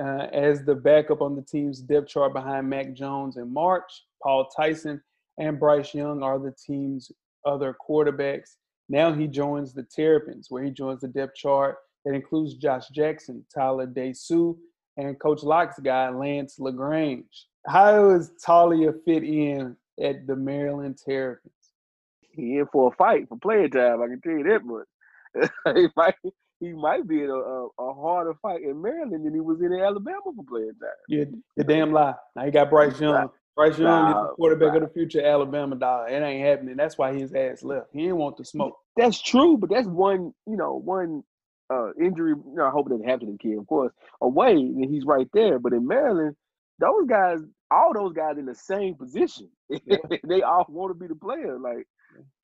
uh, 0.00 0.26
as 0.32 0.64
the 0.64 0.74
backup 0.74 1.22
on 1.22 1.36
the 1.36 1.42
team's 1.42 1.80
depth 1.80 2.08
chart 2.08 2.32
behind 2.32 2.68
Mac 2.68 2.92
Jones 2.94 3.36
in 3.36 3.52
March. 3.52 4.04
Paul 4.22 4.48
Tyson 4.48 5.00
and 5.38 5.60
Bryce 5.60 5.94
Young 5.94 6.22
are 6.22 6.38
the 6.38 6.54
team's 6.66 7.12
other 7.46 7.76
quarterbacks. 7.88 8.56
Now 8.88 9.12
he 9.12 9.26
joins 9.26 9.72
the 9.72 9.82
Terrapins, 9.84 10.50
where 10.50 10.62
he 10.62 10.70
joins 10.70 11.00
the 11.00 11.08
depth 11.08 11.36
chart 11.36 11.76
that 12.04 12.14
includes 12.14 12.54
Josh 12.54 12.88
Jackson, 12.88 13.44
Tyler 13.54 13.86
Day-Sue, 13.86 14.58
and 14.96 15.18
Coach 15.18 15.42
Lock's 15.42 15.80
guy, 15.80 16.10
Lance 16.10 16.58
LaGrange. 16.58 17.46
How 17.66 18.10
does 18.10 18.32
Taulia 18.46 18.92
fit 19.04 19.24
in 19.24 19.76
at 20.02 20.26
the 20.26 20.36
Maryland 20.36 20.98
Terrapins? 21.02 21.52
He 22.20 22.58
in 22.58 22.66
for 22.72 22.92
a 22.92 22.96
fight 22.96 23.28
for 23.28 23.38
playing 23.38 23.70
time. 23.70 24.02
I 24.02 24.06
can 24.06 24.20
tell 24.20 24.32
you 24.32 24.44
that 24.44 24.64
much. 24.64 25.50
he 25.76 25.88
might 25.96 26.14
he 26.60 26.72
might 26.72 27.06
be 27.06 27.22
in 27.22 27.30
a, 27.30 27.34
a, 27.34 27.66
a, 27.78 27.94
harder 27.94 28.34
fight 28.40 28.62
in 28.62 28.80
Maryland 28.80 29.26
than 29.26 29.34
he 29.34 29.40
was 29.40 29.60
in 29.60 29.72
Alabama 29.72 30.20
for 30.36 30.44
playing 30.48 30.72
time. 30.80 30.90
Yeah, 31.08 31.24
you 31.56 31.64
damn 31.64 31.92
lie. 31.92 32.14
Now 32.36 32.44
you 32.44 32.52
got 32.52 32.70
Bryce 32.70 32.98
Young. 33.00 33.30
Bryce 33.56 33.78
Young 33.78 33.86
nah, 33.86 34.08
is 34.08 34.14
the 34.30 34.34
quarterback 34.34 34.68
nah. 34.70 34.76
of 34.76 34.82
the 34.82 34.88
future 34.88 35.24
Alabama 35.24 35.76
dog. 35.76 36.10
It 36.10 36.22
ain't 36.22 36.44
happening. 36.44 36.76
That's 36.76 36.98
why 36.98 37.14
his 37.14 37.32
ass 37.32 37.62
left. 37.62 37.88
He 37.92 38.02
didn't 38.02 38.16
want 38.16 38.36
the 38.36 38.44
smoke. 38.44 38.78
That's 38.96 39.20
true, 39.20 39.56
but 39.56 39.70
that's 39.70 39.86
one, 39.86 40.32
you 40.46 40.56
know, 40.56 40.74
one 40.74 41.22
uh, 41.72 41.92
injury. 41.94 42.30
You 42.30 42.54
know, 42.56 42.66
I 42.66 42.70
hope 42.70 42.86
it 42.86 42.90
doesn't 42.90 43.08
happen 43.08 43.26
to 43.26 43.32
the 43.32 43.38
kid, 43.38 43.58
of 43.58 43.66
course. 43.66 43.92
Away, 44.20 44.52
and 44.52 44.92
he's 44.92 45.04
right 45.04 45.28
there. 45.32 45.58
But 45.58 45.72
in 45.72 45.86
Maryland, 45.86 46.36
those 46.78 47.06
guys, 47.08 47.38
all 47.70 47.92
those 47.94 48.12
guys 48.12 48.38
in 48.38 48.46
the 48.46 48.54
same 48.54 48.94
position. 48.94 49.48
Yeah. 49.68 49.98
they 50.24 50.42
all 50.42 50.66
want 50.68 50.90
to 50.90 50.94
be 50.94 51.06
the 51.06 51.14
player. 51.14 51.58
Like 51.58 51.86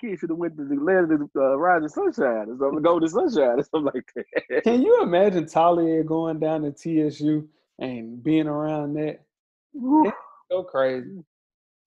kid 0.00 0.18
should 0.18 0.30
have 0.30 0.38
went 0.38 0.56
to 0.56 0.64
the 0.64 0.74
land 0.74 1.12
of 1.12 1.20
the 1.34 1.40
uh, 1.40 1.56
rising 1.56 1.88
sunshine 1.88 2.48
or 2.48 2.56
something, 2.58 2.82
go 2.82 2.98
to 2.98 3.08
sunshine 3.08 3.60
or 3.60 3.62
something 3.62 3.92
like 3.94 4.12
that. 4.14 4.64
Can 4.64 4.82
you 4.82 5.02
imagine 5.02 5.44
Taulia 5.44 6.04
going 6.04 6.38
down 6.38 6.62
to 6.62 6.72
TSU 6.72 7.48
and 7.78 8.22
being 8.22 8.46
around 8.46 8.94
that? 8.94 9.20
So 10.50 10.62
crazy. 10.62 11.22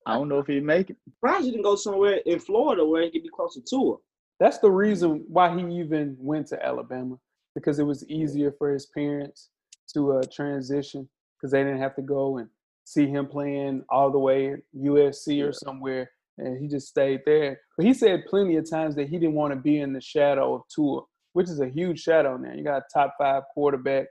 I 0.06 0.16
don't 0.16 0.30
know 0.30 0.40
if 0.40 0.48
he'd 0.48 0.64
make 0.64 0.90
it. 0.90 0.98
Surprised 1.10 1.46
he 1.46 1.52
didn't 1.52 1.64
go 1.64 1.76
somewhere 1.76 2.20
in 2.26 2.40
Florida 2.40 2.86
where 2.86 3.04
he 3.04 3.12
could 3.12 3.24
be 3.24 3.30
closer 3.30 3.62
to 3.70 3.92
her. 3.92 3.98
That's 4.40 4.60
the 4.60 4.72
reason 4.72 5.24
why 5.28 5.58
he 5.58 5.80
even 5.80 6.18
went 6.20 6.48
to 6.48 6.66
Alabama 6.66 7.18
because 7.56 7.80
it 7.80 7.84
was 7.84 8.08
easier 8.10 8.52
for 8.58 8.74
his 8.74 8.88
parents 8.88 9.50
to 9.94 10.14
uh, 10.14 10.24
transition 10.34 11.08
because 11.38 11.52
they 11.52 11.64
didn't 11.64 11.80
have 11.80 11.96
to 11.96 12.02
go 12.02 12.38
and 12.38 12.50
see 12.84 13.08
him 13.08 13.28
playing 13.28 13.84
all 13.90 14.12
the 14.12 14.20
way 14.20 14.54
at 14.54 14.60
USC 14.76 15.48
or 15.48 15.54
somewhere, 15.54 16.10
and 16.38 16.58
he 16.60 16.68
just 16.68 16.88
stayed 16.88 17.22
there. 17.26 17.60
But 17.78 17.86
he 17.86 17.94
said 17.94 18.26
plenty 18.30 18.58
of 18.58 18.70
times 18.70 18.96
that 18.96 19.08
he 19.08 19.20
didn't 19.20 19.36
want 19.36 19.54
to 19.54 19.60
be 19.60 19.80
in 19.80 19.94
the 19.94 20.02
shadow 20.02 20.56
of 20.56 20.62
Tua, 20.74 21.02
which 21.34 21.48
is 21.48 21.62
a 21.62 21.70
huge 21.70 22.02
shadow 22.02 22.36
now. 22.38 22.54
You 22.54 22.64
got 22.64 22.82
a 22.82 22.86
top 22.94 23.16
five 23.18 23.44
quarterback 23.54 24.08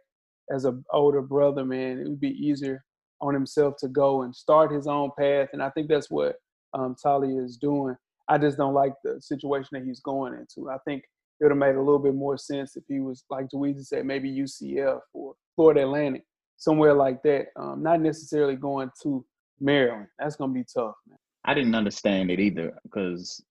as 0.50 0.64
an 0.64 0.84
older 0.90 1.20
brother, 1.20 1.64
man. 1.64 1.98
It 1.98 2.08
would 2.08 2.20
be 2.20 2.30
easier 2.30 2.84
on 3.22 3.32
himself 3.32 3.76
to 3.78 3.88
go 3.88 4.22
and 4.22 4.34
start 4.34 4.72
his 4.72 4.86
own 4.86 5.10
path. 5.18 5.48
And 5.52 5.62
I 5.62 5.70
think 5.70 5.88
that's 5.88 6.10
what 6.10 6.36
um, 6.74 6.96
is 7.24 7.56
doing. 7.56 7.96
I 8.28 8.38
just 8.38 8.58
don't 8.58 8.74
like 8.74 8.94
the 9.04 9.20
situation 9.20 9.68
that 9.72 9.84
he's 9.84 10.00
going 10.00 10.34
into. 10.34 10.70
I 10.70 10.78
think 10.84 11.04
it 11.40 11.44
would 11.44 11.52
have 11.52 11.58
made 11.58 11.76
a 11.76 11.80
little 11.80 11.98
bit 11.98 12.14
more 12.14 12.36
sense 12.36 12.76
if 12.76 12.84
he 12.88 13.00
was, 13.00 13.24
like 13.30 13.46
Dweezy 13.48 13.84
said, 13.84 14.04
maybe 14.04 14.30
UCF 14.30 15.00
or 15.12 15.34
Florida 15.56 15.82
Atlantic, 15.82 16.24
somewhere 16.56 16.94
like 16.94 17.22
that. 17.22 17.46
Um, 17.56 17.82
not 17.82 18.00
necessarily 18.00 18.56
going 18.56 18.90
to 19.02 19.24
Maryland. 19.60 20.08
That's 20.18 20.36
going 20.36 20.50
to 20.50 20.54
be 20.54 20.64
tough, 20.64 20.94
man. 21.08 21.18
I 21.44 21.54
didn't 21.54 21.74
understand 21.74 22.30
it 22.30 22.38
either 22.38 22.72
because 22.84 23.42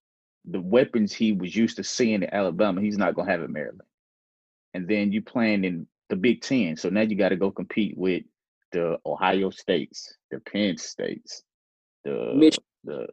the 0.46 0.62
weapons 0.62 1.14
he 1.14 1.34
was 1.34 1.56
used 1.56 1.78
to 1.78 1.84
seeing 1.84 2.24
in 2.24 2.34
Alabama, 2.34 2.82
he's 2.82 2.98
not 2.98 3.16
going 3.16 3.28
to 3.28 3.32
have 3.32 3.44
in 3.44 3.52
Maryland. 3.52 3.82
And 4.74 4.88
then 4.88 5.12
you 5.12 5.22
playing 5.22 5.66
in 5.66 5.86
the 6.10 6.16
Big 6.16 6.42
Ten. 6.42 6.78
So 6.78 6.90
now 6.90 7.02
you 7.02 7.16
got 7.16 7.30
to 7.30 7.36
go 7.36 7.52
compete 7.52 7.98
with 7.98 8.24
the 8.72 8.98
Ohio 9.06 9.50
States, 9.50 10.16
the 10.32 10.40
Penn 10.40 10.78
States, 10.78 11.44
the 12.04 12.34
Mich- 12.36 12.60
the 12.84 13.08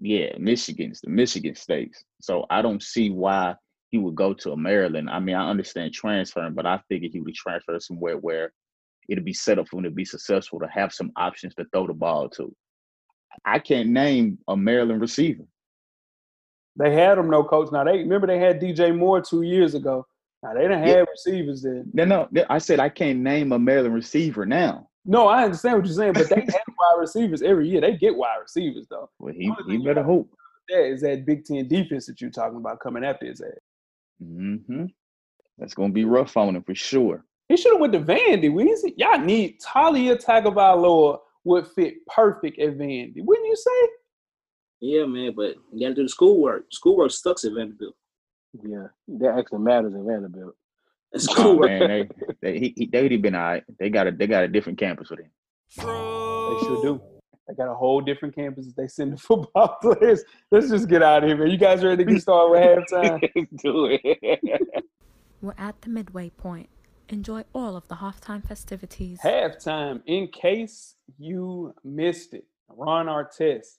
yeah, 0.00 0.30
Michigan's, 0.38 1.00
the 1.00 1.10
Michigan 1.10 1.54
States. 1.54 2.04
So 2.20 2.46
I 2.50 2.62
don't 2.62 2.82
see 2.82 3.10
why 3.10 3.54
he 3.90 3.98
would 3.98 4.14
go 4.14 4.32
to 4.32 4.52
a 4.52 4.56
Maryland. 4.56 5.10
I 5.10 5.20
mean, 5.20 5.36
I 5.36 5.50
understand 5.50 5.92
transferring, 5.92 6.54
but 6.54 6.66
I 6.66 6.80
figured 6.88 7.12
he 7.12 7.20
would 7.20 7.34
transfer 7.34 7.78
somewhere 7.80 8.16
where 8.16 8.52
it'd 9.08 9.24
be 9.24 9.34
set 9.34 9.58
up 9.58 9.68
for 9.68 9.78
him 9.78 9.84
to 9.84 9.90
be 9.90 10.04
successful 10.04 10.60
to 10.60 10.68
have 10.68 10.92
some 10.92 11.12
options 11.16 11.54
to 11.56 11.66
throw 11.72 11.86
the 11.86 11.92
ball 11.92 12.28
to. 12.30 12.54
I 13.44 13.58
can't 13.58 13.90
name 13.90 14.38
a 14.48 14.56
Maryland 14.56 15.00
receiver. 15.00 15.44
They 16.76 16.92
had 16.92 17.18
them, 17.18 17.28
no 17.28 17.44
coach. 17.44 17.70
Now 17.72 17.84
they 17.84 17.98
remember 17.98 18.26
they 18.26 18.38
had 18.38 18.60
DJ 18.60 18.96
Moore 18.96 19.20
two 19.20 19.42
years 19.42 19.74
ago. 19.74 20.06
Now 20.42 20.54
they 20.54 20.62
didn't 20.62 20.78
have 20.78 20.88
yeah. 20.88 21.04
receivers 21.10 21.62
then. 21.62 21.90
No, 21.92 22.04
no, 22.30 22.44
I 22.48 22.58
said 22.58 22.80
I 22.80 22.88
can't 22.88 23.18
name 23.18 23.52
a 23.52 23.58
Maryland 23.58 23.94
receiver 23.94 24.46
now. 24.46 24.88
No, 25.04 25.28
I 25.28 25.44
understand 25.44 25.78
what 25.78 25.86
you're 25.86 25.94
saying, 25.94 26.12
but 26.12 26.28
they 26.28 26.40
have 26.40 26.46
wide 26.46 27.00
receivers 27.00 27.42
every 27.42 27.68
year. 27.68 27.80
They 27.80 27.96
get 27.96 28.14
wide 28.14 28.38
receivers 28.42 28.86
though. 28.90 29.10
Well, 29.18 29.32
he, 29.32 29.52
he 29.66 29.78
better 29.78 30.02
hope. 30.02 30.30
That 30.68 30.84
is 30.84 31.00
that 31.00 31.26
Big 31.26 31.44
Ten 31.44 31.66
defense 31.66 32.06
that 32.06 32.20
you're 32.20 32.30
talking 32.30 32.58
about 32.58 32.80
coming 32.80 33.04
after 33.04 33.26
his 33.26 33.40
ass. 33.40 33.48
Mm-hmm. 34.22 34.86
That's 35.58 35.74
gonna 35.74 35.92
be 35.92 36.04
rough 36.04 36.36
on 36.36 36.54
him 36.54 36.62
for 36.62 36.74
sure. 36.74 37.24
He 37.48 37.56
should 37.56 37.72
have 37.72 37.80
went 37.80 37.92
to 37.94 38.00
Vandy. 38.00 38.50
Weezy. 38.50 38.94
Y'all 38.96 39.18
need 39.18 39.60
Taulia 39.60 40.22
Tagovailoa 40.22 41.18
would 41.44 41.66
fit 41.68 42.06
perfect 42.06 42.58
at 42.60 42.76
Vandy, 42.76 43.24
wouldn't 43.24 43.46
you 43.46 43.56
say? 43.56 43.88
Yeah, 44.80 45.06
man, 45.06 45.32
but 45.34 45.56
you 45.72 45.80
gotta 45.80 45.94
do 45.94 46.02
the 46.04 46.08
schoolwork. 46.08 46.66
Schoolwork 46.70 47.10
sucks 47.10 47.44
at 47.44 47.52
Vanderbilt. 47.52 47.94
Yeah, 48.62 48.86
that 49.08 49.38
actually 49.38 49.60
matters 49.60 49.94
at 49.94 50.00
Vanderbilt. 50.00 50.54
It's 51.12 51.28
oh, 51.28 51.34
cool. 51.34 51.64
Oh, 51.64 51.68
man, 51.68 51.88
they 51.88 52.08
they 52.40 52.58
he, 52.58 52.74
he, 52.76 52.86
they 52.86 53.02
would 53.02 53.12
have 53.12 53.22
been 53.22 53.34
all 53.34 53.42
right. 53.42 53.64
They 53.78 53.90
got 53.90 54.06
a 54.06 54.12
they 54.12 54.26
got 54.26 54.44
a 54.44 54.48
different 54.48 54.78
campus 54.78 55.10
with 55.10 55.20
him. 55.20 55.30
They 55.76 55.82
sure 55.82 56.82
do. 56.82 57.00
They 57.50 57.54
got 57.56 57.68
a 57.70 57.74
whole 57.74 58.00
different 58.00 58.34
campus. 58.34 58.66
They 58.76 58.86
send 58.86 59.14
the 59.14 59.16
football 59.18 59.76
players. 59.82 60.22
Let's 60.50 60.70
just 60.70 60.88
get 60.88 61.02
out 61.02 61.24
of 61.24 61.28
here, 61.28 61.36
man. 61.36 61.50
You 61.50 61.58
guys 61.58 61.84
ready 61.84 62.04
to 62.04 62.12
get 62.12 62.22
started 62.22 62.50
with 62.52 62.88
halftime? 62.92 63.48
do 63.62 63.98
it. 64.02 64.64
We're 65.42 65.54
at 65.58 65.80
the 65.82 65.88
midway 65.88 66.30
point. 66.30 66.68
Enjoy 67.08 67.42
all 67.52 67.76
of 67.76 67.88
the 67.88 67.96
halftime 67.96 68.46
festivities. 68.46 69.18
Halftime, 69.24 70.00
in 70.06 70.28
case 70.28 70.94
you 71.18 71.74
missed 71.82 72.34
it, 72.34 72.44
Ron 72.68 73.06
Artest 73.06 73.78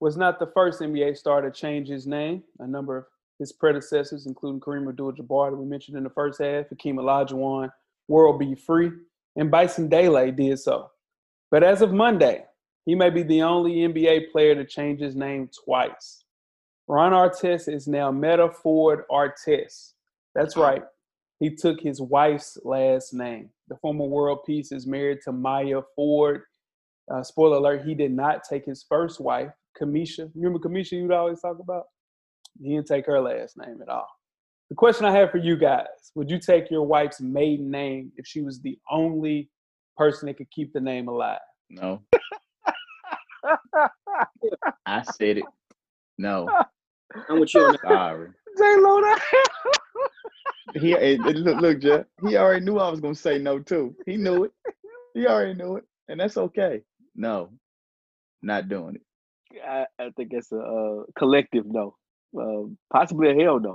was 0.00 0.18
not 0.18 0.38
the 0.38 0.48
first 0.48 0.80
NBA 0.80 1.16
star 1.16 1.40
to 1.40 1.50
change 1.50 1.88
his 1.88 2.06
name. 2.06 2.42
A 2.58 2.66
number 2.66 2.98
of 2.98 3.04
his 3.38 3.52
predecessors, 3.52 4.26
including 4.26 4.60
Kareem 4.60 4.88
Abdul-Jabbar 4.88 5.50
that 5.50 5.56
we 5.56 5.66
mentioned 5.66 5.96
in 5.96 6.04
the 6.04 6.10
first 6.10 6.40
half, 6.40 6.68
Hakeem 6.68 6.96
Olajuwon, 6.96 7.70
World 8.08 8.38
B. 8.38 8.54
Free, 8.54 8.90
and 9.36 9.50
Bison 9.50 9.88
Dele 9.88 10.30
did 10.32 10.58
so. 10.58 10.90
But 11.50 11.62
as 11.62 11.82
of 11.82 11.92
Monday, 11.92 12.44
he 12.84 12.94
may 12.94 13.10
be 13.10 13.22
the 13.22 13.42
only 13.42 13.76
NBA 13.76 14.32
player 14.32 14.54
to 14.54 14.64
change 14.64 15.00
his 15.00 15.14
name 15.14 15.50
twice. 15.64 16.24
Ron 16.88 17.12
Artest 17.12 17.72
is 17.72 17.86
now 17.86 18.10
Metta 18.10 18.50
Ford-Artest. 18.50 19.92
That's 20.34 20.56
right. 20.56 20.82
He 21.38 21.54
took 21.54 21.80
his 21.80 22.00
wife's 22.00 22.58
last 22.64 23.14
name. 23.14 23.50
The 23.68 23.76
former 23.76 24.06
world 24.06 24.40
peace 24.46 24.72
is 24.72 24.86
married 24.86 25.18
to 25.24 25.32
Maya 25.32 25.82
Ford. 25.94 26.42
Uh, 27.12 27.22
spoiler 27.22 27.58
alert, 27.58 27.84
he 27.86 27.94
did 27.94 28.12
not 28.12 28.42
take 28.44 28.64
his 28.64 28.84
first 28.88 29.20
wife, 29.20 29.50
Kamisha. 29.80 30.30
Remember 30.34 30.58
Kamisha 30.58 30.92
you'd 30.92 31.12
always 31.12 31.40
talk 31.40 31.58
about? 31.58 31.84
He 32.60 32.74
didn't 32.74 32.86
take 32.86 33.06
her 33.06 33.20
last 33.20 33.56
name 33.56 33.80
at 33.82 33.88
all. 33.88 34.08
The 34.70 34.74
question 34.74 35.06
I 35.06 35.12
have 35.12 35.30
for 35.30 35.38
you 35.38 35.56
guys 35.56 35.86
would 36.14 36.30
you 36.30 36.38
take 36.38 36.70
your 36.70 36.82
wife's 36.82 37.20
maiden 37.20 37.70
name 37.70 38.12
if 38.16 38.26
she 38.26 38.42
was 38.42 38.60
the 38.60 38.78
only 38.90 39.48
person 39.96 40.26
that 40.26 40.36
could 40.36 40.50
keep 40.50 40.72
the 40.72 40.80
name 40.80 41.08
alive? 41.08 41.38
No. 41.70 42.02
I 44.86 45.02
said 45.16 45.38
it. 45.38 45.44
No. 46.18 46.48
I'm 47.28 47.40
with 47.40 47.54
you. 47.54 47.74
Sorry. 47.82 48.28
J 48.58 48.76
Lo. 48.78 49.00
he 50.74 51.16
look, 51.16 51.60
look, 51.60 51.80
Jeff. 51.80 52.06
He 52.26 52.36
already 52.36 52.64
knew 52.64 52.78
I 52.78 52.90
was 52.90 53.00
gonna 53.00 53.14
say 53.14 53.38
no 53.38 53.58
too. 53.58 53.94
He 54.06 54.16
knew 54.16 54.44
it. 54.44 54.52
He 55.14 55.26
already 55.26 55.54
knew 55.54 55.76
it, 55.76 55.84
and 56.08 56.20
that's 56.20 56.36
okay. 56.36 56.82
No, 57.14 57.50
not 58.42 58.68
doing 58.68 58.96
it. 58.96 59.02
I, 59.66 59.86
I 59.98 60.10
think 60.16 60.32
it's 60.32 60.52
a 60.52 60.58
uh, 60.58 61.04
collective 61.16 61.64
no. 61.66 61.96
Uh, 62.36 62.68
possibly 62.92 63.30
a 63.30 63.34
hell 63.44 63.58
no, 63.60 63.74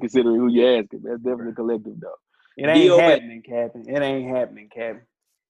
considering 0.00 0.36
who 0.36 0.48
you're 0.50 0.80
asking. 0.80 1.02
That's 1.04 1.20
definitely 1.22 1.54
collective 1.54 1.94
no. 2.00 2.10
It 2.56 2.66
ain't 2.68 2.74
D-O- 2.74 2.98
happening, 2.98 3.42
Captain. 3.42 3.88
It 3.88 4.00
ain't 4.02 4.28
happening, 4.36 4.68
Captain. 4.74 5.02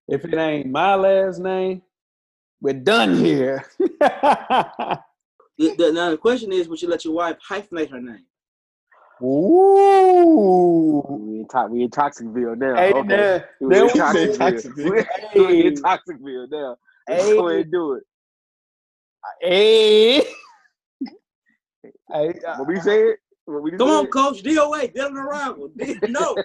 If 0.09 0.25
it 0.25 0.35
ain't 0.35 0.71
my 0.71 0.95
last 0.95 1.39
name, 1.41 1.83
we're 2.61 2.75
done 2.75 3.17
here. 3.17 3.65
the, 3.79 4.99
the, 5.59 5.93
now 5.93 6.11
the 6.11 6.19
question 6.19 6.53
is, 6.53 6.69
would 6.69 6.81
you 6.83 6.89
let 6.89 7.05
your 7.05 7.15
wife 7.15 7.37
hyphenate 7.49 7.91
her 7.91 8.01
name? 8.01 8.25
Ooh. 9.23 11.03
We 11.09 11.41
in, 11.41 11.47
to- 11.49 11.69
we 11.71 11.83
in 11.85 11.91
Toxicville 11.91 12.59
now. 12.59 12.77
Hey, 12.77 12.93
okay. 12.93 13.09
there, 13.09 13.51
We 13.61 13.69
there 13.69 13.85
in 13.85 13.87
we 13.87 13.93
Toxicville. 14.01 14.37
Toxicville. 14.39 15.07
We 15.35 15.67
in 15.67 15.75
Toxicville 15.75 16.51
now. 16.51 16.77
Let's 17.09 17.25
Hey. 17.25 17.37
go 17.37 17.49
ahead 17.49 17.61
and 17.63 17.73
do 17.73 17.93
it. 17.95 18.03
Hey. 19.41 20.25
Hey, 22.13 22.35
What 22.59 22.69
we 22.69 22.81
said? 22.81 23.15
What 23.47 23.63
we 23.63 23.73
Come 23.73 23.89
on, 23.89 24.07
coach. 24.09 24.43
DOA, 24.43 24.93
dead 24.95 25.07
on 25.07 25.17
arrival. 25.17 25.71
No. 26.09 26.37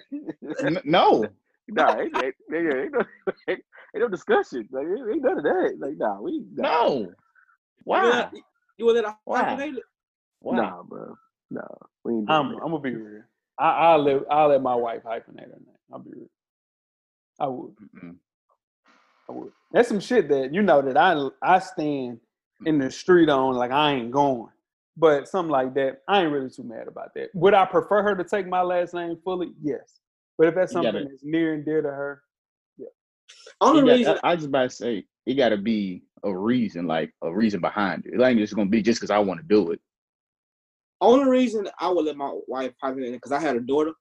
N- 0.62 0.80
no, 0.84 1.30
Nah, 1.68 1.98
ain't, 2.00 2.16
ain't, 2.16 2.34
ain't, 2.54 2.74
ain't, 2.74 2.92
no, 2.92 3.02
ain't, 3.48 3.60
no 3.94 4.08
discussion. 4.08 4.66
Like, 4.72 4.86
ain't, 4.86 5.10
ain't 5.10 5.22
none 5.22 5.38
of 5.38 5.44
that. 5.44 5.76
Like, 5.78 5.98
nah, 5.98 6.20
we 6.20 6.42
nah, 6.54 6.62
no. 6.62 7.12
Why? 7.84 8.30
You 8.78 8.86
were 8.86 8.94
that 8.94 9.16
Why? 9.24 9.42
hyphenated? 9.42 9.82
Why? 10.40 10.56
nah, 10.56 10.82
bro. 10.82 11.14
Nah, 11.50 11.62
we 12.04 12.14
ain't 12.14 12.30
I'm. 12.30 12.52
I'm 12.52 12.58
gonna 12.70 12.78
be 12.80 12.94
real. 12.94 13.22
I, 13.58 13.68
I'll 13.70 14.02
let 14.02 14.22
I'll 14.30 14.48
let 14.48 14.62
my 14.62 14.74
wife 14.74 15.02
hyphenate 15.04 15.40
her 15.40 15.58
name. 15.66 15.76
I'll 15.92 15.98
be 15.98 16.10
real. 16.14 16.30
I 17.38 17.46
would. 17.48 17.74
Mm-mm. 17.76 18.16
I 19.28 19.32
would. 19.32 19.52
That's 19.72 19.88
some 19.88 20.00
shit 20.00 20.28
that 20.30 20.54
you 20.54 20.62
know 20.62 20.80
that 20.80 20.96
I 20.96 21.28
I 21.42 21.58
stand 21.58 22.20
in 22.64 22.78
the 22.78 22.90
street 22.90 23.28
on 23.28 23.54
like 23.56 23.70
I 23.72 23.92
ain't 23.92 24.10
going. 24.10 24.48
But 24.98 25.28
something 25.28 25.50
like 25.52 25.74
that, 25.74 26.02
I 26.08 26.22
ain't 26.22 26.32
really 26.32 26.50
too 26.50 26.64
mad 26.64 26.88
about 26.88 27.14
that. 27.14 27.28
Would 27.34 27.54
I 27.54 27.64
prefer 27.64 28.02
her 28.02 28.16
to 28.16 28.24
take 28.24 28.48
my 28.48 28.62
last 28.62 28.94
name 28.94 29.16
fully? 29.24 29.52
Yes. 29.62 30.00
But 30.36 30.48
if 30.48 30.54
that's 30.56 30.72
something 30.72 30.92
gotta- 30.92 31.04
that's 31.04 31.22
near 31.24 31.54
and 31.54 31.64
dear 31.64 31.82
to 31.82 31.88
her, 31.88 32.22
yeah. 32.76 32.88
Only 33.60 33.82
got- 33.82 33.96
reason 33.96 34.18
I, 34.24 34.32
I 34.32 34.34
just 34.36 34.48
about 34.48 34.70
to 34.70 34.76
say 34.76 35.04
it 35.24 35.34
got 35.34 35.50
to 35.50 35.56
be 35.56 36.02
a 36.24 36.36
reason, 36.36 36.86
like 36.88 37.12
a 37.22 37.32
reason 37.32 37.60
behind 37.60 38.06
it. 38.06 38.14
It 38.14 38.20
ain't 38.20 38.38
just 38.40 38.56
gonna 38.56 38.68
be 38.68 38.82
just 38.82 38.98
because 39.00 39.10
I 39.10 39.18
want 39.20 39.40
to 39.40 39.46
do 39.46 39.70
it. 39.70 39.80
only 41.00 41.28
reason 41.30 41.68
I 41.78 41.88
would 41.90 42.04
let 42.06 42.16
my 42.16 42.36
wife 42.48 42.72
hyphenate 42.82 43.12
because 43.12 43.30
I 43.30 43.38
had 43.40 43.54
a 43.54 43.60
daughter 43.60 43.92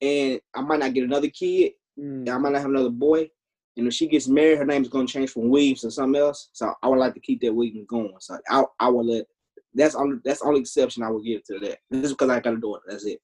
and 0.00 0.40
I 0.56 0.60
might 0.62 0.80
not 0.80 0.92
get 0.92 1.04
another 1.04 1.28
kid. 1.30 1.72
mm, 1.96 2.28
I 2.28 2.36
might 2.38 2.50
not 2.52 2.62
have 2.62 2.70
another 2.70 2.90
boy. 2.90 3.30
And 3.76 3.86
if 3.86 3.94
she 3.94 4.08
gets 4.08 4.26
married, 4.26 4.58
her 4.58 4.64
name's 4.66 4.88
gonna 4.88 5.06
change 5.06 5.30
from 5.30 5.48
Weaves 5.50 5.82
to 5.82 5.90
something 5.92 6.20
else. 6.20 6.48
So 6.52 6.74
I 6.82 6.88
would 6.88 6.98
like 6.98 7.14
to 7.14 7.20
keep 7.20 7.40
that 7.42 7.54
Weaves 7.54 7.86
going. 7.86 8.14
So 8.18 8.38
I 8.50 8.64
I 8.80 8.88
would 8.88 9.06
let 9.06 9.26
that's 9.74 9.94
only 9.94 10.18
that's 10.24 10.40
the 10.40 10.46
only 10.46 10.60
exception 10.60 11.02
I 11.02 11.10
would 11.10 11.24
give 11.24 11.44
to 11.44 11.58
that. 11.60 11.78
This 11.90 12.04
is 12.06 12.12
because 12.12 12.30
I 12.30 12.40
got 12.40 12.54
a 12.54 12.58
daughter. 12.58 12.82
That's 12.88 13.04
it. 13.06 13.20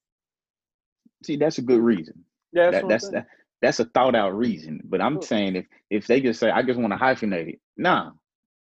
See, 1.23 1.35
that's 1.35 1.57
a 1.57 1.61
good 1.61 1.81
reason. 1.81 2.23
yeah, 2.53 2.71
that, 2.71 2.87
that's 2.87 3.09
that, 3.09 3.27
that's 3.61 3.79
a 3.79 3.85
thought 3.85 4.15
out 4.15 4.35
reason. 4.37 4.81
But 4.85 5.01
I'm 5.01 5.15
Sure. 5.15 5.21
saying 5.23 5.55
if 5.57 5.65
if 5.89 6.07
they 6.07 6.21
just 6.21 6.39
say 6.39 6.49
I 6.49 6.61
just 6.63 6.79
want 6.79 6.93
to 6.93 6.97
hyphenate 6.97 7.49
it, 7.49 7.59
nah. 7.77 8.11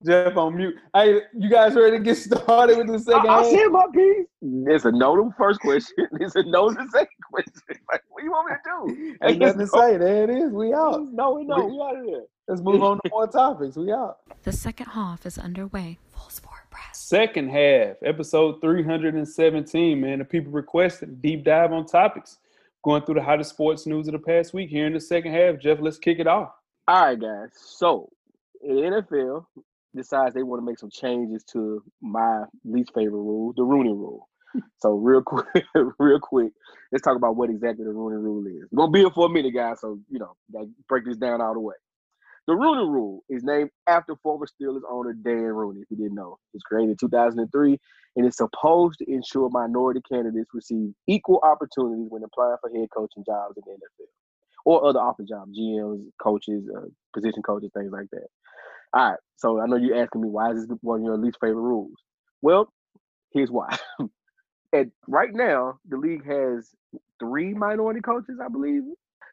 Jeff 0.05 0.35
on 0.37 0.57
mute. 0.57 0.75
Hey, 0.93 1.21
you 1.33 1.49
guys 1.49 1.73
ready 1.73 1.97
to 1.97 2.03
get 2.03 2.15
started 2.31 2.77
with 2.77 2.87
the 2.87 2.99
second 2.99 3.29
I, 3.29 3.33
I 3.35 3.43
half? 3.43 3.45
said 3.51 3.67
my 3.69 3.85
piece. 3.93 4.27
There's 4.41 4.85
a 4.85 4.91
no 4.91 5.15
to 5.15 5.23
the 5.29 5.33
first 5.37 5.59
question. 5.61 5.95
There's 6.19 6.35
a 6.35 6.43
no 6.43 6.69
to 6.69 6.75
the 6.75 6.89
second 6.91 7.07
question. 7.31 7.53
Like, 7.91 8.01
what 8.09 8.19
do 8.19 8.25
you 8.25 8.31
want 8.31 8.49
me 8.49 8.55
to 8.55 8.95
do? 8.95 9.15
Ain't 9.27 9.39
nothing 9.39 9.59
to 9.59 9.67
say. 9.67 9.97
There 9.97 10.23
it 10.25 10.29
is. 10.29 10.51
We 10.51 10.73
out. 10.73 11.01
No, 11.13 11.33
we 11.35 11.45
know. 11.45 11.65
We- 11.65 11.71
We 11.77 11.81
out 11.81 11.97
of 11.97 12.05
here. 12.05 12.23
Let's 12.47 12.61
move 12.61 12.83
on 12.83 12.97
to 13.03 13.09
more 13.09 13.25
topics. 13.27 13.75
We 13.77 13.91
out. 13.91 14.17
The 14.43 14.51
second 14.51 14.87
half 14.87 15.25
is 15.25 15.37
underway. 15.39 15.97
Full 16.11 16.29
sport 16.29 16.53
press. 16.53 16.54
Second 16.93 17.49
half, 17.49 17.97
episode 18.03 18.61
317, 18.61 19.99
man. 19.99 20.19
The 20.19 20.25
people 20.25 20.51
requested 20.51 21.09
a 21.09 21.11
deep 21.13 21.43
dive 21.43 21.71
on 21.71 21.85
topics. 21.85 22.37
Going 22.83 23.03
through 23.03 23.15
the 23.15 23.23
hottest 23.23 23.51
sports 23.51 23.87
news 23.87 24.07
of 24.07 24.13
the 24.13 24.19
past 24.19 24.53
week 24.53 24.69
here 24.69 24.85
in 24.85 24.93
the 24.93 24.99
second 24.99 25.33
half. 25.33 25.59
Jeff, 25.59 25.79
let's 25.81 25.97
kick 25.97 26.19
it 26.19 26.27
off. 26.27 26.51
All 26.87 27.05
right, 27.05 27.19
guys. 27.19 27.49
So, 27.55 28.09
the 28.61 28.67
NFL 28.67 29.45
decides 29.95 30.35
they 30.35 30.43
want 30.43 30.61
to 30.61 30.65
make 30.65 30.77
some 30.77 30.91
changes 30.91 31.43
to 31.53 31.83
my 32.01 32.43
least 32.63 32.91
favorite 32.93 33.17
rule, 33.17 33.53
the 33.55 33.63
Rooney 33.63 33.89
Rule. 33.89 34.29
So, 34.77 34.93
real 34.93 35.21
quick, 35.21 35.65
real 35.99 36.19
quick, 36.19 36.53
let's 36.91 37.03
talk 37.03 37.17
about 37.17 37.35
what 37.35 37.49
exactly 37.49 37.83
the 37.83 37.91
Rooney 37.91 38.15
Rule 38.15 38.47
is. 38.47 38.69
We're 38.71 38.83
gonna 38.83 38.91
be 38.91 38.99
here 38.99 39.09
for 39.09 39.25
a 39.25 39.29
minute, 39.29 39.53
guys. 39.53 39.81
So, 39.81 39.99
you 40.09 40.17
know, 40.17 40.37
break 40.87 41.03
this 41.03 41.17
down 41.17 41.41
all 41.41 41.53
the 41.53 41.59
way. 41.59 41.75
The 42.47 42.55
Rooney 42.55 42.87
Rule 42.87 43.23
is 43.27 43.43
named 43.43 43.71
after 43.87 44.15
former 44.21 44.45
Steelers 44.45 44.81
owner 44.89 45.13
Dan 45.13 45.35
Rooney. 45.35 45.81
If 45.81 45.89
you 45.89 45.97
didn't 45.97 46.15
know, 46.15 46.37
it 46.53 46.57
was 46.57 46.63
created 46.63 46.91
in 46.91 46.97
2003, 46.97 47.79
and 48.15 48.25
it's 48.25 48.37
supposed 48.37 48.99
to 48.99 49.11
ensure 49.11 49.49
minority 49.49 50.01
candidates 50.09 50.49
receive 50.53 50.93
equal 51.07 51.41
opportunities 51.43 52.07
when 52.09 52.23
applying 52.23 52.57
for 52.61 52.69
head 52.69 52.89
coaching 52.95 53.23
jobs 53.25 53.57
in 53.57 53.63
the 53.65 53.71
NFL 53.71 54.07
or 54.65 54.85
other 54.87 54.99
office 54.99 55.27
jobs, 55.27 55.57
GMs, 55.57 56.05
coaches, 56.21 56.67
uh, 56.75 56.87
position 57.13 57.41
coaches, 57.41 57.71
things 57.73 57.91
like 57.91 58.09
that. 58.11 58.27
All 58.93 59.11
right. 59.11 59.19
So 59.37 59.59
I 59.59 59.65
know 59.67 59.75
you're 59.75 60.01
asking 60.01 60.21
me 60.21 60.29
why 60.29 60.51
is 60.51 60.67
this 60.67 60.77
one 60.81 60.99
of 60.99 61.05
your 61.05 61.17
least 61.17 61.37
favorite 61.39 61.61
rules? 61.61 61.97
Well, 62.41 62.71
here's 63.31 63.51
why. 63.51 63.77
At 64.73 64.87
right 65.07 65.33
now, 65.33 65.79
the 65.87 65.97
league 65.97 66.25
has 66.25 66.69
three 67.19 67.53
minority 67.53 68.01
coaches, 68.01 68.39
I 68.43 68.49
believe. 68.49 68.83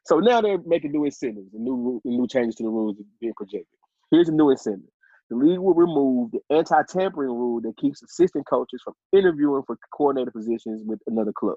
So 0.05 0.19
now 0.19 0.41
they're 0.41 0.59
making 0.65 0.91
new 0.91 1.05
incentives 1.05 1.53
and 1.53 1.63
new 1.63 2.01
new 2.03 2.27
changes 2.27 2.55
to 2.55 2.63
the 2.63 2.69
rules 2.69 2.97
being 3.21 3.33
projected. 3.35 3.67
Here's 4.11 4.29
a 4.29 4.33
new 4.33 4.49
incentive. 4.51 4.89
The 5.29 5.37
league 5.37 5.59
will 5.59 5.73
remove 5.73 6.31
the 6.31 6.39
anti-tampering 6.55 7.29
rule 7.29 7.61
that 7.61 7.77
keeps 7.77 8.03
assistant 8.03 8.45
coaches 8.47 8.81
from 8.83 8.93
interviewing 9.13 9.63
for 9.65 9.77
coordinator 9.95 10.31
positions 10.31 10.83
with 10.85 10.99
another 11.07 11.31
club. 11.33 11.55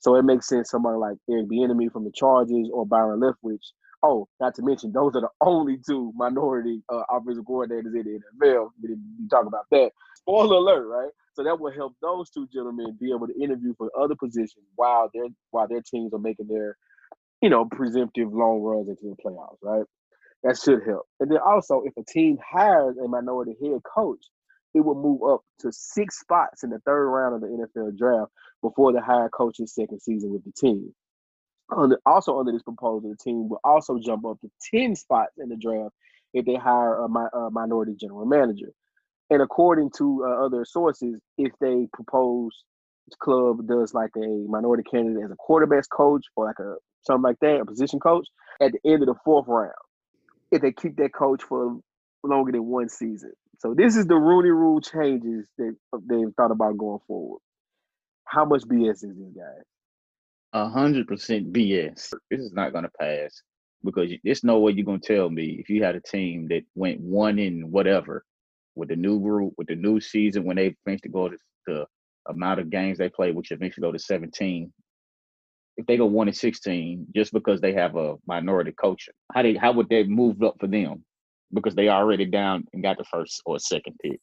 So 0.00 0.16
it 0.16 0.24
makes 0.24 0.48
sense 0.48 0.70
somebody 0.70 0.98
like 0.98 1.16
Eric 1.30 1.46
Bieniemy 1.48 1.90
from 1.92 2.04
the 2.04 2.12
Chargers 2.12 2.68
or 2.72 2.86
Byron 2.86 3.20
Leftwich. 3.20 3.64
Oh, 4.02 4.28
not 4.40 4.54
to 4.56 4.62
mention 4.62 4.92
those 4.92 5.16
are 5.16 5.22
the 5.22 5.30
only 5.40 5.78
two 5.84 6.12
minority 6.14 6.82
uh, 6.88 7.02
offensive 7.10 7.44
coordinators 7.44 7.96
in 7.96 8.20
the 8.40 8.46
NFL. 8.46 8.70
We 8.80 8.88
didn't 8.90 9.28
talk 9.30 9.46
about 9.46 9.64
that. 9.72 9.90
Spoiler 10.16 10.56
alert, 10.56 10.86
right? 10.86 11.10
So 11.34 11.42
that 11.42 11.58
will 11.58 11.72
help 11.72 11.94
those 12.00 12.30
two 12.30 12.46
gentlemen 12.52 12.96
be 13.00 13.10
able 13.12 13.26
to 13.26 13.42
interview 13.42 13.74
for 13.76 13.90
other 13.98 14.14
positions 14.14 14.66
while 14.76 15.10
their 15.14 15.26
while 15.50 15.66
their 15.66 15.82
teams 15.82 16.12
are 16.14 16.18
making 16.18 16.48
their, 16.48 16.76
you 17.42 17.50
know, 17.50 17.64
presumptive 17.66 18.32
long 18.32 18.62
runs 18.62 18.88
into 18.88 19.14
the 19.14 19.22
playoffs, 19.22 19.58
right? 19.62 19.84
That 20.44 20.58
should 20.58 20.82
help. 20.86 21.06
And 21.20 21.30
then 21.30 21.38
also, 21.44 21.82
if 21.84 21.94
a 21.96 22.04
team 22.04 22.38
hires 22.48 22.96
a 22.96 23.08
minority 23.08 23.56
head 23.62 23.80
coach, 23.82 24.24
it 24.74 24.80
will 24.80 24.94
move 24.94 25.22
up 25.28 25.42
to 25.60 25.72
six 25.72 26.20
spots 26.20 26.62
in 26.62 26.70
the 26.70 26.78
third 26.80 27.08
round 27.08 27.34
of 27.34 27.40
the 27.40 27.48
NFL 27.48 27.98
draft 27.98 28.30
before 28.62 28.92
the 28.92 29.00
hire 29.00 29.28
coach's 29.30 29.74
second 29.74 30.00
season 30.00 30.32
with 30.32 30.44
the 30.44 30.52
team. 30.52 30.94
Under, 31.76 31.98
also 32.06 32.38
under 32.38 32.52
this 32.52 32.62
proposal, 32.62 33.10
the 33.10 33.16
team 33.16 33.48
will 33.48 33.60
also 33.64 33.98
jump 33.98 34.24
up 34.26 34.40
to 34.40 34.50
10 34.74 34.96
spots 34.96 35.32
in 35.38 35.48
the 35.48 35.56
draft 35.56 35.94
if 36.34 36.46
they 36.46 36.54
hire 36.54 36.96
a, 37.00 37.08
mi- 37.08 37.30
a 37.34 37.50
minority 37.50 37.94
general 37.98 38.26
manager. 38.26 38.72
And 39.30 39.42
according 39.42 39.90
to 39.98 40.24
uh, 40.26 40.46
other 40.46 40.64
sources, 40.64 41.20
if 41.36 41.52
they 41.60 41.88
propose 41.92 42.52
club 43.16 43.66
does 43.66 43.94
like 43.94 44.10
a 44.16 44.44
minority 44.48 44.82
candidate 44.82 45.24
as 45.24 45.30
a 45.30 45.36
quarterbacks 45.36 45.88
coach 45.90 46.24
or 46.36 46.46
like 46.46 46.58
a 46.58 46.74
something 47.02 47.22
like 47.22 47.38
that, 47.40 47.60
a 47.60 47.64
position 47.64 48.00
coach, 48.00 48.26
at 48.60 48.72
the 48.72 48.90
end 48.90 49.02
of 49.02 49.06
the 49.06 49.14
fourth 49.24 49.46
round, 49.48 49.72
if 50.50 50.62
they 50.62 50.72
keep 50.72 50.96
that 50.96 51.14
coach 51.14 51.42
for 51.42 51.78
longer 52.24 52.52
than 52.52 52.64
one 52.64 52.88
season. 52.88 53.32
So 53.58 53.74
this 53.74 53.96
is 53.96 54.06
the 54.06 54.16
Rooney 54.16 54.50
Rule 54.50 54.80
changes 54.80 55.48
that 55.58 55.74
uh, 55.92 55.98
they've 56.08 56.32
thought 56.36 56.52
about 56.52 56.78
going 56.78 57.00
forward. 57.06 57.40
How 58.24 58.44
much 58.44 58.62
BS 58.62 59.04
is 59.04 59.16
this, 59.16 59.32
guy? 59.34 59.62
A 60.52 60.68
hundred 60.68 61.06
percent 61.06 61.52
BS. 61.52 62.12
This 62.30 62.40
is 62.40 62.52
not 62.52 62.72
gonna 62.72 62.90
pass 63.00 63.42
because 63.84 64.10
there's 64.24 64.44
no 64.44 64.58
way 64.58 64.72
you're 64.72 64.84
gonna 64.84 64.98
tell 64.98 65.30
me 65.30 65.56
if 65.58 65.68
you 65.68 65.82
had 65.82 65.96
a 65.96 66.00
team 66.00 66.46
that 66.48 66.62
went 66.74 67.00
one 67.00 67.38
in 67.38 67.70
whatever 67.70 68.24
with 68.74 68.88
the 68.88 68.96
new 68.96 69.20
group 69.20 69.54
with 69.58 69.66
the 69.66 69.74
new 69.74 70.00
season 70.00 70.44
when 70.44 70.56
they 70.56 70.74
eventually 70.86 71.10
go 71.10 71.28
to 71.28 71.36
the 71.66 71.86
amount 72.28 72.60
of 72.60 72.70
games 72.70 72.98
they 72.98 73.08
play, 73.08 73.32
which 73.32 73.50
eventually 73.50 73.86
go 73.86 73.92
to 73.92 73.98
17. 73.98 74.72
If 75.76 75.86
they 75.86 75.96
go 75.96 76.06
one 76.06 76.28
and 76.28 76.36
16, 76.36 77.06
just 77.14 77.32
because 77.32 77.60
they 77.60 77.72
have 77.72 77.96
a 77.96 78.16
minority 78.26 78.72
coach, 78.72 79.08
how 79.32 79.42
they 79.42 79.54
how 79.54 79.72
would 79.72 79.88
they 79.88 80.04
move 80.04 80.42
up 80.42 80.56
for 80.58 80.66
them? 80.66 81.04
Because 81.52 81.74
they 81.74 81.88
already 81.88 82.26
down 82.26 82.64
and 82.72 82.82
got 82.82 82.98
the 82.98 83.04
first 83.04 83.40
or 83.46 83.58
second 83.58 83.96
pick. 84.02 84.20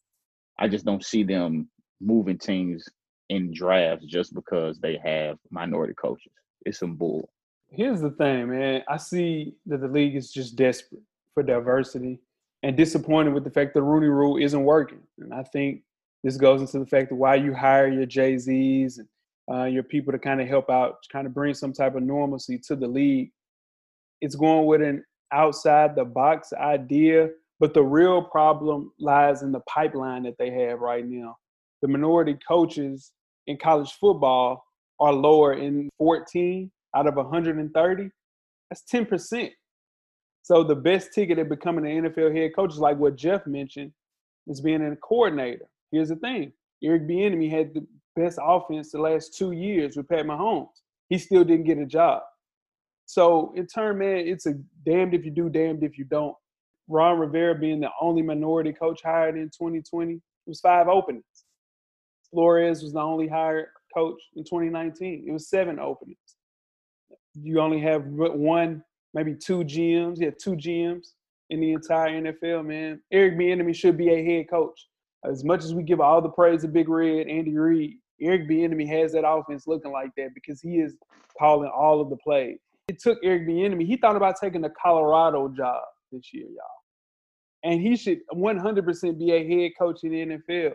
I 0.60 0.68
just 0.68 0.86
don't 0.86 1.04
see 1.04 1.24
them 1.24 1.70
moving 2.02 2.38
teams 2.38 2.86
in 3.30 3.54
drafts 3.54 4.06
just 4.06 4.34
because 4.34 4.80
they 4.80 5.00
have 5.04 5.38
minority 5.50 5.94
coaches. 5.94 6.32
It's 6.66 6.80
some 6.80 6.96
bull. 6.96 7.30
Here's 7.72 8.02
the 8.02 8.12
thing, 8.12 8.50
man. 8.50 8.84
I 8.88 8.98
see 8.98 9.56
that 9.66 9.82
the 9.82 9.88
league 9.88 10.16
is 10.16 10.32
just 10.32 10.56
desperate 10.56 11.02
for 11.34 11.44
diversity 11.44 12.20
and 12.64 12.78
disappointed 12.78 13.34
with 13.34 13.44
the 13.44 13.50
fact 13.50 13.74
the 13.74 13.82
Rooney 13.82 14.08
Rule 14.08 14.38
isn't 14.38 14.64
working. 14.64 15.02
And 15.20 15.34
I 15.34 15.44
think 15.44 15.82
this 16.26 16.38
goes 16.38 16.60
into 16.60 16.80
the 16.80 16.88
fact 16.88 17.12
of 17.12 17.20
why 17.20 17.36
you 17.36 17.54
hire 17.54 17.88
your 17.88 18.08
Jay 18.08 18.36
Z's 18.40 18.98
and 18.98 19.08
uh, 19.54 19.66
your 19.66 19.84
people 19.84 20.12
to 20.12 20.18
kind 20.18 20.42
of 20.42 20.48
help 20.48 20.72
out, 20.72 20.96
kind 21.12 21.28
of 21.28 21.36
bring 21.36 21.54
some 21.54 21.72
type 21.72 21.94
of 21.94 22.02
normalcy 22.02 22.58
to 22.68 22.76
the 22.76 22.88
league. 22.88 23.30
It's 24.22 24.34
going 24.34 24.66
with 24.66 24.82
an 24.82 25.06
outside 25.32 25.96
the 25.96 26.04
box 26.04 26.52
idea, 26.52 27.30
but 27.60 27.76
the 27.76 27.84
real 27.84 28.24
problem 28.24 28.92
lies 29.00 29.44
in 29.44 29.52
the 29.52 29.60
pipeline 29.70 30.24
that 30.24 30.36
they 30.40 30.50
have 30.50 30.80
right 30.80 31.06
now. 31.06 31.38
The 31.84 31.90
minority 31.90 32.40
coaches 32.48 33.12
in 33.46 33.58
college 33.58 33.94
football 33.94 34.66
are 35.00 35.14
lower 35.14 35.54
in 35.54 35.92
14 36.00 36.72
out 36.96 37.06
of 37.06 37.18
130. 37.18 38.10
That's 38.72 38.84
10%. 38.92 39.52
So 40.42 40.64
the 40.64 40.76
best 40.76 41.14
ticket 41.14 41.38
at 41.38 41.50
becoming 41.50 41.86
an 41.86 42.06
NFL 42.06 42.36
head 42.36 42.56
coach 42.56 42.74
is 42.74 42.80
like 42.80 42.98
what 42.98 43.16
Jeff 43.16 43.46
mentioned, 43.46 43.92
is 44.48 44.60
being 44.60 44.84
a 44.84 44.96
coordinator. 44.96 45.68
Here's 45.96 46.10
the 46.10 46.18
thing: 46.18 46.52
Eric 46.84 47.04
Bieniemy 47.04 47.50
had 47.50 47.74
the 47.74 47.88
best 48.18 48.38
offense 48.42 48.92
the 48.92 49.00
last 49.00 49.34
two 49.34 49.54
years 49.54 49.96
with 49.96 50.10
Pat 50.10 50.26
Mahomes. 50.26 50.68
He 51.08 51.18
still 51.18 51.46
didn't 51.46 51.66
get 51.66 51.78
a 51.78 51.86
job. 51.86 52.22
So 53.06 53.54
in 53.56 53.66
turn, 53.66 54.00
man, 54.00 54.18
it's 54.18 54.46
a 54.46 54.56
damned 54.86 55.14
if 55.14 55.24
you 55.24 55.32
do, 55.32 55.50
damned 55.50 55.84
if 55.84 55.98
you 55.98 56.04
don't. 56.04 56.36
Ron 56.90 57.18
Rivera 57.18 57.56
being 57.56 57.80
the 57.80 57.92
only 58.02 58.24
minority 58.24 58.74
coach 58.74 59.02
hired 59.04 59.38
in 59.38 59.46
2020, 59.46 60.16
it 60.16 60.22
was 60.46 60.60
five 60.60 60.90
openings. 60.90 61.24
Flores 62.30 62.84
was 62.84 62.92
the 62.92 63.00
only 63.00 63.30
hired 63.30 63.68
coach 63.94 64.22
in 64.36 64.44
2019. 64.44 65.24
It 65.26 65.32
was 65.32 65.50
seven 65.50 65.80
openings. 65.80 66.18
You 67.36 67.62
only 67.62 67.80
have 67.80 68.04
one, 68.06 68.84
maybe 69.14 69.34
two 69.34 69.64
GMs. 69.64 70.20
You 70.20 70.26
have 70.26 70.38
two 70.40 70.58
GMs 70.58 71.14
in 71.50 71.62
the 71.62 71.72
entire 71.72 72.22
NFL, 72.22 72.66
man. 72.66 73.02
Eric 73.14 73.38
Bieniemy 73.38 73.74
should 73.74 73.98
be 73.98 74.10
a 74.10 74.26
head 74.26 74.50
coach. 74.50 74.88
As 75.30 75.44
much 75.44 75.64
as 75.64 75.74
we 75.74 75.84
give 75.84 76.00
all 76.00 76.22
the 76.22 76.30
praise 76.30 76.62
to 76.62 76.68
Big 76.68 76.90
Red, 76.90 77.28
Andy 77.28 77.58
Reid, 77.58 77.98
Eric 78.22 78.50
Bieniemy 78.50 78.88
has 78.88 79.12
that 79.14 79.28
offense 79.28 79.68
looking 79.68 79.92
like 79.92 80.10
that 80.18 80.34
because 80.34 80.62
he 80.62 80.78
is 80.78 80.96
calling 81.38 81.70
all 81.70 82.00
of 82.00 82.10
the 82.10 82.18
plays. 82.18 82.60
It 82.88 83.02
took 83.02 83.18
Eric 83.24 83.48
Bieniemy. 83.48 83.86
He 83.86 83.98
thought 83.98 84.16
about 84.16 84.36
taking 84.40 84.62
the 84.62 84.72
Colorado 84.82 85.48
job 85.50 85.82
this 86.12 86.34
year, 86.34 86.46
y'all, 86.46 87.72
and 87.72 87.82
he 87.82 87.98
should 87.98 88.20
100% 88.34 89.20
be 89.20 89.32
a 89.32 89.48
head 89.48 89.72
coach 89.78 90.04
in 90.04 90.12
the 90.12 90.38
NFL. 90.38 90.74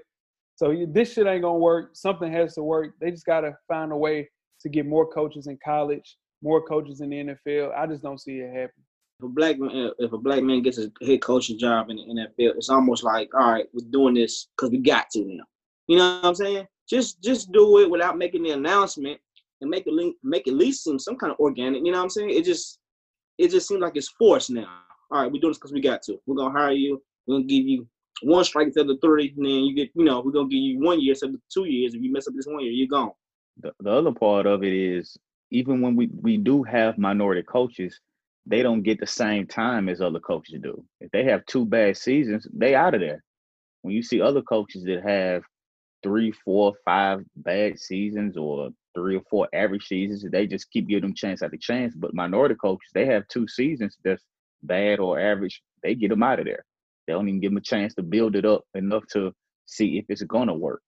So 0.57 0.75
this 0.89 1.13
shit 1.15 1.27
ain't 1.27 1.43
gonna 1.43 1.59
work. 1.59 1.91
Something 1.95 2.31
has 2.33 2.55
to 2.55 2.63
work. 2.63 2.95
They 3.01 3.11
just 3.11 3.25
gotta 3.25 3.57
find 3.69 3.93
a 3.93 3.97
way 3.97 4.29
to 4.61 4.69
get 4.69 4.85
more 4.87 5.11
coaches 5.11 5.47
in 5.47 5.59
college, 5.65 6.17
more 6.43 6.63
coaches 6.63 7.01
in 7.01 7.11
the 7.11 7.17
NFL. 7.17 7.73
I 7.75 7.87
just 7.87 8.03
don't 8.03 8.21
see 8.21 8.41
it 8.41 8.53
happen. 8.53 8.83
If 9.21 9.25
a 9.25 9.29
black 9.29 9.59
man, 9.59 9.91
if 9.99 10.13
a 10.15 10.19
black 10.19 10.43
man 10.43 10.63
gets 10.63 10.79
a 10.79 10.91
head 11.05 11.21
coaching 11.21 11.59
job 11.59 11.91
in 11.91 11.97
the 11.97 12.03
NFL, 12.05 12.57
it's 12.57 12.71
almost 12.71 13.05
like, 13.05 13.29
all 13.35 13.53
right, 13.53 13.67
we're 13.75 13.87
doing 13.91 14.15
this 14.15 14.49
because 14.57 14.71
we 14.71 14.79
got 14.79 15.11
to 15.11 15.25
now. 15.27 15.45
You 15.89 15.99
know 15.99 16.21
what 16.23 16.25
I'm 16.25 16.35
saying? 16.35 16.67
Just 16.89 17.23
just 17.23 17.53
do 17.53 17.81
it 17.81 17.91
without 17.91 18.17
making 18.17 18.45
the 18.45 18.53
announcement 18.53 19.21
and 19.61 19.69
make 19.69 19.85
it 19.87 20.15
make 20.23 20.49
at 20.49 20.55
least 20.55 20.85
seem 20.85 20.99
some 20.99 21.17
kind 21.17 21.33
of 21.33 21.39
organic. 21.39 21.85
You 21.85 21.93
know 21.93 21.99
what 21.99 22.05
I'm 22.05 22.11
saying? 22.11 22.31
It 22.31 22.47
just 22.47 22.79
it 23.37 23.51
just 23.51 23.69
seems 23.69 23.83
like 23.83 23.95
it's 23.97 24.09
forced 24.09 24.49
now. 24.49 24.81
All 25.11 25.21
right, 25.21 25.31
we're 25.31 25.41
doing 25.41 25.51
this 25.51 25.59
because 25.59 25.73
we 25.73 25.83
got 25.83 26.01
to. 26.05 26.19
We're 26.27 26.37
gonna 26.37 26.59
hire 26.59 26.73
you. 26.73 27.03
We're 27.27 27.35
gonna 27.35 27.47
give 27.47 27.67
you 27.67 27.87
one 28.23 28.45
strike 28.45 28.69
instead 28.69 28.89
of 28.89 28.99
three, 29.03 29.35
and 29.37 29.45
then 29.45 29.65
you 29.65 29.75
get, 29.75 29.91
you 29.95 30.05
know, 30.05 30.23
we're 30.23 30.33
gonna 30.33 30.49
give 30.49 30.61
you 30.61 30.79
one 30.79 30.99
year 30.99 31.13
instead 31.13 31.31
of 31.31 31.41
two 31.53 31.67
years. 31.67 31.93
If 31.93 32.01
you 32.01 32.11
mess 32.11 32.27
up 32.27 32.33
this 32.35 32.47
one 32.47 32.61
year, 32.65 32.73
you're 32.73 32.89
gone. 32.89 33.13
The, 33.61 33.75
the 33.81 33.91
other 33.91 34.13
part 34.13 34.47
of 34.47 34.65
it 34.65 34.73
is 34.73 35.19
even 35.51 35.83
when 35.83 35.95
we 35.95 36.07
we 36.07 36.39
do 36.39 36.63
have 36.63 36.97
minority 36.97 37.43
coaches, 37.43 38.01
they 38.47 38.63
don't 38.63 38.83
get 38.83 39.01
the 39.01 39.07
same 39.07 39.47
time 39.47 39.89
as 39.89 40.01
other 40.01 40.21
coaches 40.21 40.61
do. 40.63 40.85
If 41.01 41.11
they 41.11 41.25
have 41.25 41.47
two 41.47 41.65
bad 41.65 41.97
seasons, 41.97 42.47
they 42.53 42.75
out 42.75 42.95
of 42.95 43.01
there. 43.01 43.23
When 43.83 43.95
you 43.95 44.03
see 44.03 44.21
other 44.21 44.43
coaches 44.43 44.85
that 44.85 45.03
have 45.03 45.43
three, 46.03 46.33
four, 46.33 46.75
five 46.85 47.25
bad 47.37 47.79
seasons 47.79 48.37
or 48.37 48.71
three 48.95 49.17
or 49.17 49.23
four 49.31 49.49
average 49.55 49.87
seasons, 49.87 50.25
they 50.31 50.47
just 50.47 50.71
keep 50.71 50.89
giving 50.89 51.03
them 51.03 51.15
chance 51.15 51.43
after 51.43 51.57
chance. 51.57 51.95
But 51.95 52.15
minority 52.15 52.55
coaches, 52.55 52.91
they 52.95 53.07
have 53.07 53.29
two 53.29 53.47
seasons 53.49 53.97
that's 54.05 54.23
bad 54.63 54.99
or 54.99 55.21
average, 55.21 55.63
they 55.83 55.95
get 55.95 56.11
them 56.11 56.23
out 56.23 56.39
of 56.41 56.47
there. 56.47 56.65
They 57.07 57.13
don't 57.13 57.29
even 57.29 57.41
give 57.41 57.51
them 57.51 57.59
a 57.59 57.63
chance 57.63 57.95
to 57.95 58.03
build 58.03 58.37
it 58.37 58.45
up 58.45 58.65
enough 58.75 59.05
to 59.13 59.33
see 59.67 59.99
if 59.99 60.07
it's 60.09 60.23
gonna 60.25 60.55
work. 60.55 60.83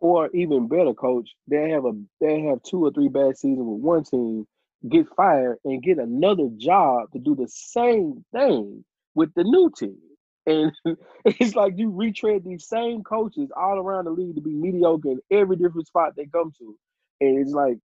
Or 0.00 0.30
even 0.34 0.68
better, 0.68 0.94
coach, 0.94 1.30
they 1.48 1.70
have 1.70 1.84
a 1.84 1.92
they 2.20 2.42
have 2.42 2.62
two 2.62 2.84
or 2.84 2.92
three 2.92 3.08
bad 3.08 3.36
seasons 3.36 3.66
with 3.66 3.80
one 3.82 4.04
team, 4.04 4.46
get 4.88 5.06
fired 5.16 5.58
and 5.64 5.82
get 5.82 5.98
another 5.98 6.48
job 6.56 7.10
to 7.12 7.18
do 7.18 7.34
the 7.34 7.48
same 7.48 8.24
thing 8.32 8.84
with 9.14 9.32
the 9.34 9.44
new 9.44 9.70
team. 9.76 9.98
And 10.46 10.72
it's 11.24 11.54
like 11.54 11.74
you 11.76 11.90
retread 11.90 12.44
these 12.44 12.66
same 12.66 13.02
coaches 13.02 13.50
all 13.56 13.78
around 13.78 14.04
the 14.04 14.10
league 14.10 14.36
to 14.36 14.40
be 14.40 14.54
mediocre 14.54 15.10
in 15.10 15.20
every 15.30 15.56
different 15.56 15.86
spot 15.86 16.14
they 16.16 16.26
come 16.26 16.52
to. 16.58 16.76
And 17.20 17.38
it's 17.38 17.52
like, 17.52 17.78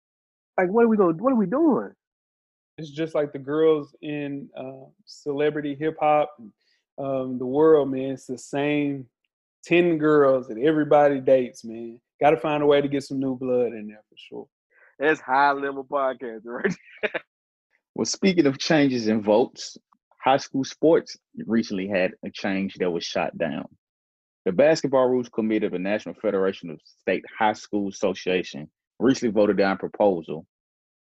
like 0.58 0.70
what 0.70 0.86
are 0.86 0.88
we 0.88 0.98
going? 0.98 1.18
What 1.18 1.34
are 1.34 1.38
we 1.38 1.48
doing? 1.48 1.91
It's 2.78 2.89
just 2.89 3.16
like 3.16 3.34
the 3.34 3.39
girls 3.39 3.96
in 4.02 4.50
uh, 4.58 4.86
celebrity 5.06 5.76
hip 5.76 5.98
hop 6.00 6.36
um, 6.98 7.38
the 7.38 7.46
world, 7.46 7.91
man. 7.91 8.12
It's 8.12 8.26
the 8.26 8.38
same 8.38 9.08
10 9.66 9.98
girls 9.98 10.48
that 10.48 10.58
everybody 10.58 11.20
dates, 11.20 11.64
man. 11.64 12.00
Got 12.20 12.32
to 12.32 12.38
find 12.38 12.64
a 12.64 12.66
way 12.66 12.82
to 12.82 12.88
get 12.88 13.04
some 13.04 13.20
new 13.20 13.36
blood 13.36 13.74
in 13.74 13.88
there 13.88 14.02
for 14.10 14.16
sure. 14.16 14.48
That's 15.00 15.20
high 15.20 15.52
level 15.52 15.84
podcast, 15.84 16.41
right? 16.46 16.76
well, 17.96 18.06
speaking 18.06 18.46
of 18.46 18.58
changes 18.58 19.08
in 19.08 19.22
votes, 19.22 19.78
high 20.24 20.38
school 20.38 20.64
sports 20.64 21.18
recently 21.46 21.88
had 21.88 22.12
a 22.26 22.30
change 22.30 22.76
that 22.76 22.91
was 22.91 23.04
shot 23.04 23.38
down. 23.38 23.66
The 24.46 24.52
Basketball 24.52 25.08
Rules 25.08 25.30
Committee 25.30 25.66
of 25.66 25.72
the 25.72 25.80
National 25.80 26.16
Federation 26.16 26.70
of 26.70 26.80
State 26.84 27.24
High 27.38 27.54
School 27.54 27.89
Association 27.89 28.70
recently 29.00 29.34
voted 29.34 29.58
down 29.58 29.76
a 29.76 29.78
proposal 29.78 30.46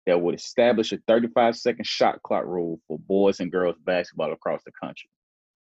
that 0.06 0.20
would 0.20 0.34
establish 0.34 0.92
a 0.92 0.98
35 1.06 1.56
second 1.56 1.86
shot 1.86 2.22
clock 2.22 2.44
rule 2.44 2.80
for 2.88 2.98
boys 2.98 3.40
and 3.40 3.52
girls 3.52 3.76
basketball 3.84 4.32
across 4.32 4.62
the 4.64 4.72
country. 4.72 5.10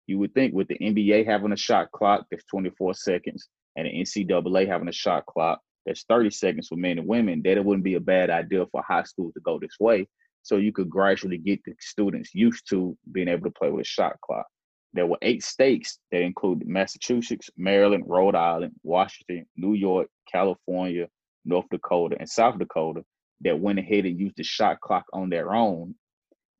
You 0.08 0.20
would 0.20 0.34
think 0.34 0.54
with 0.54 0.68
the 0.68 0.80
NBA 0.80 1.26
having 1.26 1.52
a 1.52 1.58
shot 1.58 1.92
clock 1.92 2.26
that's 2.30 2.44
24 2.46 2.96
seconds 2.96 3.48
and 3.76 3.86
the 3.86 3.92
NCAA 3.92 4.68
having 4.68 4.88
a 4.88 4.94
shot 4.94 5.26
clock 5.26 5.62
that's 5.86 6.04
30 6.10 6.30
seconds 6.30 6.68
for 6.68 6.76
men 6.76 7.00
and 7.00 7.08
women, 7.08 7.42
that 7.44 7.58
it 7.58 7.66
wouldn't 7.66 7.84
be 7.84 7.96
a 7.96 8.00
bad 8.00 8.30
idea 8.30 8.66
for 8.72 8.84
high 8.88 9.04
school 9.04 9.32
to 9.34 9.40
go 9.42 9.60
this 9.60 9.78
way. 9.80 10.08
So 10.44 10.58
you 10.58 10.72
could 10.72 10.90
gradually 10.90 11.38
get 11.38 11.60
the 11.66 11.74
students 11.80 12.34
used 12.34 12.68
to 12.70 12.98
being 13.12 13.28
able 13.28 13.44
to 13.44 13.52
play 13.52 13.70
with 13.70 13.82
a 13.82 13.88
shot 13.88 14.20
clock. 14.22 14.46
There 14.94 15.06
were 15.06 15.18
eight 15.22 15.44
states 15.44 16.00
that 16.12 16.22
included 16.22 16.68
Massachusetts, 16.68 17.50
Maryland, 17.58 18.04
Rhode 18.08 18.36
Island, 18.36 18.74
Washington, 18.84 19.46
New 19.56 19.74
York, 19.74 20.08
California, 20.30 21.08
North 21.46 21.66
Dakota, 21.72 22.18
and 22.20 22.30
South 22.30 22.60
Dakota 22.60 23.04
that 23.42 23.60
went 23.60 23.80
ahead 23.80 24.06
and 24.06 24.20
used 24.20 24.36
the 24.38 24.44
shot 24.44 24.82
clock 24.82 25.06
on 25.14 25.30
their 25.30 25.54
own. 25.54 25.96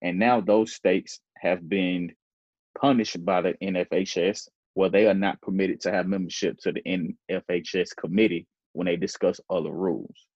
And 0.02 0.18
now 0.18 0.42
those 0.42 0.74
states 0.74 1.20
have 1.38 1.68
been 1.68 2.14
punished 2.80 3.24
by 3.26 3.42
the 3.42 3.54
NFHS 3.62 4.48
where 4.74 4.90
they 4.90 5.08
are 5.08 5.14
not 5.14 5.42
permitted 5.42 5.82
to 5.82 5.92
have 5.92 6.08
membership 6.08 6.58
to 6.62 6.72
the 6.72 6.82
NFHS 7.30 7.90
committee 7.98 8.48
when 8.74 8.86
they 8.86 8.96
discuss 8.96 9.40
other 9.50 9.72
rules. 9.72 10.28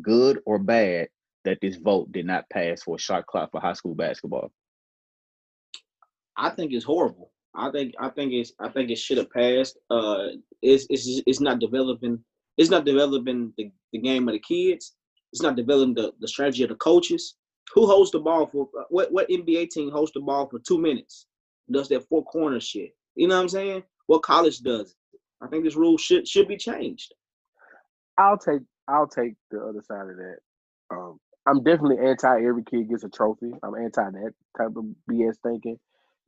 Good 0.00 0.40
or 0.46 0.58
bad 0.58 1.08
that 1.44 1.58
this 1.60 1.76
vote 1.76 2.10
did 2.12 2.26
not 2.26 2.48
pass 2.50 2.82
for 2.82 2.96
a 2.96 2.98
shot 2.98 3.26
clock 3.26 3.50
for 3.50 3.60
high 3.60 3.72
school 3.72 3.94
basketball? 3.94 4.52
I 6.36 6.50
think 6.50 6.72
it's 6.72 6.84
horrible. 6.84 7.30
I 7.54 7.70
think 7.70 7.94
I 8.00 8.08
think 8.08 8.32
it's 8.32 8.52
I 8.58 8.68
think 8.68 8.90
it 8.90 8.98
should 8.98 9.18
have 9.18 9.30
passed. 9.30 9.78
Uh, 9.90 10.28
it's 10.62 10.86
it's 10.88 11.22
it's 11.26 11.40
not 11.40 11.58
developing. 11.58 12.18
It's 12.56 12.70
not 12.70 12.84
developing 12.84 13.52
the, 13.56 13.70
the 13.92 13.98
game 13.98 14.28
of 14.28 14.32
the 14.32 14.38
kids. 14.38 14.94
It's 15.32 15.42
not 15.42 15.56
developing 15.56 15.94
the, 15.94 16.12
the 16.20 16.28
strategy 16.28 16.62
of 16.62 16.70
the 16.70 16.76
coaches. 16.76 17.36
Who 17.74 17.86
holds 17.86 18.10
the 18.10 18.20
ball 18.20 18.46
for 18.46 18.68
what? 18.88 19.12
What 19.12 19.28
NBA 19.28 19.70
team 19.70 19.90
holds 19.90 20.12
the 20.12 20.20
ball 20.20 20.48
for 20.48 20.58
two 20.60 20.78
minutes? 20.78 21.26
Does 21.70 21.88
that 21.88 22.08
four 22.08 22.24
corner 22.24 22.60
shit? 22.60 22.94
You 23.14 23.28
know 23.28 23.36
what 23.36 23.42
I'm 23.42 23.48
saying? 23.48 23.82
What 24.06 24.22
college 24.22 24.58
does? 24.60 24.94
I 25.42 25.48
think 25.48 25.64
this 25.64 25.76
rule 25.76 25.98
should 25.98 26.26
should 26.26 26.48
be 26.48 26.56
changed. 26.56 27.12
I'll 28.18 28.38
take 28.38 28.62
I'll 28.88 29.08
take 29.08 29.34
the 29.50 29.60
other 29.62 29.82
side 29.82 30.10
of 30.10 30.16
that. 30.16 30.36
Um, 30.90 31.18
I'm 31.46 31.62
definitely 31.62 31.98
anti 32.06 32.44
every 32.44 32.64
kid 32.64 32.88
gets 32.88 33.04
a 33.04 33.08
trophy. 33.08 33.52
I'm 33.62 33.74
anti 33.74 34.10
that 34.10 34.32
type 34.58 34.76
of 34.76 34.84
BS 35.10 35.36
thinking. 35.42 35.78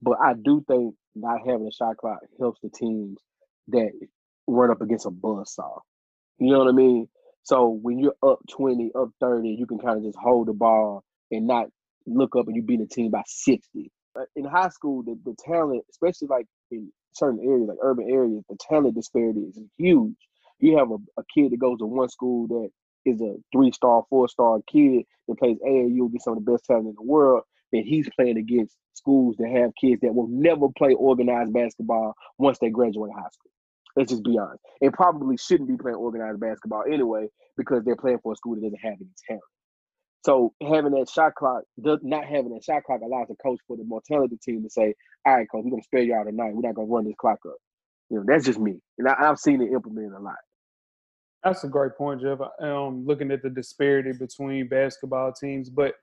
But 0.02 0.18
I 0.22 0.34
do 0.34 0.64
think 0.68 0.94
not 1.14 1.40
having 1.46 1.66
a 1.66 1.72
shot 1.72 1.96
clock 1.96 2.20
helps 2.38 2.60
the 2.62 2.70
teams 2.70 3.18
that 3.68 3.90
run 4.46 4.70
up 4.70 4.82
against 4.82 5.06
a 5.06 5.10
buzz 5.10 5.54
saw. 5.54 5.78
You 6.38 6.52
know 6.52 6.60
what 6.60 6.68
I 6.68 6.72
mean? 6.72 7.08
So 7.44 7.68
when 7.68 7.98
you're 8.00 8.16
up 8.22 8.40
20, 8.50 8.92
up 8.98 9.10
30, 9.20 9.50
you 9.50 9.66
can 9.66 9.78
kind 9.80 9.98
of 9.98 10.04
just 10.04 10.18
hold 10.18 10.48
the 10.48 10.54
ball 10.54 11.04
and 11.32 11.46
not 11.48 11.68
look 12.06 12.36
up 12.36 12.48
and 12.48 12.56
you 12.56 12.62
beat 12.62 12.82
a 12.82 12.86
team 12.86 13.10
by 13.12 13.22
60. 13.26 13.92
In 14.36 14.44
high 14.46 14.70
school, 14.70 15.04
the, 15.04 15.18
the 15.24 15.36
talent, 15.44 15.84
especially 15.90 16.28
like 16.28 16.46
in 16.72 16.92
certain 17.14 17.40
areas, 17.44 17.68
like 17.68 17.78
urban 17.82 18.08
areas, 18.10 18.44
the 18.50 18.56
talent 18.68 18.96
disparity 18.96 19.40
is 19.42 19.58
huge. 19.78 20.16
You 20.64 20.78
have 20.78 20.90
a, 20.90 20.96
a 21.18 21.24
kid 21.36 21.52
that 21.52 21.58
goes 21.58 21.78
to 21.78 21.86
one 21.86 22.08
school 22.08 22.46
that 22.48 22.70
is 23.04 23.20
a 23.20 23.34
three 23.52 23.70
star, 23.70 24.02
four 24.08 24.28
star 24.28 24.60
kid 24.70 25.04
that 25.28 25.38
plays 25.38 25.58
AAU 25.66 26.06
against 26.06 26.24
some 26.24 26.38
of 26.38 26.44
the 26.44 26.50
best 26.50 26.64
talent 26.64 26.88
in 26.88 26.94
the 26.96 27.04
world, 27.04 27.42
then 27.70 27.82
he's 27.84 28.08
playing 28.16 28.38
against 28.38 28.74
schools 28.94 29.36
that 29.38 29.50
have 29.50 29.72
kids 29.78 30.00
that 30.00 30.14
will 30.14 30.28
never 30.28 30.68
play 30.78 30.94
organized 30.94 31.52
basketball 31.52 32.14
once 32.38 32.58
they 32.60 32.70
graduate 32.70 33.12
high 33.12 33.28
school. 33.30 33.50
Let's 33.94 34.10
just 34.10 34.24
be 34.24 34.38
honest. 34.38 34.62
And 34.80 34.92
probably 34.92 35.36
shouldn't 35.36 35.68
be 35.68 35.76
playing 35.76 35.96
organized 35.96 36.40
basketball 36.40 36.84
anyway 36.90 37.28
because 37.58 37.84
they're 37.84 37.96
playing 37.96 38.20
for 38.22 38.32
a 38.32 38.36
school 38.36 38.54
that 38.54 38.62
doesn't 38.62 38.80
have 38.82 38.94
any 39.00 39.10
talent. 39.28 39.42
So 40.24 40.54
having 40.62 40.92
that 40.92 41.10
shot 41.10 41.34
clock, 41.34 41.64
not 41.76 42.24
having 42.24 42.54
that 42.54 42.64
shot 42.64 42.84
clock 42.84 43.02
allows 43.04 43.28
the 43.28 43.36
coach 43.36 43.58
for 43.68 43.76
the 43.76 43.84
mortality 43.84 44.38
team 44.42 44.62
to 44.62 44.70
say, 44.70 44.94
"All 45.26 45.36
right, 45.36 45.46
coach, 45.50 45.64
we're 45.64 45.70
gonna 45.70 45.82
spare 45.82 46.00
y'all 46.02 46.24
tonight. 46.24 46.54
We're 46.54 46.62
not 46.66 46.74
gonna 46.74 46.88
run 46.88 47.04
this 47.04 47.14
clock 47.18 47.40
up." 47.46 47.58
You 48.08 48.18
know, 48.18 48.24
that's 48.26 48.46
just 48.46 48.58
me, 48.58 48.80
and 48.98 49.08
I, 49.08 49.16
have 49.18 49.38
seen 49.38 49.60
it 49.60 49.70
implemented 49.70 50.12
a 50.12 50.20
lot. 50.20 50.38
That's 51.44 51.62
a 51.64 51.68
great 51.68 51.94
point, 51.96 52.22
Jeff. 52.22 52.38
Um, 52.60 53.04
looking 53.06 53.30
at 53.30 53.42
the 53.42 53.50
disparity 53.50 54.12
between 54.12 54.66
basketball 54.66 55.32
teams, 55.32 55.68
but 55.68 55.94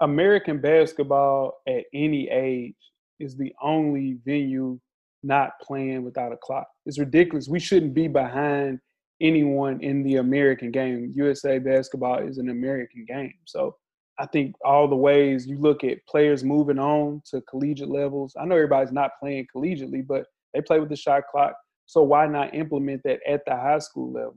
American 0.00 0.60
basketball 0.60 1.54
at 1.66 1.84
any 1.94 2.28
age 2.28 2.74
is 3.18 3.36
the 3.36 3.54
only 3.62 4.18
venue 4.24 4.78
not 5.22 5.52
playing 5.62 6.04
without 6.04 6.32
a 6.32 6.36
clock. 6.36 6.66
It's 6.84 6.98
ridiculous. 6.98 7.48
We 7.48 7.58
shouldn't 7.60 7.94
be 7.94 8.06
behind 8.06 8.80
anyone 9.20 9.80
in 9.82 10.02
the 10.02 10.16
American 10.16 10.70
game. 10.70 11.12
USA 11.14 11.58
basketball 11.58 12.18
is 12.18 12.38
an 12.38 12.50
American 12.50 13.06
game. 13.06 13.34
So 13.46 13.76
I 14.18 14.26
think 14.26 14.54
all 14.64 14.88
the 14.88 14.96
ways 14.96 15.46
you 15.46 15.58
look 15.58 15.84
at 15.84 16.04
players 16.06 16.44
moving 16.44 16.78
on 16.78 17.22
to 17.30 17.40
collegiate 17.42 17.88
levels. 17.88 18.34
I 18.38 18.44
know 18.44 18.56
everybody's 18.56 18.92
not 18.92 19.12
playing 19.20 19.46
collegiately, 19.54 20.06
but 20.06 20.26
they 20.52 20.60
play 20.60 20.80
with 20.80 20.90
the 20.90 20.96
shot 20.96 21.22
clock. 21.30 21.54
So 21.86 22.02
why 22.02 22.26
not 22.26 22.54
implement 22.54 23.02
that 23.04 23.20
at 23.26 23.44
the 23.46 23.52
high 23.52 23.78
school 23.78 24.12
level? 24.12 24.36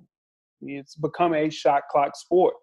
It's 0.62 0.96
become 0.96 1.34
a 1.34 1.50
shot 1.50 1.84
clock 1.92 2.16
sport. 2.16 2.56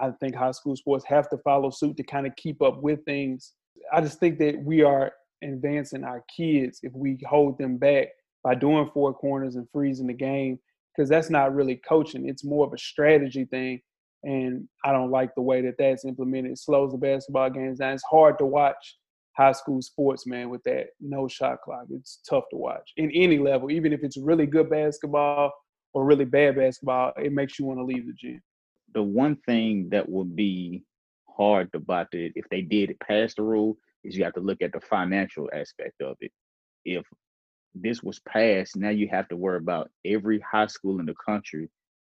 I 0.00 0.10
think 0.20 0.34
high 0.34 0.52
school 0.52 0.76
sports 0.76 1.04
have 1.06 1.28
to 1.30 1.38
follow 1.38 1.70
suit 1.70 1.96
to 1.96 2.02
kind 2.02 2.26
of 2.26 2.34
keep 2.36 2.62
up 2.62 2.82
with 2.82 3.04
things. 3.04 3.52
I 3.92 4.00
just 4.00 4.18
think 4.20 4.38
that 4.38 4.62
we 4.62 4.82
are 4.82 5.12
advancing 5.42 6.04
our 6.04 6.24
kids 6.34 6.80
if 6.82 6.92
we 6.94 7.18
hold 7.28 7.58
them 7.58 7.76
back 7.76 8.08
by 8.42 8.54
doing 8.54 8.90
four 8.92 9.12
corners 9.12 9.56
and 9.56 9.66
freezing 9.72 10.06
the 10.06 10.14
game 10.14 10.58
because 10.94 11.08
that's 11.08 11.30
not 11.30 11.54
really 11.54 11.80
coaching. 11.88 12.28
It's 12.28 12.44
more 12.44 12.66
of 12.66 12.72
a 12.72 12.78
strategy 12.78 13.44
thing. 13.44 13.80
And 14.22 14.68
I 14.84 14.92
don't 14.92 15.10
like 15.10 15.34
the 15.34 15.42
way 15.42 15.62
that 15.62 15.76
that's 15.78 16.04
implemented. 16.04 16.52
It 16.52 16.58
slows 16.58 16.92
the 16.92 16.98
basketball 16.98 17.50
games 17.50 17.78
down. 17.78 17.94
It's 17.94 18.02
hard 18.10 18.38
to 18.38 18.46
watch 18.46 18.98
high 19.36 19.52
school 19.52 19.80
sports, 19.80 20.26
man, 20.26 20.50
with 20.50 20.62
that 20.64 20.88
no 21.00 21.26
shot 21.26 21.62
clock. 21.62 21.86
It's 21.90 22.20
tough 22.28 22.44
to 22.50 22.56
watch 22.56 22.92
in 22.96 23.10
any 23.12 23.38
level, 23.38 23.70
even 23.70 23.92
if 23.92 24.02
it's 24.02 24.18
really 24.18 24.46
good 24.46 24.68
basketball 24.68 25.52
or 25.92 26.04
really 26.04 26.24
bad 26.24 26.56
basketball, 26.56 27.12
it 27.16 27.32
makes 27.32 27.58
you 27.58 27.64
want 27.64 27.78
to 27.78 27.84
leave 27.84 28.06
the 28.06 28.12
gym. 28.12 28.42
The 28.94 29.02
one 29.02 29.36
thing 29.46 29.88
that 29.90 30.08
would 30.08 30.34
be 30.36 30.84
hard 31.36 31.70
about 31.74 32.08
it 32.12 32.32
if 32.36 32.44
they 32.50 32.62
did 32.62 32.96
pass 33.00 33.34
the 33.34 33.42
rule 33.42 33.76
is 34.04 34.16
you 34.16 34.24
have 34.24 34.34
to 34.34 34.40
look 34.40 34.62
at 34.62 34.72
the 34.72 34.80
financial 34.80 35.48
aspect 35.52 36.00
of 36.02 36.16
it. 36.20 36.32
If 36.84 37.04
this 37.74 38.02
was 38.02 38.20
passed, 38.20 38.76
now 38.76 38.90
you 38.90 39.08
have 39.08 39.28
to 39.28 39.36
worry 39.36 39.58
about 39.58 39.90
every 40.04 40.40
high 40.40 40.66
school 40.66 41.00
in 41.00 41.06
the 41.06 41.14
country 41.24 41.68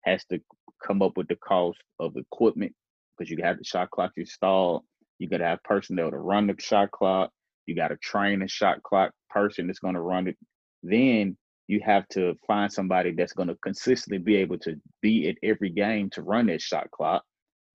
has 0.04 0.24
to 0.26 0.40
come 0.86 1.02
up 1.02 1.18
with 1.18 1.28
the 1.28 1.36
cost 1.36 1.80
of 2.00 2.16
equipment 2.16 2.74
because 3.18 3.30
you 3.30 3.38
have 3.44 3.58
the 3.58 3.64
shot 3.64 3.92
clock 3.92 4.12
installed. 4.18 4.84
You 5.20 5.30
got 5.30 5.38
to 5.38 5.46
have 5.46 5.64
personnel 5.64 6.10
to 6.10 6.18
run 6.18 6.48
the 6.48 6.56
shot 6.60 6.92
clock. 6.92 7.32
You 7.68 7.76
got 7.76 7.90
to 7.90 7.98
train 7.98 8.42
a 8.42 8.48
shot 8.48 8.82
clock 8.84 9.12
person 9.30 9.68
that's 9.68 9.80
going 9.80 9.94
to 9.94 10.02
run 10.02 10.28
it. 10.28 10.38
Then 10.82 11.38
you 11.72 11.80
have 11.86 12.06
to 12.10 12.36
find 12.46 12.72
somebody 12.72 13.14
that's 13.14 13.32
going 13.32 13.48
to 13.48 13.56
consistently 13.64 14.18
be 14.18 14.36
able 14.36 14.58
to 14.60 14.76
be 15.02 15.30
at 15.30 15.38
every 15.42 15.70
game 15.70 16.10
to 16.10 16.22
run 16.22 16.48
that 16.48 16.62
shot 16.62 16.92
clock. 16.92 17.24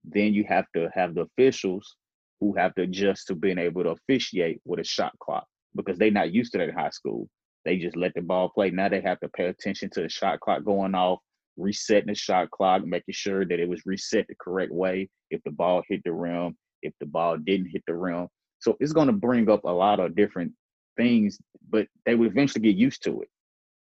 Then 0.03 0.35
you 0.35 0.45
have 0.47 0.65
to 0.75 0.87
have 0.93 1.15
the 1.15 1.21
officials 1.21 1.95
who 2.39 2.53
have 2.55 2.75
to 2.75 2.83
adjust 2.83 3.25
to 3.27 3.35
being 3.35 3.57
able 3.57 3.83
to 3.83 3.89
officiate 3.89 4.61
with 4.65 4.79
a 4.79 4.83
shot 4.83 5.13
clock 5.19 5.47
because 5.75 5.97
they're 5.97 6.11
not 6.11 6.31
used 6.31 6.51
to 6.51 6.59
that 6.59 6.69
in 6.69 6.75
high 6.75 6.91
school. 6.91 7.27
They 7.65 7.77
just 7.77 7.97
let 7.97 8.13
the 8.13 8.21
ball 8.21 8.49
play. 8.49 8.69
Now 8.69 8.87
they 8.87 9.01
have 9.01 9.19
to 9.21 9.29
pay 9.29 9.45
attention 9.45 9.89
to 9.93 10.03
the 10.03 10.09
shot 10.09 10.41
clock 10.41 10.63
going 10.63 10.93
off, 10.93 11.19
resetting 11.57 12.09
the 12.09 12.15
shot 12.15 12.51
clock, 12.51 12.85
making 12.85 13.13
sure 13.13 13.45
that 13.45 13.59
it 13.59 13.67
was 13.67 13.81
reset 13.87 14.27
the 14.29 14.35
correct 14.39 14.71
way 14.71 15.09
if 15.31 15.41
the 15.43 15.51
ball 15.51 15.81
hit 15.89 16.01
the 16.05 16.13
rim, 16.13 16.55
if 16.83 16.93
the 16.99 17.07
ball 17.07 17.35
didn't 17.37 17.71
hit 17.71 17.81
the 17.87 17.95
rim. 17.95 18.27
So 18.59 18.77
it's 18.79 18.93
going 18.93 19.07
to 19.07 19.13
bring 19.13 19.49
up 19.49 19.63
a 19.63 19.71
lot 19.71 19.99
of 19.99 20.15
different 20.15 20.53
things, 20.97 21.39
but 21.67 21.87
they 22.05 22.13
would 22.13 22.31
eventually 22.31 22.61
get 22.61 22.77
used 22.77 23.03
to 23.05 23.23
it. 23.23 23.29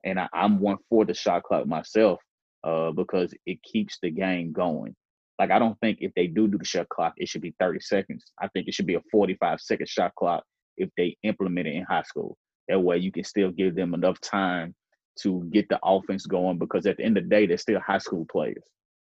And 0.04 0.20
I, 0.20 0.28
am 0.34 0.60
one 0.60 0.78
for 0.90 1.06
the 1.06 1.14
shot 1.14 1.44
clock 1.44 1.66
myself 1.66 2.20
uh, 2.64 2.92
because 2.92 3.34
it 3.46 3.62
keeps 3.64 3.98
the 4.02 4.10
game 4.10 4.52
going. 4.52 4.96
Like 5.40 5.52
I 5.52 5.60
don't 5.60 5.80
think 5.80 6.00
if 6.02 6.14
they 6.16 6.28
do 6.28 6.48
do 6.48 6.58
the 6.58 6.66
shot 6.66 6.90
clock, 6.90 7.14
it 7.18 7.28
should 7.28 7.42
be 7.42 7.56
30 7.60 7.80
seconds. 7.80 8.24
I 8.40 8.48
think 8.50 8.68
it 8.68 8.74
should 8.74 8.86
be 8.86 8.96
a 8.96 9.02
45 9.12 9.60
second 9.62 9.90
shot 9.90 10.14
clock 10.16 10.44
if 10.78 10.90
they 10.98 11.18
implement 11.24 11.68
it 11.68 11.76
in 11.76 11.84
high 11.84 12.04
school. 12.04 12.38
That 12.68 12.82
way 12.82 12.98
you 12.98 13.12
can 13.12 13.24
still 13.24 13.52
give 13.52 13.76
them 13.76 13.94
enough 13.94 14.20
time 14.22 14.76
to 15.20 15.48
get 15.52 15.70
the 15.70 15.80
offense 15.84 16.26
going 16.26 16.58
because 16.58 16.86
at 16.86 16.98
the 16.98 17.04
end 17.04 17.18
of 17.18 17.24
the 17.24 17.30
day, 17.30 17.46
they're 17.46 17.58
still 17.58 17.80
high 17.80 17.98
school 17.98 18.26
players. 18.32 18.64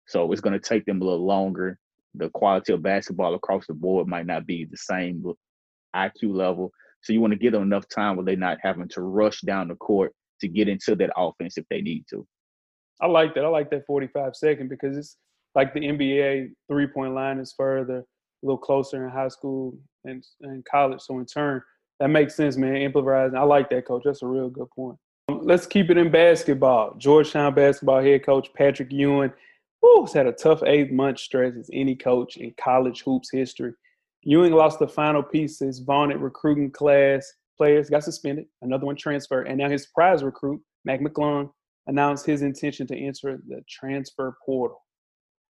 So 0.06 0.30
it's 0.30 0.40
going 0.40 0.58
to 0.58 0.68
take 0.68 0.84
them 0.84 1.00
a 1.00 1.04
little 1.04 1.26
longer. 1.26 1.78
The 2.14 2.30
quality 2.30 2.72
of 2.72 2.82
basketball 2.82 3.34
across 3.34 3.66
the 3.66 3.74
board 3.74 4.06
might 4.06 4.26
not 4.26 4.46
be 4.46 4.64
the 4.64 4.76
same 4.76 5.24
IQ 5.94 6.34
level. 6.34 6.70
So 7.02 7.12
you 7.12 7.20
want 7.20 7.32
to 7.32 7.38
give 7.38 7.52
them 7.52 7.62
enough 7.62 7.88
time 7.88 8.16
where 8.16 8.24
they're 8.24 8.36
not 8.36 8.58
having 8.62 8.88
to 8.88 9.00
rush 9.00 9.40
down 9.40 9.68
the 9.68 9.74
court 9.74 10.12
to 10.40 10.48
get 10.48 10.68
into 10.68 10.94
that 10.96 11.10
offense 11.16 11.58
if 11.58 11.64
they 11.70 11.80
need 11.80 12.04
to. 12.10 12.26
I 13.00 13.06
like 13.06 13.34
that. 13.34 13.44
I 13.44 13.48
like 13.48 13.70
that 13.70 13.86
45 13.86 14.34
second 14.36 14.68
because 14.68 14.96
it's 14.96 15.16
like 15.54 15.74
the 15.74 15.80
NBA 15.80 16.50
three 16.68 16.86
point 16.86 17.14
line 17.14 17.38
is 17.38 17.54
further, 17.56 17.98
a 17.98 18.04
little 18.42 18.58
closer 18.58 19.04
in 19.04 19.12
high 19.12 19.28
school 19.28 19.76
and, 20.04 20.24
and 20.42 20.64
college. 20.64 21.00
So 21.00 21.18
in 21.18 21.26
turn, 21.26 21.62
that 22.00 22.08
makes 22.08 22.34
sense, 22.34 22.56
man. 22.56 22.76
Improvising. 22.76 23.36
I 23.36 23.42
like 23.42 23.70
that, 23.70 23.86
coach. 23.86 24.02
That's 24.04 24.22
a 24.22 24.26
real 24.26 24.48
good 24.48 24.70
point. 24.70 24.98
Um, 25.28 25.40
let's 25.42 25.66
keep 25.66 25.90
it 25.90 25.98
in 25.98 26.10
basketball. 26.10 26.94
Georgetown 26.98 27.54
basketball 27.54 28.02
head 28.02 28.24
coach 28.24 28.48
Patrick 28.54 28.92
Ewing 28.92 29.32
has 30.00 30.12
had 30.12 30.26
a 30.26 30.32
tough 30.32 30.62
eight 30.64 30.92
month 30.92 31.18
stretch 31.18 31.54
as 31.54 31.70
any 31.72 31.94
coach 31.94 32.36
in 32.36 32.52
college 32.60 33.02
hoops 33.02 33.30
history. 33.30 33.72
Ewing 34.22 34.52
lost 34.52 34.78
the 34.78 34.88
final 34.88 35.22
piece 35.22 35.58
to 35.58 35.66
his 35.66 35.78
vaunted 35.78 36.18
recruiting 36.18 36.70
class. 36.70 37.32
Players 37.56 37.88
got 37.88 38.04
suspended, 38.04 38.46
another 38.62 38.86
one 38.86 38.96
transferred, 38.96 39.48
and 39.48 39.58
now 39.58 39.70
his 39.70 39.86
prize 39.86 40.22
recruit, 40.22 40.60
Mac 40.84 41.00
McClung, 41.00 41.50
announced 41.86 42.26
his 42.26 42.42
intention 42.42 42.86
to 42.86 42.96
enter 42.96 43.40
the 43.48 43.62
transfer 43.68 44.36
portal. 44.44 44.82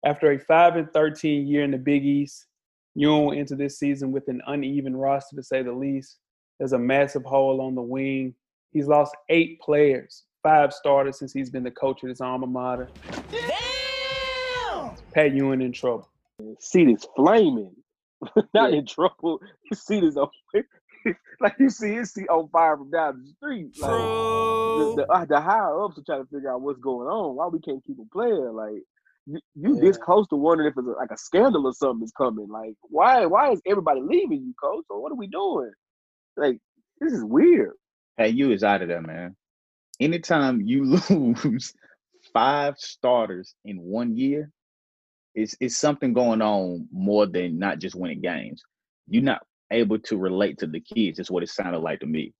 After 0.04 0.30
a 0.32 0.38
5 0.38 0.76
and 0.76 0.92
13 0.92 1.46
year 1.46 1.64
in 1.64 1.72
the 1.72 1.78
Big 1.78 2.04
East, 2.04 2.46
Ewing 2.94 3.26
will 3.26 3.38
enter 3.38 3.56
this 3.56 3.78
season 3.78 4.12
with 4.12 4.28
an 4.28 4.40
uneven 4.46 4.96
roster 4.96 5.36
to 5.36 5.42
say 5.42 5.62
the 5.62 5.72
least. 5.72 6.18
There's 6.58 6.72
a 6.72 6.78
massive 6.78 7.24
hole 7.24 7.60
on 7.60 7.74
the 7.74 7.82
wing. 7.82 8.34
He's 8.72 8.86
lost 8.86 9.14
eight 9.28 9.60
players, 9.60 10.24
five 10.42 10.72
starters 10.72 11.18
since 11.18 11.32
he's 11.32 11.50
been 11.50 11.64
the 11.64 11.70
coach 11.70 12.04
at 12.04 12.10
his 12.10 12.20
alma 12.20 12.46
mater. 12.46 12.88
Damn! 13.30 14.92
Pat 15.12 15.34
Ewing 15.34 15.60
in 15.60 15.72
trouble. 15.72 16.08
Seat 16.60 16.88
is 16.88 17.06
flaming. 17.16 17.74
Not 18.54 18.72
in 18.72 18.86
trouble. 18.86 19.40
His 19.70 19.82
seat 19.82 20.04
is 20.04 20.16
on 20.16 20.28
like 21.40 21.56
you 21.58 21.70
see 21.70 21.94
his 21.94 22.12
seat 22.12 22.28
on 22.28 22.48
fire 22.48 22.76
from 22.76 22.90
down 22.90 23.22
the 23.22 23.32
street. 23.32 23.70
Like 23.80 23.90
the, 23.90 24.94
the, 24.96 25.12
uh, 25.12 25.24
the 25.24 25.40
higher 25.40 25.82
ups 25.82 25.98
are 25.98 26.02
trying 26.04 26.24
to 26.24 26.28
figure 26.30 26.52
out 26.52 26.62
what's 26.62 26.80
going 26.80 27.08
on. 27.08 27.36
Why 27.36 27.46
we 27.48 27.60
can't 27.60 27.84
keep 27.84 27.96
a 27.98 28.04
player? 28.12 28.52
Like 28.52 28.82
you, 29.26 29.40
you 29.54 29.74
yeah. 29.76 29.80
this 29.80 29.96
close 29.96 30.28
to 30.28 30.36
wondering 30.36 30.68
if 30.70 30.74
it's 30.76 30.86
a, 30.86 30.90
like 30.92 31.10
a 31.10 31.18
scandal 31.18 31.66
or 31.66 31.72
something 31.72 32.04
is 32.04 32.12
coming. 32.16 32.48
Like 32.48 32.74
why 32.82 33.26
why 33.26 33.52
is 33.52 33.60
everybody 33.66 34.00
leaving 34.00 34.42
you, 34.44 34.54
coach? 34.62 34.84
Or 34.90 35.02
what 35.02 35.12
are 35.12 35.16
we 35.16 35.28
doing? 35.28 35.72
Like, 36.36 36.58
this 37.00 37.12
is 37.12 37.24
weird. 37.24 37.72
Hey, 38.16 38.28
you 38.28 38.52
is 38.52 38.62
out 38.62 38.82
of 38.82 38.88
there, 38.88 39.02
man. 39.02 39.36
Anytime 40.00 40.60
you 40.62 40.84
lose 41.10 41.72
five 42.32 42.74
starters 42.78 43.54
in 43.64 43.78
one 43.78 44.16
year, 44.16 44.50
it's 45.34 45.54
it's 45.60 45.76
something 45.76 46.12
going 46.12 46.42
on 46.42 46.88
more 46.92 47.26
than 47.26 47.58
not 47.58 47.78
just 47.78 47.94
winning 47.94 48.20
games. 48.20 48.62
You're 49.08 49.22
not 49.22 49.42
able 49.70 49.98
to 49.98 50.16
relate 50.16 50.58
to 50.58 50.66
the 50.66 50.80
kids. 50.80 51.18
Is 51.18 51.30
what 51.30 51.42
it 51.42 51.48
sounded 51.48 51.80
like 51.80 52.00
to 52.00 52.06
me. 52.06 52.32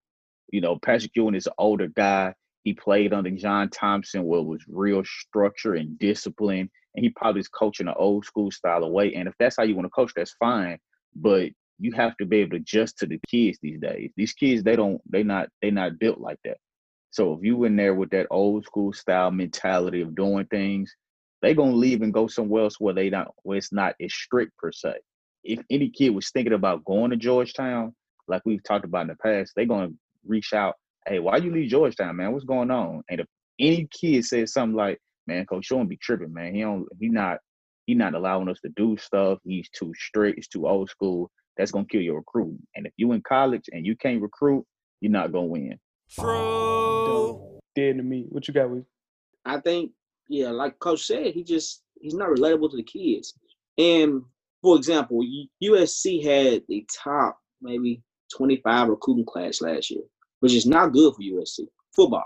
You 0.53 0.61
know, 0.61 0.79
Patrick 0.79 1.13
Ewing 1.15 1.35
is 1.35 1.47
an 1.47 1.55
older 1.59 1.89
guy. 1.89 2.35
He 2.63 2.73
played 2.73 3.13
under 3.13 3.31
John 3.31 3.71
Thompson, 3.71 4.25
where 4.25 4.41
it 4.41 4.45
was 4.45 4.65
real 4.69 5.03
structure 5.05 5.75
and 5.75 5.99
discipline, 5.99 6.69
and 6.95 7.05
he 7.05 7.11
probably 7.11 7.41
is 7.41 7.49
coaching 7.49 7.89
an 7.89 7.95
old 7.97 8.25
school 8.25 8.51
style 8.51 8.85
of 8.85 8.93
way. 8.93 9.15
And 9.15 9.29
if 9.29 9.35
that's 9.39 9.57
how 9.57 9.63
you 9.63 9.77
want 9.77 9.87
to 9.87 9.91
coach, 9.91 10.13
that's 10.17 10.35
fine. 10.41 10.79
But 11.15 11.51
you 11.79 11.93
have 11.93 12.17
to 12.17 12.27
be 12.27 12.39
able 12.39 12.51
to 12.51 12.57
adjust 12.57 12.99
to 12.99 13.07
the 13.07 13.21
kids 13.29 13.59
these 13.63 13.79
days. 13.81 14.11
These 14.17 14.33
kids, 14.33 14.63
they 14.63 14.77
don't, 14.77 15.01
they 15.11 15.23
not, 15.23 15.49
they 15.63 15.71
not 15.71 15.99
built 15.99 16.19
like 16.19 16.39
that. 16.45 16.59
So 17.11 17.35
if 17.35 17.45
you 17.45 17.65
in 17.65 17.77
there 17.77 17.95
with 17.95 18.11
that 18.11 18.27
old 18.31 18.65
school 18.65 18.93
style 18.93 19.31
mentality 19.31 20.03
of 20.03 20.15
doing 20.15 20.47
things, 20.47 20.95
they're 21.43 21.55
gonna 21.55 21.73
leave 21.73 22.03
and 22.03 22.13
go 22.13 22.27
somewhere 22.27 22.65
else 22.65 22.81
where 22.81 22.95
they 22.95 23.11
don't. 23.11 23.29
where 23.43 23.59
it's 23.59 23.73
not 23.73 23.95
as 24.03 24.13
strict 24.13 24.57
per 24.57 24.73
se. 24.73 24.95
If 25.47 25.61
any 25.71 25.91
kid 25.91 26.11
was 26.11 26.31
thinking 26.31 26.53
about 26.53 26.85
going 26.85 27.11
to 27.11 27.17
Georgetown, 27.17 27.95
like 28.29 28.43
we've 28.45 28.63
talked 28.63 28.85
about 28.85 29.03
in 29.03 29.09
the 29.09 29.17
past, 29.17 29.53
they're 29.55 29.67
gonna 29.67 29.91
reach 30.27 30.53
out. 30.53 30.75
Hey, 31.07 31.19
why 31.19 31.37
you 31.37 31.53
leave 31.53 31.71
Georgetown, 31.71 32.17
man? 32.17 32.33
What's 32.33 32.45
going 32.45 32.71
on? 32.71 33.03
And 33.09 33.21
if 33.21 33.27
any 33.59 33.89
kid 33.93 34.25
says 34.25 34.53
something 34.53 34.77
like, 34.77 34.99
"Man, 35.27 35.47
Coach 35.47 35.67
Sean 35.67 35.87
be 35.87 35.97
tripping, 35.97 36.33
man. 36.33 36.55
He 36.55 36.63
don't, 36.63 36.87
he 37.01 37.09
not, 37.09 37.39
he 37.87 37.95
not 37.95 38.15
allowing 38.15 38.49
us 38.49 38.61
to 38.61 38.71
do 38.77 38.97
stuff. 38.97 39.39
He's 39.45 39.69
too 39.71 39.93
strict. 39.97 40.37
He's 40.37 40.49
too 40.49 40.67
old 40.67 40.91
school." 40.91 41.31
that's 41.57 41.71
gonna 41.71 41.87
kill 41.87 42.01
your 42.01 42.17
recruiting. 42.17 42.67
And 42.75 42.87
if 42.87 42.93
you 42.97 43.13
in 43.13 43.23
college 43.23 43.65
and 43.73 43.87
you 43.87 43.97
can't 43.97 44.21
recruit, 44.21 44.65
you're 45.01 45.13
not 45.13 45.33
gonna 45.33 45.47
win. 45.47 45.79
True. 46.11 47.59
Dead 47.75 47.97
to 47.97 48.03
me. 48.03 48.27
What 48.29 48.47
you 48.47 48.55
got 48.55 48.71
with? 48.71 48.85
I 49.45 49.61
think, 49.61 49.93
yeah, 50.29 50.51
like 50.51 50.79
Coach 50.79 51.07
said, 51.07 51.33
he 51.35 51.43
just 51.43 51.83
he's 52.01 52.15
not 52.15 52.29
relatable 52.29 52.71
to 52.71 52.77
the 52.77 52.83
kids. 52.83 53.35
And 53.79 54.23
for 54.67 54.77
example, 54.77 55.25
USC 55.63 56.25
had 56.25 56.65
the 56.69 56.85
top 57.05 57.39
maybe 57.63 58.03
25 58.37 58.89
recruiting 58.89 59.25
class 59.25 59.61
last 59.61 59.93
year, 59.93 60.03
which 60.41 60.55
is 60.55 60.67
not 60.67 60.93
good 60.93 61.15
for 61.15 61.23
USC 61.23 61.69
football. 61.95 62.25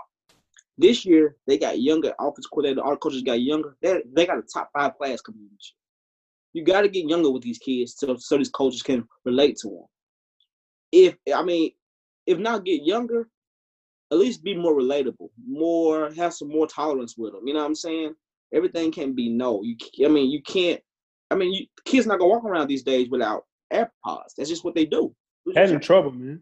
This 0.75 1.05
year 1.05 1.35
they 1.45 1.59
got 1.59 1.79
younger 1.79 2.15
offense 2.19 2.47
coordinator, 2.47 2.83
our 2.83 2.97
coaches 2.97 3.21
got 3.21 3.41
younger. 3.41 3.77
They 3.83 4.01
they 4.15 4.25
got 4.25 4.39
a 4.39 4.41
top 4.41 4.71
five 4.75 4.97
class 4.97 5.21
coming 5.21 5.47
this 5.51 5.71
year. 6.55 6.63
You 6.63 6.65
got 6.65 6.81
to 6.81 6.89
get 6.89 7.07
younger 7.07 7.29
with 7.29 7.43
these 7.43 7.59
kids 7.59 7.93
so 7.95 8.15
so 8.15 8.37
these 8.39 8.49
coaches 8.49 8.81
can 8.81 9.07
relate 9.23 9.57
to 9.57 9.69
them. 9.69 9.85
If 10.91 11.17
I 11.35 11.43
mean, 11.43 11.73
if 12.25 12.39
not 12.39 12.65
get 12.65 12.81
younger, 12.81 13.29
at 14.11 14.17
least 14.17 14.43
be 14.43 14.57
more 14.57 14.73
relatable, 14.73 15.29
more 15.47 16.09
have 16.17 16.33
some 16.33 16.49
more 16.49 16.65
tolerance 16.65 17.13
with 17.15 17.33
them. 17.33 17.43
You 17.45 17.53
know 17.53 17.59
what 17.59 17.67
I'm 17.67 17.75
saying? 17.75 18.15
Everything 18.51 18.91
can 18.91 19.13
be 19.13 19.29
no. 19.29 19.61
You 19.61 19.75
I 20.03 20.09
mean 20.09 20.31
you 20.31 20.41
can't. 20.41 20.81
I 21.31 21.35
mean, 21.35 21.53
you, 21.53 21.65
kids 21.85 22.05
not 22.05 22.19
gonna 22.19 22.29
walk 22.29 22.43
around 22.43 22.67
these 22.67 22.83
days 22.83 23.09
without 23.09 23.45
AirPods. 23.73 24.35
That's 24.37 24.49
just 24.49 24.63
what 24.63 24.75
they 24.75 24.85
do. 24.85 25.15
Had 25.55 25.71
in 25.71 25.79
trouble, 25.79 26.11
man. 26.11 26.41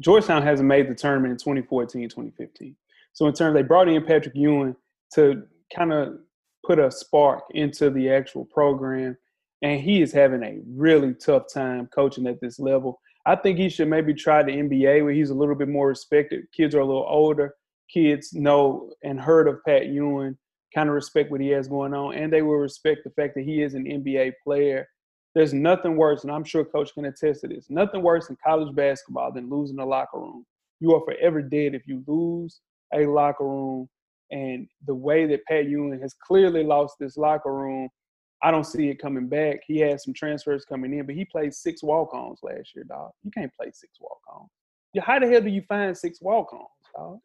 Georgetown 0.00 0.42
hasn't 0.42 0.68
made 0.68 0.88
the 0.88 0.94
tournament 0.94 1.32
in 1.32 1.38
2014, 1.38 2.08
2015. 2.08 2.76
So 3.12 3.26
in 3.26 3.34
terms, 3.34 3.54
they 3.54 3.62
brought 3.62 3.88
in 3.88 4.04
Patrick 4.04 4.36
Ewing 4.36 4.76
to 5.14 5.42
kind 5.74 5.92
of 5.92 6.18
put 6.64 6.78
a 6.78 6.90
spark 6.90 7.44
into 7.50 7.90
the 7.90 8.10
actual 8.10 8.44
program, 8.44 9.16
and 9.62 9.80
he 9.80 10.00
is 10.00 10.12
having 10.12 10.42
a 10.44 10.60
really 10.68 11.14
tough 11.14 11.44
time 11.52 11.88
coaching 11.92 12.26
at 12.26 12.40
this 12.40 12.60
level. 12.60 13.00
I 13.26 13.34
think 13.36 13.58
he 13.58 13.68
should 13.68 13.88
maybe 13.88 14.14
try 14.14 14.42
the 14.42 14.52
NBA 14.52 15.02
where 15.02 15.12
he's 15.12 15.30
a 15.30 15.34
little 15.34 15.56
bit 15.56 15.68
more 15.68 15.88
respected. 15.88 16.46
Kids 16.56 16.74
are 16.74 16.80
a 16.80 16.86
little 16.86 17.06
older. 17.08 17.54
Kids 17.92 18.32
know 18.32 18.92
and 19.02 19.20
heard 19.20 19.48
of 19.48 19.64
Pat 19.64 19.86
Ewing, 19.86 20.36
kind 20.74 20.88
of 20.88 20.94
respect 20.94 21.30
what 21.30 21.40
he 21.40 21.48
has 21.48 21.68
going 21.68 21.94
on, 21.94 22.14
and 22.14 22.32
they 22.32 22.42
will 22.42 22.56
respect 22.56 23.04
the 23.04 23.10
fact 23.10 23.34
that 23.34 23.44
he 23.44 23.62
is 23.62 23.74
an 23.74 23.84
NBA 23.84 24.32
player. 24.44 24.86
There's 25.34 25.54
nothing 25.54 25.96
worse, 25.96 26.24
and 26.24 26.32
I'm 26.32 26.44
sure 26.44 26.64
Coach 26.64 26.92
can 26.94 27.04
attest 27.04 27.42
to 27.42 27.48
this. 27.48 27.66
Nothing 27.68 28.02
worse 28.02 28.28
in 28.30 28.36
college 28.44 28.74
basketball 28.74 29.32
than 29.32 29.50
losing 29.50 29.78
a 29.78 29.86
locker 29.86 30.18
room. 30.18 30.44
You 30.80 30.94
are 30.94 31.04
forever 31.04 31.42
dead 31.42 31.74
if 31.74 31.86
you 31.86 32.02
lose 32.06 32.60
a 32.94 33.06
locker 33.06 33.44
room. 33.44 33.88
And 34.30 34.68
the 34.86 34.94
way 34.94 35.26
that 35.26 35.44
Pat 35.46 35.68
Ewing 35.68 35.98
has 36.00 36.14
clearly 36.14 36.62
lost 36.62 36.96
this 36.98 37.16
locker 37.16 37.52
room, 37.52 37.88
I 38.42 38.50
don't 38.50 38.64
see 38.64 38.88
it 38.88 39.00
coming 39.00 39.28
back. 39.28 39.60
He 39.66 39.78
had 39.78 40.00
some 40.00 40.14
transfers 40.14 40.64
coming 40.64 40.92
in, 40.92 41.06
but 41.06 41.14
he 41.14 41.24
played 41.24 41.54
six 41.54 41.82
walk-ons 41.82 42.40
last 42.42 42.74
year, 42.74 42.84
dog. 42.84 43.10
You 43.22 43.30
can't 43.30 43.52
play 43.54 43.70
six 43.72 43.98
walk-ons. 44.00 44.50
How 45.00 45.18
the 45.18 45.26
hell 45.26 45.40
do 45.40 45.48
you 45.48 45.62
find 45.62 45.96
six 45.96 46.20
walk-ons, 46.20 46.68
dog? 46.96 47.18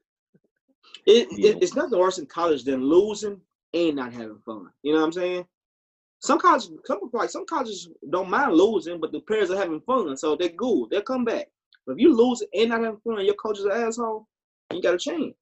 It, 1.06 1.28
it, 1.32 1.62
it's 1.62 1.76
nothing 1.76 2.00
worse 2.00 2.18
in 2.18 2.26
college 2.26 2.64
than 2.64 2.84
losing 2.84 3.40
and 3.74 3.96
not 3.96 4.14
having 4.14 4.40
fun. 4.46 4.70
You 4.84 4.94
know 4.94 5.00
what 5.00 5.06
I'm 5.06 5.12
saying? 5.14 5.46
Some 6.20 6.40
colleges, 6.40 6.72
some 6.86 7.00
like 7.12 7.30
some 7.30 7.46
colleges 7.46 7.90
don't 8.10 8.30
mind 8.30 8.54
losing, 8.54 9.02
but 9.02 9.12
the 9.12 9.20
players 9.20 9.52
are 9.52 9.58
having 9.58 9.82
fun, 9.82 10.16
so 10.16 10.36
they're 10.36 10.50
good. 10.50 10.90
They'll 10.90 11.02
come 11.02 11.26
back. 11.26 11.48
But 11.86 11.94
if 11.94 12.00
you 12.00 12.16
lose 12.16 12.42
and 12.54 12.70
not 12.70 12.82
having 12.82 13.00
fun, 13.04 13.26
your 13.26 13.34
coach 13.36 13.60
is 13.60 13.66
an 13.66 13.72
asshole. 13.72 14.28
You 14.72 14.82
got 14.82 14.92
to 14.92 14.98
change. 14.98 15.36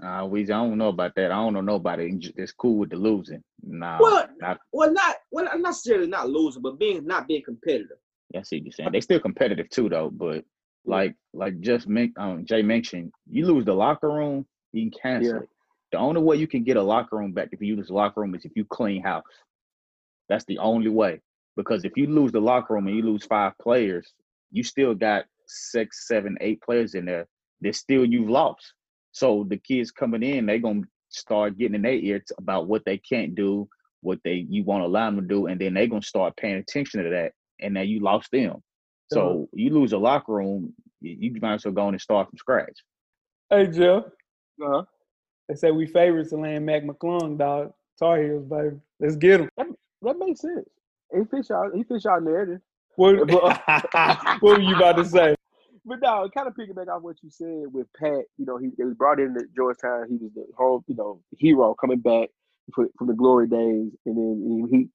Uh, 0.00 0.26
we 0.30 0.42
I 0.42 0.46
don't 0.46 0.78
know 0.78 0.88
about 0.88 1.16
that. 1.16 1.32
I 1.32 1.36
don't 1.36 1.54
know 1.54 1.60
nobody 1.60 2.32
that's 2.36 2.52
cool 2.52 2.78
with 2.78 2.90
the 2.90 2.96
losing. 2.96 3.42
Nah, 3.62 3.98
well, 4.00 4.28
not, 4.40 4.60
well, 4.70 4.92
not 4.92 5.16
well, 5.32 5.46
not 5.46 5.60
necessarily 5.60 6.06
not 6.06 6.30
losing, 6.30 6.62
but 6.62 6.78
being 6.78 7.04
not 7.04 7.26
being 7.26 7.42
competitive. 7.42 7.98
Yeah, 8.32 8.40
I 8.40 8.42
see 8.44 8.58
what 8.58 8.66
you're 8.66 8.72
saying. 8.72 8.92
They 8.92 9.00
still 9.00 9.18
competitive 9.18 9.68
too, 9.70 9.88
though. 9.88 10.10
But 10.10 10.44
like, 10.88 11.14
like 11.34 11.60
just 11.60 11.86
make 11.86 12.12
um, 12.18 12.44
Jay 12.44 12.62
mentioned, 12.62 13.12
you 13.30 13.46
lose 13.46 13.64
the 13.64 13.74
locker 13.74 14.10
room, 14.10 14.46
you 14.72 14.90
can 14.90 15.00
cancel 15.00 15.34
yeah. 15.34 15.40
it. 15.42 15.48
The 15.92 15.98
only 15.98 16.20
way 16.20 16.36
you 16.36 16.46
can 16.46 16.64
get 16.64 16.76
a 16.76 16.82
locker 16.82 17.16
room 17.16 17.32
back 17.32 17.48
if 17.52 17.62
you 17.62 17.76
lose 17.76 17.88
the 17.88 17.94
locker 17.94 18.20
room 18.20 18.34
is 18.34 18.44
if 18.44 18.52
you 18.54 18.64
clean 18.64 19.02
house. 19.02 19.24
That's 20.28 20.44
the 20.44 20.58
only 20.58 20.90
way. 20.90 21.20
Because 21.56 21.84
if 21.84 21.96
you 21.96 22.06
lose 22.06 22.32
the 22.32 22.40
locker 22.40 22.74
room 22.74 22.86
and 22.86 22.96
you 22.96 23.02
lose 23.02 23.24
five 23.24 23.52
players, 23.60 24.12
you 24.50 24.62
still 24.62 24.94
got 24.94 25.24
six, 25.46 26.06
seven, 26.06 26.36
eight 26.40 26.60
players 26.62 26.94
in 26.94 27.06
there 27.06 27.26
that 27.62 27.74
still 27.74 28.04
you've 28.04 28.30
lost. 28.30 28.72
So 29.12 29.46
the 29.48 29.56
kids 29.56 29.90
coming 29.90 30.22
in, 30.22 30.46
they're 30.46 30.58
gonna 30.58 30.82
start 31.08 31.58
getting 31.58 31.74
in 31.74 31.82
their 31.82 31.94
ear 31.94 32.22
about 32.38 32.68
what 32.68 32.84
they 32.84 32.98
can't 32.98 33.34
do, 33.34 33.68
what 34.02 34.18
they 34.24 34.46
you 34.48 34.64
want 34.64 34.82
to 34.82 34.86
allow 34.86 35.10
them 35.10 35.20
to 35.20 35.26
do, 35.26 35.46
and 35.46 35.60
then 35.60 35.74
they're 35.74 35.86
gonna 35.86 36.02
start 36.02 36.36
paying 36.36 36.56
attention 36.56 37.02
to 37.02 37.10
that. 37.10 37.32
And 37.60 37.74
now 37.74 37.80
you 37.80 38.00
lost 38.00 38.30
them. 38.30 38.62
So 39.12 39.30
uh-huh. 39.30 39.44
you 39.52 39.70
lose 39.70 39.92
a 39.92 39.98
locker 39.98 40.32
room, 40.32 40.74
you, 41.00 41.32
might 41.40 41.54
as 41.54 41.64
well 41.64 41.74
go 41.74 41.88
in 41.88 41.94
and 41.94 42.00
start 42.00 42.28
from 42.28 42.38
scratch. 42.38 42.84
Hey 43.50 43.66
Jeff. 43.66 44.04
Uh-huh. 44.62 44.82
They 45.48 45.54
say 45.54 45.70
we 45.70 45.86
favorites 45.86 46.30
to 46.30 46.36
land 46.36 46.66
Mac 46.66 46.82
McClung, 46.84 47.38
dog. 47.38 47.72
Tar 47.98 48.22
Heels, 48.22 48.44
baby. 48.44 48.76
Let's 49.00 49.16
get 49.16 49.40
him. 49.40 49.48
That, 49.56 49.66
that 50.02 50.18
makes 50.18 50.40
sense. 50.40 50.68
He 51.12 51.24
fish 51.24 51.50
out. 51.50 51.74
He 51.74 51.82
fish 51.82 52.06
out 52.06 52.22
narrative. 52.22 52.60
What, 52.96 53.28
what 54.40 54.42
were 54.42 54.60
you 54.60 54.76
about 54.76 54.96
to 54.96 55.04
say? 55.04 55.34
but 55.88 56.00
no, 56.02 56.28
kind 56.36 56.46
of 56.46 56.54
piggyback 56.54 56.88
off 56.88 57.02
what 57.02 57.16
you 57.22 57.30
said 57.30 57.64
with 57.72 57.86
Pat. 57.98 58.24
You 58.36 58.44
know, 58.44 58.58
he, 58.58 58.70
he 58.76 58.84
was 58.84 58.94
brought 58.94 59.18
in 59.18 59.36
at 59.36 59.54
Georgetown. 59.56 60.06
He 60.08 60.16
was 60.16 60.30
the 60.34 60.46
whole, 60.56 60.84
you 60.86 60.94
know, 60.94 61.20
hero 61.36 61.74
coming 61.74 61.98
back 61.98 62.28
from, 62.74 62.90
from 62.98 63.06
the 63.06 63.14
glory 63.14 63.48
days, 63.48 63.90
and 64.04 64.16
then 64.16 64.68
he. 64.70 64.88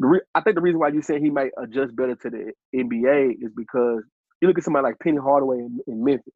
Re, 0.00 0.20
I 0.34 0.40
think 0.40 0.56
the 0.56 0.62
reason 0.62 0.80
why 0.80 0.88
you 0.88 1.02
say 1.02 1.20
he 1.20 1.30
might 1.30 1.52
adjust 1.62 1.94
better 1.94 2.16
to 2.16 2.30
the 2.30 2.52
NBA 2.74 3.34
is 3.42 3.52
because 3.54 4.02
you 4.40 4.48
look 4.48 4.56
at 4.56 4.64
somebody 4.64 4.84
like 4.84 4.98
Penny 4.98 5.18
Hardaway 5.18 5.58
in, 5.58 5.78
in 5.86 6.02
Memphis. 6.02 6.32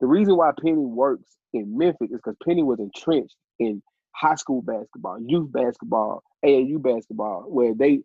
The 0.00 0.06
reason 0.06 0.36
why 0.36 0.50
Penny 0.60 0.76
works 0.76 1.36
in 1.52 1.78
Memphis 1.78 2.10
is 2.10 2.16
because 2.16 2.36
Penny 2.44 2.64
was 2.64 2.80
entrenched 2.80 3.36
in 3.60 3.80
high 4.14 4.34
school 4.34 4.62
basketball, 4.62 5.18
youth 5.24 5.52
basketball, 5.52 6.22
AAU 6.44 6.82
basketball, 6.82 7.44
where 7.48 7.72
they 7.74 8.00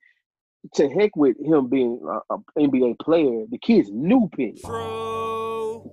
to 0.76 0.89
heck 0.89 1.16
with 1.16 1.38
him 1.43 1.70
being 1.70 1.99
an 2.30 2.43
NBA 2.57 2.99
player, 2.99 3.45
the 3.49 3.57
kids 3.57 3.89
knew 3.91 4.30
Penny. 4.36 4.62
All 4.64 5.28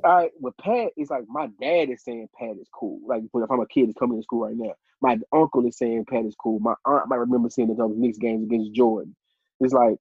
right, 0.05 0.31
with 0.41 0.57
Pat, 0.59 0.93
it's 0.97 1.11
like 1.11 1.25
my 1.29 1.49
dad 1.61 1.91
is 1.91 2.03
saying 2.03 2.29
Pat 2.39 2.57
is 2.61 2.69
cool. 2.73 3.01
Like 3.07 3.23
if 3.23 3.51
I'm 3.51 3.61
a 3.61 3.67
kid 3.67 3.89
that's 3.89 3.99
coming 3.99 4.19
to 4.19 4.23
school 4.23 4.47
right 4.47 4.57
now, 4.57 4.75
my 5.01 5.19
uncle 5.33 5.67
is 5.67 5.77
saying 5.77 6.07
Pat 6.09 6.25
is 6.25 6.35
cool. 6.35 6.59
My 6.59 6.75
aunt 6.85 7.09
might 7.09 7.17
remember 7.17 7.51
seeing 7.51 7.69
the 7.69 7.89
Knicks 7.89 8.19
games 8.19 8.45
against 8.45 8.73
Jordan. 8.73 9.15
It's 9.61 9.73
like, 9.73 9.97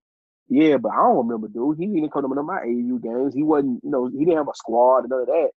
yeah, 0.47 0.77
but 0.77 0.91
I 0.91 0.97
don't 0.97 1.27
remember, 1.27 1.47
dude. 1.47 1.77
He 1.77 1.87
didn't 1.87 2.11
come 2.11 2.21
to 2.21 2.27
one 2.27 2.37
of 2.37 2.45
my 2.45 2.59
AAU 2.59 3.01
games. 3.01 3.33
He 3.33 3.43
wasn't, 3.43 3.83
you 3.83 3.89
know, 3.89 4.07
he 4.07 4.19
didn't 4.19 4.37
have 4.37 4.47
a 4.47 4.55
squad 4.55 4.99
and 4.99 5.09
none 5.09 5.21
of 5.21 5.27
that. 5.27 5.49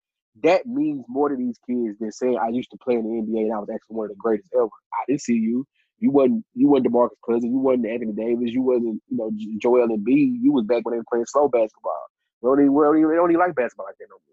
That 0.43 0.66
means 0.66 1.05
more 1.09 1.28
to 1.28 1.37
these 1.37 1.59
kids 1.68 1.99
than 1.99 2.12
saying 2.12 2.39
I 2.39 2.49
used 2.49 2.70
to 2.70 2.78
play 2.78 2.95
in 2.95 3.03
the 3.03 3.22
NBA 3.22 3.45
and 3.45 3.53
I 3.53 3.59
was 3.59 3.70
actually 3.72 3.97
one 3.97 4.05
of 4.05 4.11
the 4.11 4.16
greatest 4.16 4.51
ever. 4.55 4.66
I 4.66 5.05
didn't 5.09 5.22
see 5.22 5.34
you. 5.34 5.66
You 5.99 6.11
wasn't 6.11 6.45
you 6.55 6.68
wasn't 6.68 6.93
DeMarcus 6.93 7.16
Cousins. 7.26 7.51
You 7.51 7.59
wasn't 7.59 7.87
Anthony 7.87 8.12
Davis. 8.12 8.53
You 8.53 8.61
wasn't 8.61 9.03
you 9.09 9.16
know 9.16 9.30
Joel 9.59 9.84
and 9.84 10.05
Embiid. 10.05 10.37
You 10.43 10.53
was 10.53 10.66
back 10.66 10.84
when 10.84 10.93
they 10.93 10.99
were 10.99 11.05
playing 11.11 11.24
slow 11.26 11.49
basketball. 11.49 12.07
We 12.43 12.49
don't 12.49 12.61
even, 12.61 12.74
we 12.74 12.84
don't 12.84 12.99
even, 12.99 13.11
they 13.11 13.16
don't 13.16 13.30
even 13.30 13.41
like 13.41 13.55
basketball 13.55 13.87
like 13.87 13.97
that 13.99 14.07
no 14.11 14.16
more. 14.16 14.26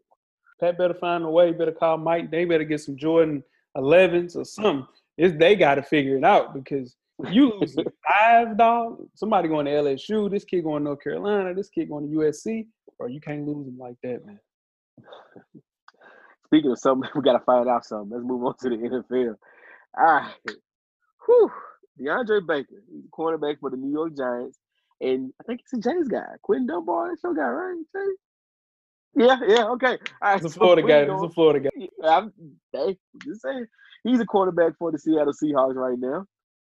Pat 0.59 0.77
better 0.77 0.93
find 0.93 1.23
a 1.23 1.29
way. 1.29 1.51
Better 1.51 1.71
call 1.71 1.97
Mike. 1.97 2.31
They 2.31 2.45
better 2.45 2.63
get 2.63 2.81
some 2.81 2.95
Jordan 2.95 3.43
11s 3.77 4.35
or 4.35 4.45
something. 4.45 4.87
It's, 5.17 5.37
they 5.37 5.55
got 5.55 5.75
to 5.75 5.83
figure 5.83 6.17
it 6.17 6.23
out 6.23 6.53
because 6.53 6.95
you 7.29 7.59
lose 7.59 7.75
five 8.11 8.57
dog. 8.57 9.03
Somebody 9.15 9.47
going 9.47 9.65
to 9.65 9.71
LSU. 9.71 10.29
This 10.29 10.45
kid 10.45 10.63
going 10.63 10.81
to 10.81 10.85
North 10.85 11.03
Carolina. 11.03 11.53
This 11.53 11.69
kid 11.69 11.89
going 11.89 12.09
to 12.09 12.17
USC. 12.17 12.67
Or 12.99 13.09
you 13.09 13.19
can't 13.19 13.47
lose 13.47 13.65
them 13.65 13.77
like 13.77 13.95
that, 14.03 14.25
man. 14.25 14.39
Speaking 16.45 16.71
of 16.71 16.79
something, 16.79 17.09
we 17.15 17.21
got 17.21 17.33
to 17.33 17.39
find 17.39 17.67
out 17.67 17.85
something. 17.85 18.11
Let's 18.11 18.25
move 18.25 18.45
on 18.45 18.55
to 18.61 18.69
the 18.69 18.75
NFL. 18.75 19.29
All 19.29 19.35
ah, 19.97 20.35
right. 20.47 20.55
Whew. 21.25 21.51
DeAndre 21.99 22.45
Baker, 22.47 22.81
cornerback 23.11 23.59
for 23.59 23.69
the 23.69 23.77
New 23.77 23.91
York 23.91 24.17
Giants. 24.17 24.57
And 25.03 25.33
I 25.39 25.43
think 25.43 25.61
he's 25.61 25.79
a 25.79 25.81
Jays 25.81 26.07
guy. 26.07 26.23
Quinton 26.43 26.67
Dunbar, 26.67 27.09
that's 27.09 27.23
your 27.23 27.33
guy, 27.35 27.41
right? 27.43 27.83
Jay? 27.93 29.25
Yeah, 29.25 29.39
yeah, 29.45 29.65
okay. 29.65 29.97
All 30.21 30.29
right, 30.29 30.41
it's 30.41 30.55
a 30.55 30.57
Florida 30.57 30.81
so 30.81 30.87
guy. 30.87 31.13
It's 31.13 31.23
a 31.23 31.29
Florida 31.29 31.69
guy. 31.69 31.87
I'm, 32.07 32.33
hey, 32.71 32.97
just 33.25 33.41
saying. 33.41 33.65
He's 34.03 34.19
a 34.19 34.25
quarterback 34.25 34.77
for 34.77 34.91
the 34.91 34.97
Seattle 34.97 35.33
Seahawks 35.33 35.75
right 35.75 35.99
now. 35.99 36.25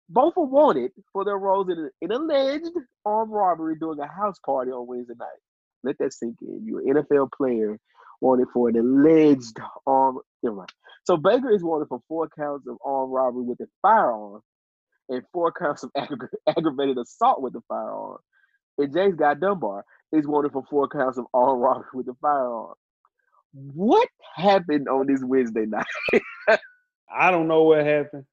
Both 0.09 0.35
are 0.37 0.45
wanted 0.45 0.93
for 1.13 1.25
their 1.25 1.37
roles 1.37 1.69
in 1.69 1.91
an 2.01 2.13
alleged 2.13 2.73
armed 3.05 3.33
robbery 3.33 3.77
during 3.79 4.01
a 4.01 4.07
house 4.07 4.39
party 4.45 4.71
on 4.71 4.87
Wednesday 4.87 5.15
night. 5.19 5.29
Let 5.83 5.99
that 5.99 6.13
sink 6.13 6.37
in. 6.43 6.65
You're 6.65 6.81
an 6.81 7.05
NFL 7.05 7.31
player 7.33 7.79
wanted 8.21 8.49
for 8.53 8.69
an 8.69 8.77
alleged 8.77 9.59
armed. 9.87 10.21
Never 10.43 10.57
mind. 10.57 10.73
So 11.05 11.17
Baker 11.17 11.51
is 11.51 11.63
wanted 11.63 11.89
for 11.89 12.01
four 12.09 12.29
counts 12.29 12.67
of 12.67 12.77
armed 12.85 13.13
robbery 13.13 13.45
with 13.45 13.61
a 13.61 13.67
firearm 13.83 14.41
and 15.09 15.23
four 15.33 15.53
counts 15.53 15.83
of 15.83 15.93
aggra- 15.97 16.29
aggravated 16.47 16.99
assault 16.99 17.43
with 17.43 17.55
a 17.55 17.63
firearm. 17.69 18.19
And 18.79 18.93
James 18.95 19.17
Guy 19.17 19.35
Dunbar 19.35 19.85
is 20.13 20.27
wanted 20.27 20.53
for 20.53 20.65
four 20.71 20.89
counts 20.89 21.19
of 21.19 21.27
armed 21.35 21.63
robbery 21.63 21.87
with 21.95 22.09
a 22.09 22.15
firearm. 22.21 22.75
What 23.53 24.09
happened 24.35 24.89
on 24.89 25.07
this 25.07 25.23
Wednesday 25.25 25.67
night? 25.67 25.87
I 27.11 27.31
don't 27.31 27.49
know 27.49 27.65
what 27.65 27.85
happened, 27.85 28.25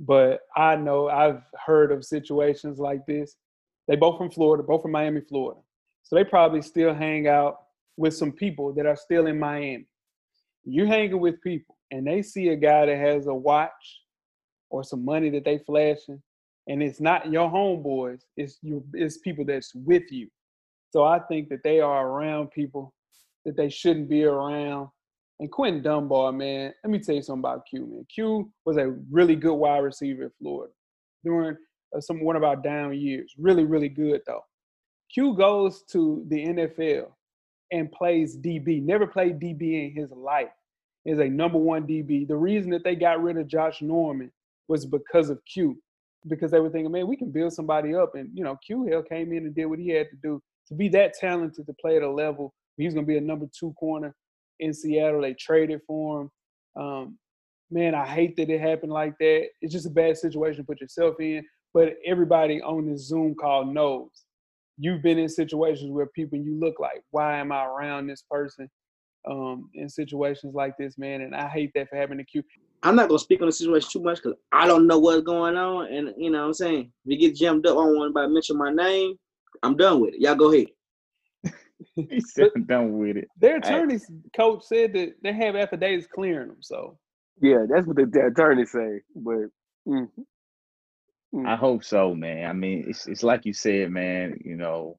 but 0.00 0.40
I 0.56 0.76
know 0.76 1.08
I've 1.08 1.42
heard 1.66 1.92
of 1.92 2.04
situations 2.04 2.78
like 2.78 3.04
this. 3.06 3.36
They 3.86 3.96
both 3.96 4.16
from 4.16 4.30
Florida, 4.30 4.62
both 4.62 4.82
from 4.82 4.92
Miami, 4.92 5.20
Florida. 5.20 5.60
So 6.02 6.16
they 6.16 6.24
probably 6.24 6.62
still 6.62 6.94
hang 6.94 7.28
out 7.28 7.56
with 7.96 8.14
some 8.14 8.32
people 8.32 8.72
that 8.74 8.86
are 8.86 8.96
still 8.96 9.26
in 9.26 9.38
Miami. 9.38 9.86
You're 10.64 10.86
hanging 10.86 11.20
with 11.20 11.40
people 11.42 11.76
and 11.90 12.06
they 12.06 12.22
see 12.22 12.48
a 12.48 12.56
guy 12.56 12.86
that 12.86 12.96
has 12.96 13.26
a 13.26 13.34
watch 13.34 13.70
or 14.74 14.82
some 14.82 15.04
money 15.04 15.30
that 15.30 15.44
they 15.44 15.58
flashing, 15.58 16.20
and 16.66 16.82
it's 16.82 17.00
not 17.00 17.30
your 17.30 17.48
homeboys, 17.48 18.22
it's 18.36 18.58
you 18.60 18.84
it's 18.92 19.18
people 19.18 19.44
that's 19.44 19.72
with 19.72 20.10
you. 20.10 20.28
So 20.90 21.04
I 21.04 21.20
think 21.20 21.48
that 21.50 21.62
they 21.62 21.78
are 21.78 22.08
around 22.08 22.50
people 22.50 22.92
that 23.44 23.56
they 23.56 23.68
shouldn't 23.68 24.08
be 24.08 24.24
around. 24.24 24.88
And 25.38 25.50
Quinton 25.50 25.82
Dunbar, 25.82 26.32
man, 26.32 26.72
let 26.82 26.90
me 26.90 26.98
tell 26.98 27.14
you 27.14 27.22
something 27.22 27.40
about 27.40 27.66
Q, 27.70 27.86
man. 27.86 28.06
Q 28.12 28.50
was 28.64 28.76
a 28.76 28.96
really 29.10 29.36
good 29.36 29.54
wide 29.54 29.78
receiver 29.78 30.24
at 30.24 30.32
Florida 30.40 30.72
during 31.24 31.56
uh, 31.96 32.00
some 32.00 32.24
one 32.24 32.34
of 32.34 32.42
our 32.42 32.56
down 32.56 32.94
years. 32.94 33.32
Really, 33.38 33.64
really 33.64 33.88
good 33.88 34.22
though. 34.26 34.44
Q 35.12 35.36
goes 35.36 35.84
to 35.92 36.24
the 36.28 36.46
NFL 36.46 37.12
and 37.70 37.92
plays 37.92 38.36
DB. 38.36 38.82
Never 38.82 39.06
played 39.06 39.38
DB 39.38 39.86
in 39.86 39.94
his 39.94 40.10
life 40.10 40.50
is 41.04 41.18
a 41.20 41.28
number 41.28 41.58
one 41.58 41.86
DB. 41.86 42.26
The 42.26 42.36
reason 42.36 42.70
that 42.70 42.82
they 42.82 42.96
got 42.96 43.22
rid 43.22 43.36
of 43.36 43.46
Josh 43.46 43.82
Norman 43.82 44.32
was 44.68 44.86
because 44.86 45.30
of 45.30 45.40
Q, 45.52 45.80
because 46.28 46.50
they 46.50 46.60
were 46.60 46.70
thinking, 46.70 46.92
man, 46.92 47.06
we 47.06 47.16
can 47.16 47.30
build 47.30 47.52
somebody 47.52 47.94
up. 47.94 48.14
And, 48.14 48.30
you 48.34 48.44
know, 48.44 48.56
Q 48.64 48.84
Hill 48.84 49.02
came 49.02 49.32
in 49.32 49.46
and 49.46 49.54
did 49.54 49.66
what 49.66 49.78
he 49.78 49.88
had 49.88 50.08
to 50.10 50.16
do 50.22 50.40
to 50.68 50.74
be 50.74 50.88
that 50.90 51.14
talented 51.14 51.66
to 51.66 51.74
play 51.80 51.96
at 51.96 52.02
a 52.02 52.10
level. 52.10 52.54
He's 52.76 52.94
going 52.94 53.06
to 53.06 53.12
be 53.12 53.18
a 53.18 53.20
number 53.20 53.46
two 53.58 53.72
corner 53.78 54.14
in 54.60 54.72
Seattle. 54.72 55.20
They 55.20 55.34
traded 55.34 55.80
for 55.86 56.22
him. 56.22 56.30
Um, 56.76 57.18
man, 57.70 57.94
I 57.94 58.06
hate 58.06 58.36
that 58.36 58.50
it 58.50 58.60
happened 58.60 58.92
like 58.92 59.14
that. 59.18 59.46
It's 59.60 59.72
just 59.72 59.86
a 59.86 59.90
bad 59.90 60.16
situation 60.16 60.62
to 60.62 60.66
put 60.66 60.80
yourself 60.80 61.16
in. 61.20 61.44
But 61.72 61.96
everybody 62.06 62.62
on 62.62 62.86
this 62.86 63.06
Zoom 63.08 63.34
call 63.34 63.64
knows 63.64 64.08
you've 64.78 65.02
been 65.02 65.18
in 65.18 65.28
situations 65.28 65.90
where 65.90 66.06
people 66.06 66.38
you 66.38 66.58
look 66.58 66.80
like, 66.80 67.02
why 67.10 67.38
am 67.38 67.52
I 67.52 67.64
around 67.64 68.06
this 68.06 68.24
person? 68.30 68.68
Um, 69.28 69.70
in 69.74 69.88
situations 69.88 70.54
like 70.54 70.76
this, 70.76 70.98
man, 70.98 71.22
and 71.22 71.34
I 71.34 71.48
hate 71.48 71.72
that 71.74 71.88
for 71.88 71.96
having 71.96 72.18
to 72.18 72.24
queue. 72.24 72.42
I'm 72.84 72.96
not 72.96 73.08
gonna 73.08 73.18
speak 73.18 73.40
on 73.40 73.46
the 73.46 73.52
situation 73.52 73.88
too 73.90 74.02
much 74.02 74.18
because 74.22 74.38
I 74.52 74.66
don't 74.66 74.86
know 74.86 74.98
what's 74.98 75.22
going 75.22 75.56
on, 75.56 75.86
and 75.86 76.14
you 76.18 76.30
know 76.30 76.40
what 76.40 76.46
I'm 76.48 76.54
saying. 76.54 76.92
If 77.06 77.12
you 77.12 77.18
get 77.18 77.36
jammed 77.36 77.66
up, 77.66 77.78
I 77.78 77.80
don't 77.80 77.96
want 77.96 78.06
anybody 78.08 78.28
to 78.28 78.32
mention 78.34 78.58
my 78.58 78.70
name. 78.70 79.14
I'm 79.62 79.76
done 79.76 80.00
with 80.00 80.14
it. 80.14 80.20
Y'all 80.20 80.34
go 80.34 80.52
ahead. 80.52 80.66
he 81.94 82.20
said 82.20 82.50
I'm 82.54 82.64
done 82.64 82.98
with 82.98 83.16
it. 83.16 83.28
Their 83.40 83.56
attorneys 83.56 84.10
coach 84.36 84.64
said 84.64 84.92
that 84.92 85.14
they 85.22 85.32
have 85.32 85.56
affidavits 85.56 86.06
clearing 86.14 86.48
them. 86.48 86.58
So 86.60 86.98
Yeah, 87.40 87.64
that's 87.68 87.86
what 87.86 87.96
the, 87.96 88.06
the 88.06 88.26
attorney 88.26 88.66
say. 88.66 89.00
But 89.16 89.46
mm, 89.88 90.08
I 91.46 91.56
hope 91.56 91.84
so, 91.84 92.14
man. 92.14 92.48
I 92.48 92.52
mean, 92.52 92.84
it's 92.86 93.06
it's 93.06 93.22
like 93.22 93.46
you 93.46 93.54
said, 93.54 93.90
man. 93.90 94.38
You 94.44 94.56
know, 94.56 94.98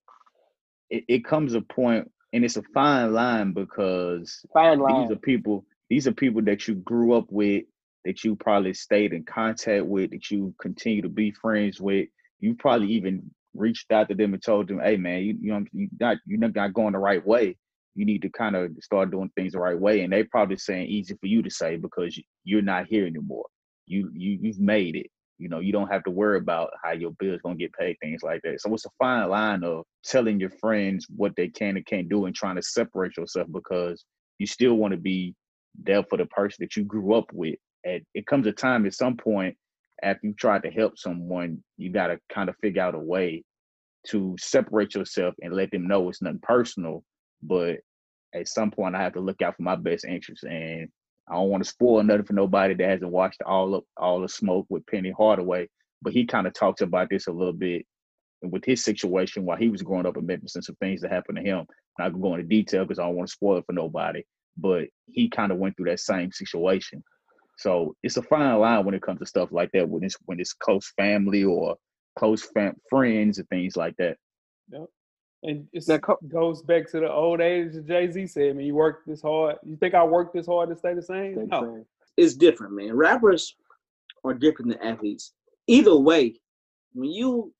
it, 0.89 1.03
it 1.07 1.25
comes 1.25 1.53
a 1.53 1.61
point, 1.61 2.09
and 2.33 2.43
it's 2.43 2.57
a 2.57 2.63
fine 2.73 3.13
line 3.13 3.53
because 3.53 4.43
fine 4.53 4.79
these 4.79 4.81
line. 4.81 5.11
are 5.11 5.17
people. 5.17 5.65
These 5.89 6.07
are 6.07 6.13
people 6.13 6.41
that 6.43 6.67
you 6.67 6.75
grew 6.75 7.13
up 7.13 7.25
with, 7.29 7.65
that 8.05 8.23
you 8.23 8.35
probably 8.35 8.73
stayed 8.73 9.13
in 9.13 9.23
contact 9.23 9.85
with, 9.85 10.11
that 10.11 10.31
you 10.31 10.53
continue 10.59 11.01
to 11.01 11.09
be 11.09 11.31
friends 11.31 11.81
with. 11.81 12.07
You 12.39 12.55
probably 12.55 12.89
even 12.93 13.29
reached 13.53 13.91
out 13.91 14.09
to 14.09 14.15
them 14.15 14.33
and 14.33 14.43
told 14.43 14.67
them, 14.67 14.79
"Hey, 14.79 14.97
man, 14.97 15.23
you 15.23 15.37
you 15.41 15.51
know 15.51 15.65
you 15.73 15.89
not 15.99 16.17
you're 16.25 16.39
not 16.39 16.73
going 16.73 16.93
the 16.93 16.99
right 16.99 17.25
way. 17.25 17.57
You 17.95 18.05
need 18.05 18.21
to 18.23 18.29
kind 18.29 18.55
of 18.55 18.71
start 18.81 19.11
doing 19.11 19.29
things 19.35 19.53
the 19.53 19.59
right 19.59 19.79
way." 19.79 20.01
And 20.01 20.13
they 20.13 20.23
probably 20.23 20.57
saying 20.57 20.87
easy 20.87 21.15
for 21.15 21.27
you 21.27 21.41
to 21.41 21.49
say 21.49 21.77
because 21.77 22.17
you- 22.17 22.23
you're 22.43 22.61
not 22.61 22.87
here 22.87 23.05
anymore. 23.07 23.47
You 23.87 24.11
you 24.13 24.37
you've 24.41 24.59
made 24.59 24.95
it. 24.95 25.07
You 25.37 25.49
know, 25.49 25.59
you 25.59 25.73
don't 25.73 25.91
have 25.91 26.03
to 26.05 26.11
worry 26.11 26.37
about 26.37 26.71
how 26.83 26.91
your 26.91 27.11
bill's 27.19 27.41
gonna 27.41 27.55
get 27.55 27.73
paid, 27.73 27.97
things 28.01 28.23
like 28.23 28.41
that. 28.43 28.61
So 28.61 28.73
it's 28.73 28.85
a 28.85 28.89
fine 28.99 29.29
line 29.29 29.63
of 29.63 29.85
telling 30.03 30.39
your 30.39 30.51
friends 30.51 31.07
what 31.15 31.35
they 31.35 31.49
can 31.49 31.75
and 31.77 31.85
can't 31.85 32.07
do 32.09 32.25
and 32.25 32.35
trying 32.35 32.55
to 32.55 32.61
separate 32.61 33.17
yourself 33.17 33.47
because 33.51 34.05
you 34.39 34.47
still 34.47 34.75
want 34.75 34.93
to 34.93 34.97
be 34.97 35.35
there 35.83 36.03
for 36.03 36.17
the 36.17 36.25
person 36.27 36.57
that 36.61 36.75
you 36.77 36.83
grew 36.83 37.13
up 37.15 37.25
with. 37.33 37.55
And 37.85 38.01
it 38.13 38.27
comes 38.27 38.47
a 38.47 38.51
time 38.51 38.85
at 38.85 38.93
some 38.93 39.15
point 39.15 39.55
after 40.03 40.27
you 40.27 40.33
tried 40.33 40.63
to 40.63 40.71
help 40.71 40.97
someone, 40.97 41.63
you 41.77 41.91
gotta 41.91 42.19
kind 42.29 42.49
of 42.49 42.55
figure 42.61 42.81
out 42.81 42.95
a 42.95 42.99
way 42.99 43.43
to 44.07 44.35
separate 44.39 44.95
yourself 44.95 45.35
and 45.41 45.53
let 45.53 45.71
them 45.71 45.87
know 45.87 46.09
it's 46.09 46.21
nothing 46.21 46.39
personal. 46.41 47.03
But 47.41 47.77
at 48.33 48.47
some 48.47 48.71
point 48.71 48.95
I 48.95 49.01
have 49.01 49.13
to 49.13 49.21
look 49.21 49.41
out 49.41 49.55
for 49.55 49.63
my 49.63 49.75
best 49.75 50.05
interests 50.05 50.43
and 50.43 50.89
I 51.27 51.35
don't 51.35 51.49
want 51.49 51.63
to 51.63 51.69
spoil 51.69 52.03
nothing 52.03 52.25
for 52.25 52.33
nobody 52.33 52.75
that 52.75 52.89
hasn't 52.89 53.11
watched 53.11 53.41
all 53.43 53.73
of 53.75 53.83
all 53.97 54.21
the 54.21 54.29
smoke 54.29 54.67
with 54.69 54.85
Penny 54.85 55.11
Hardaway. 55.11 55.67
But 56.01 56.13
he 56.13 56.25
kind 56.25 56.45
of 56.45 56.53
talks 56.53 56.81
about 56.81 57.09
this 57.09 57.27
a 57.27 57.31
little 57.31 57.53
bit 57.53 57.85
with 58.43 58.63
his 58.63 58.83
situation 58.83 59.45
while 59.45 59.57
he 59.57 59.69
was 59.69 59.81
growing 59.81 60.05
up 60.05 60.17
in 60.17 60.25
Memphis 60.25 60.55
and 60.55 60.63
some 60.63 60.75
things 60.75 61.01
that 61.01 61.11
happened 61.11 61.37
to 61.37 61.43
him. 61.43 61.65
I'm 61.97 62.05
not 62.05 62.09
gonna 62.11 62.21
go 62.21 62.35
into 62.35 62.47
detail 62.47 62.83
because 62.83 62.99
I 62.99 63.05
don't 63.05 63.15
want 63.15 63.27
to 63.29 63.33
spoil 63.33 63.57
it 63.57 63.65
for 63.65 63.73
nobody. 63.73 64.23
But 64.57 64.85
he 65.07 65.29
kind 65.29 65.51
of 65.51 65.57
went 65.57 65.75
through 65.75 65.89
that 65.89 65.99
same 65.99 66.31
situation. 66.31 67.03
So 67.57 67.95
it's 68.03 68.17
a 68.17 68.21
fine 68.21 68.59
line 68.59 68.85
when 68.85 68.95
it 68.95 69.01
comes 69.01 69.19
to 69.19 69.25
stuff 69.25 69.51
like 69.51 69.71
that 69.73 69.87
when 69.87 70.03
it's 70.03 70.17
when 70.25 70.39
it's 70.39 70.53
close 70.53 70.91
family 70.97 71.43
or 71.43 71.75
close 72.17 72.43
fam- 72.43 72.75
friends 72.89 73.37
and 73.39 73.47
things 73.49 73.75
like 73.77 73.95
that. 73.97 74.17
Yep. 74.71 74.85
And 75.43 75.67
it 75.73 75.83
Now, 75.87 75.97
co- 75.99 76.19
goes 76.27 76.61
back 76.63 76.89
to 76.91 76.99
the 76.99 77.11
old 77.11 77.39
age 77.39 77.73
that 77.73 77.87
Jay 77.87 78.09
Z 78.11 78.27
said, 78.27 78.55
man, 78.55 78.65
you 78.65 78.73
work 78.75 79.03
this 79.05 79.21
hard. 79.21 79.57
You 79.63 79.77
think 79.77 79.93
I 79.93 80.03
work 80.03 80.33
this 80.33 80.47
hard 80.47 80.69
to 80.69 80.75
stay 80.75 80.93
the 80.93 81.01
same? 81.01 81.35
Stay 81.35 81.45
No. 81.45 81.61
same. 81.61 81.85
It's 82.17 82.33
different, 82.35 82.73
man. 82.73 82.93
Rappers 82.95 83.55
are 84.23 84.33
different 84.33 84.71
than 84.71 84.81
athletes. 84.81 85.33
Either 85.67 85.95
way, 85.95 86.35
when 86.93 87.11
you 87.11 87.53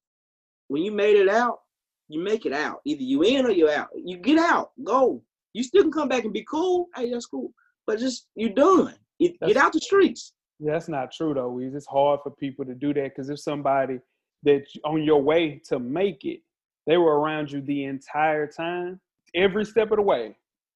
when 0.68 0.82
you 0.82 0.92
made 0.92 1.16
it 1.16 1.30
out, 1.30 1.60
you 2.08 2.20
make 2.22 2.46
it 2.46 2.54
out. 2.54 2.82
Either 2.86 3.04
you 3.04 3.24
in 3.24 3.46
or 3.46 3.52
you 3.52 3.70
out. 3.70 3.90
You 3.96 4.18
get 4.18 4.40
out, 4.40 4.72
go. 4.84 5.22
You 5.54 5.64
still 5.64 5.84
can 5.84 5.92
come 5.92 6.10
back 6.10 6.24
and 6.24 6.34
be 6.34 6.44
cool. 6.50 6.88
Hey, 6.96 7.12
that's 7.12 7.26
cool. 7.28 7.52
But 7.86 8.00
just 8.00 8.28
you're 8.36 8.50
done. 8.50 8.96
You, 9.20 9.34
get 9.46 9.58
out 9.58 9.74
the 9.74 9.80
streets. 9.80 10.34
That's 10.60 10.88
not 10.88 11.12
true 11.12 11.34
though, 11.34 11.52
Weez. 11.52 11.76
It's 11.76 11.86
hard 11.86 12.22
for 12.24 12.32
people 12.32 12.66
to 12.66 12.74
do 12.74 12.94
that 12.94 13.04
because 13.16 13.30
if 13.30 13.40
somebody 13.40 14.00
that 14.44 14.64
on 14.84 15.04
your 15.04 15.22
way 15.22 15.62
to 15.70 15.80
make 15.80 16.24
it, 16.26 16.42
they 16.88 16.98
were 16.98 17.20
around 17.20 17.52
you 17.52 17.62
the 17.62 17.86
entire 17.86 18.48
time, 18.48 19.00
every 19.34 19.66
step 19.66 19.92
of 19.92 19.98
the 19.98 20.02
way, 20.04 20.36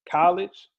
college, 0.10 0.70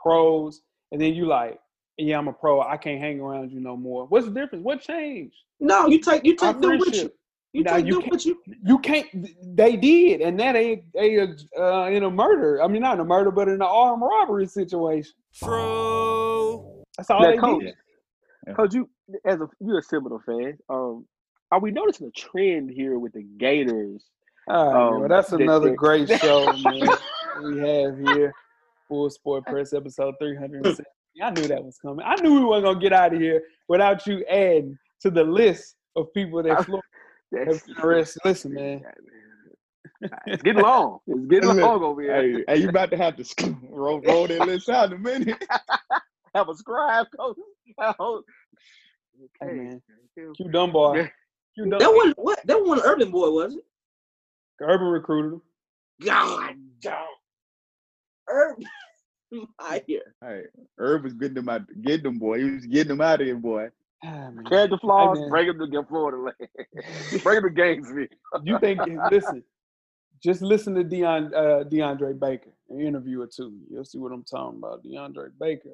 pros, 0.00 0.62
and 0.90 1.00
then 1.00 1.14
you 1.14 1.26
like, 1.26 1.58
yeah, 1.98 2.16
I'm 2.18 2.28
a 2.28 2.32
pro. 2.32 2.60
I 2.60 2.76
can't 2.76 3.00
hang 3.00 3.20
around 3.20 3.50
you 3.52 3.60
no 3.60 3.76
more. 3.76 4.06
What's 4.06 4.26
the 4.26 4.32
difference? 4.32 4.64
What 4.64 4.80
changed? 4.80 5.36
No, 5.60 5.86
you 5.88 6.00
take 6.00 6.24
you 6.24 6.34
take 6.36 6.60
them 6.60 6.78
with 6.78 6.94
you. 6.94 7.12
You 7.52 7.62
Now, 7.64 7.76
take 7.76 7.86
you 7.86 7.94
them 7.94 8.02
can't- 8.02 8.12
with 8.12 8.26
you. 8.26 8.40
You 8.64 8.78
can't. 8.78 9.06
They 9.56 9.74
did, 9.76 10.20
and 10.20 10.38
that 10.38 10.54
ain't 10.54 10.84
they 10.92 11.18
uh, 11.58 11.86
in 11.86 12.04
a 12.04 12.10
murder. 12.10 12.62
I 12.62 12.68
mean, 12.68 12.82
not 12.82 12.94
in 12.94 13.00
a 13.00 13.04
murder, 13.04 13.30
but 13.30 13.48
in 13.48 13.54
an 13.54 13.62
armed 13.62 14.02
robbery 14.02 14.46
situation. 14.46 15.12
True. 15.34 16.17
That's 16.98 17.08
all 17.10 17.22
Now, 17.22 17.30
they 17.30 17.36
coach, 17.38 17.62
did. 17.62 18.56
coach, 18.56 18.74
you 18.74 18.90
as 19.24 19.40
a 19.40 19.48
you're 19.60 19.78
a 19.78 19.82
Seminole 19.82 20.20
fan. 20.26 20.58
Um, 20.68 21.06
are 21.50 21.60
we 21.60 21.70
noticing 21.70 22.08
a 22.08 22.10
trend 22.10 22.70
here 22.70 22.98
with 22.98 23.12
the 23.14 23.22
Gators? 23.38 24.04
All 24.48 24.72
right, 24.72 24.88
Um, 24.94 25.00
well, 25.00 25.08
that's 25.08 25.32
another 25.32 25.74
great 25.74 26.08
show, 26.20 26.52
man. 26.64 26.88
we 27.42 27.58
have 27.60 27.98
here 27.98 28.34
Full 28.88 29.08
Sport 29.10 29.46
Press 29.46 29.72
episode 29.72 30.14
370. 30.20 30.84
I 31.22 31.30
knew 31.30 31.46
that 31.48 31.64
was 31.64 31.78
coming. 31.78 32.04
I 32.06 32.14
knew 32.16 32.34
we 32.34 32.44
weren't 32.44 32.64
gonna 32.64 32.78
get 32.80 32.92
out 32.92 33.14
of 33.14 33.20
here 33.20 33.42
without 33.68 34.06
you 34.06 34.24
adding 34.26 34.76
to 35.00 35.10
the 35.10 35.24
list 35.24 35.76
of 35.96 36.12
people 36.14 36.42
that 36.42 36.64
Florida 36.64 36.86
have 37.36 37.46
That's, 37.48 37.68
interested. 37.68 38.20
Listen, 38.24 38.54
man. 38.54 38.82
it's 40.26 40.42
getting 40.42 40.62
long. 40.62 40.98
It's 41.06 41.26
getting 41.26 41.56
long 41.56 41.82
over 41.82 42.02
here. 42.02 42.14
Hey, 42.38 42.44
hey, 42.46 42.56
you 42.62 42.68
about 42.68 42.90
to 42.90 42.96
have 42.96 43.16
to 43.16 43.24
sk- 43.32 43.48
roll, 43.68 44.00
roll 44.00 44.26
that 44.28 44.46
list 44.46 44.68
out 44.68 44.92
in 44.92 44.98
a 44.98 44.98
minute. 44.98 45.44
Have 46.38 46.48
a 46.50 46.54
scribe, 46.54 47.06
coach. 47.18 47.36
Oh, 47.98 48.22
Hey, 49.40 49.46
Okay. 49.48 49.54
man. 49.56 49.82
Q 50.14 50.48
Dunbar. 50.52 50.96
Yeah. 50.96 51.08
Q 51.56 51.64
That 51.64 51.80
Dunbar. 51.80 51.94
one 51.96 52.14
what 52.16 52.38
that 52.46 52.64
one 52.64 52.80
urban 52.84 53.10
boy, 53.10 53.30
was 53.30 53.54
it? 53.56 53.64
Urban 54.60 54.86
recruited 54.86 55.32
him. 55.32 55.42
God 56.04 56.54
damn. 56.80 56.94
Urban 58.30 58.64
Meyer. 59.60 60.14
hey, 60.22 60.42
Herb 60.78 61.02
was 61.02 61.14
getting 61.14 61.34
them 61.34 61.48
out, 61.48 61.62
getting 61.82 62.04
them 62.04 62.18
boy. 62.20 62.38
He 62.38 62.50
was 62.52 62.66
getting 62.66 62.88
them 62.88 63.00
out 63.00 63.20
of 63.20 63.26
here, 63.26 63.34
boy. 63.36 63.68
Man. 64.04 64.44
The 64.44 64.78
flaws, 64.80 65.18
man. 65.18 65.28
bring 65.28 65.48
them 65.48 65.58
to 65.58 65.66
get 65.66 65.88
Florida 65.88 66.18
land. 66.18 67.20
bring 67.24 67.38
him 67.38 67.42
to 67.42 67.50
Gainesville. 67.50 68.06
You 68.44 68.58
think? 68.60 68.80
listen, 69.10 69.42
just 70.22 70.40
listen 70.42 70.74
to 70.76 70.84
Deon, 70.84 71.34
uh, 71.34 71.64
DeAndre 71.68 72.18
Baker, 72.18 72.50
an 72.70 72.80
interview 72.80 73.20
or 73.22 73.26
two. 73.26 73.58
You'll 73.68 73.84
see 73.84 73.98
what 73.98 74.12
I'm 74.12 74.22
talking 74.24 74.58
about. 74.58 74.84
DeAndre 74.84 75.30
Baker, 75.38 75.70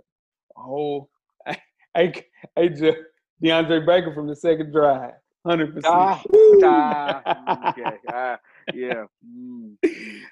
a 0.56 0.60
whole, 0.60 1.10
hey, 1.94 2.12
hey, 2.56 2.68
just 2.68 2.98
DeAndre 3.42 3.84
Baker 3.86 4.12
from 4.14 4.26
the 4.26 4.36
second 4.36 4.72
drive, 4.72 5.12
hundred 5.46 5.82
Ah, 5.84 6.22
percent. 6.24 6.64
ah, 6.64 7.68
okay. 7.78 7.96
Ah, 8.12 8.38
yeah. 8.72 9.04
Mm. 9.26 9.74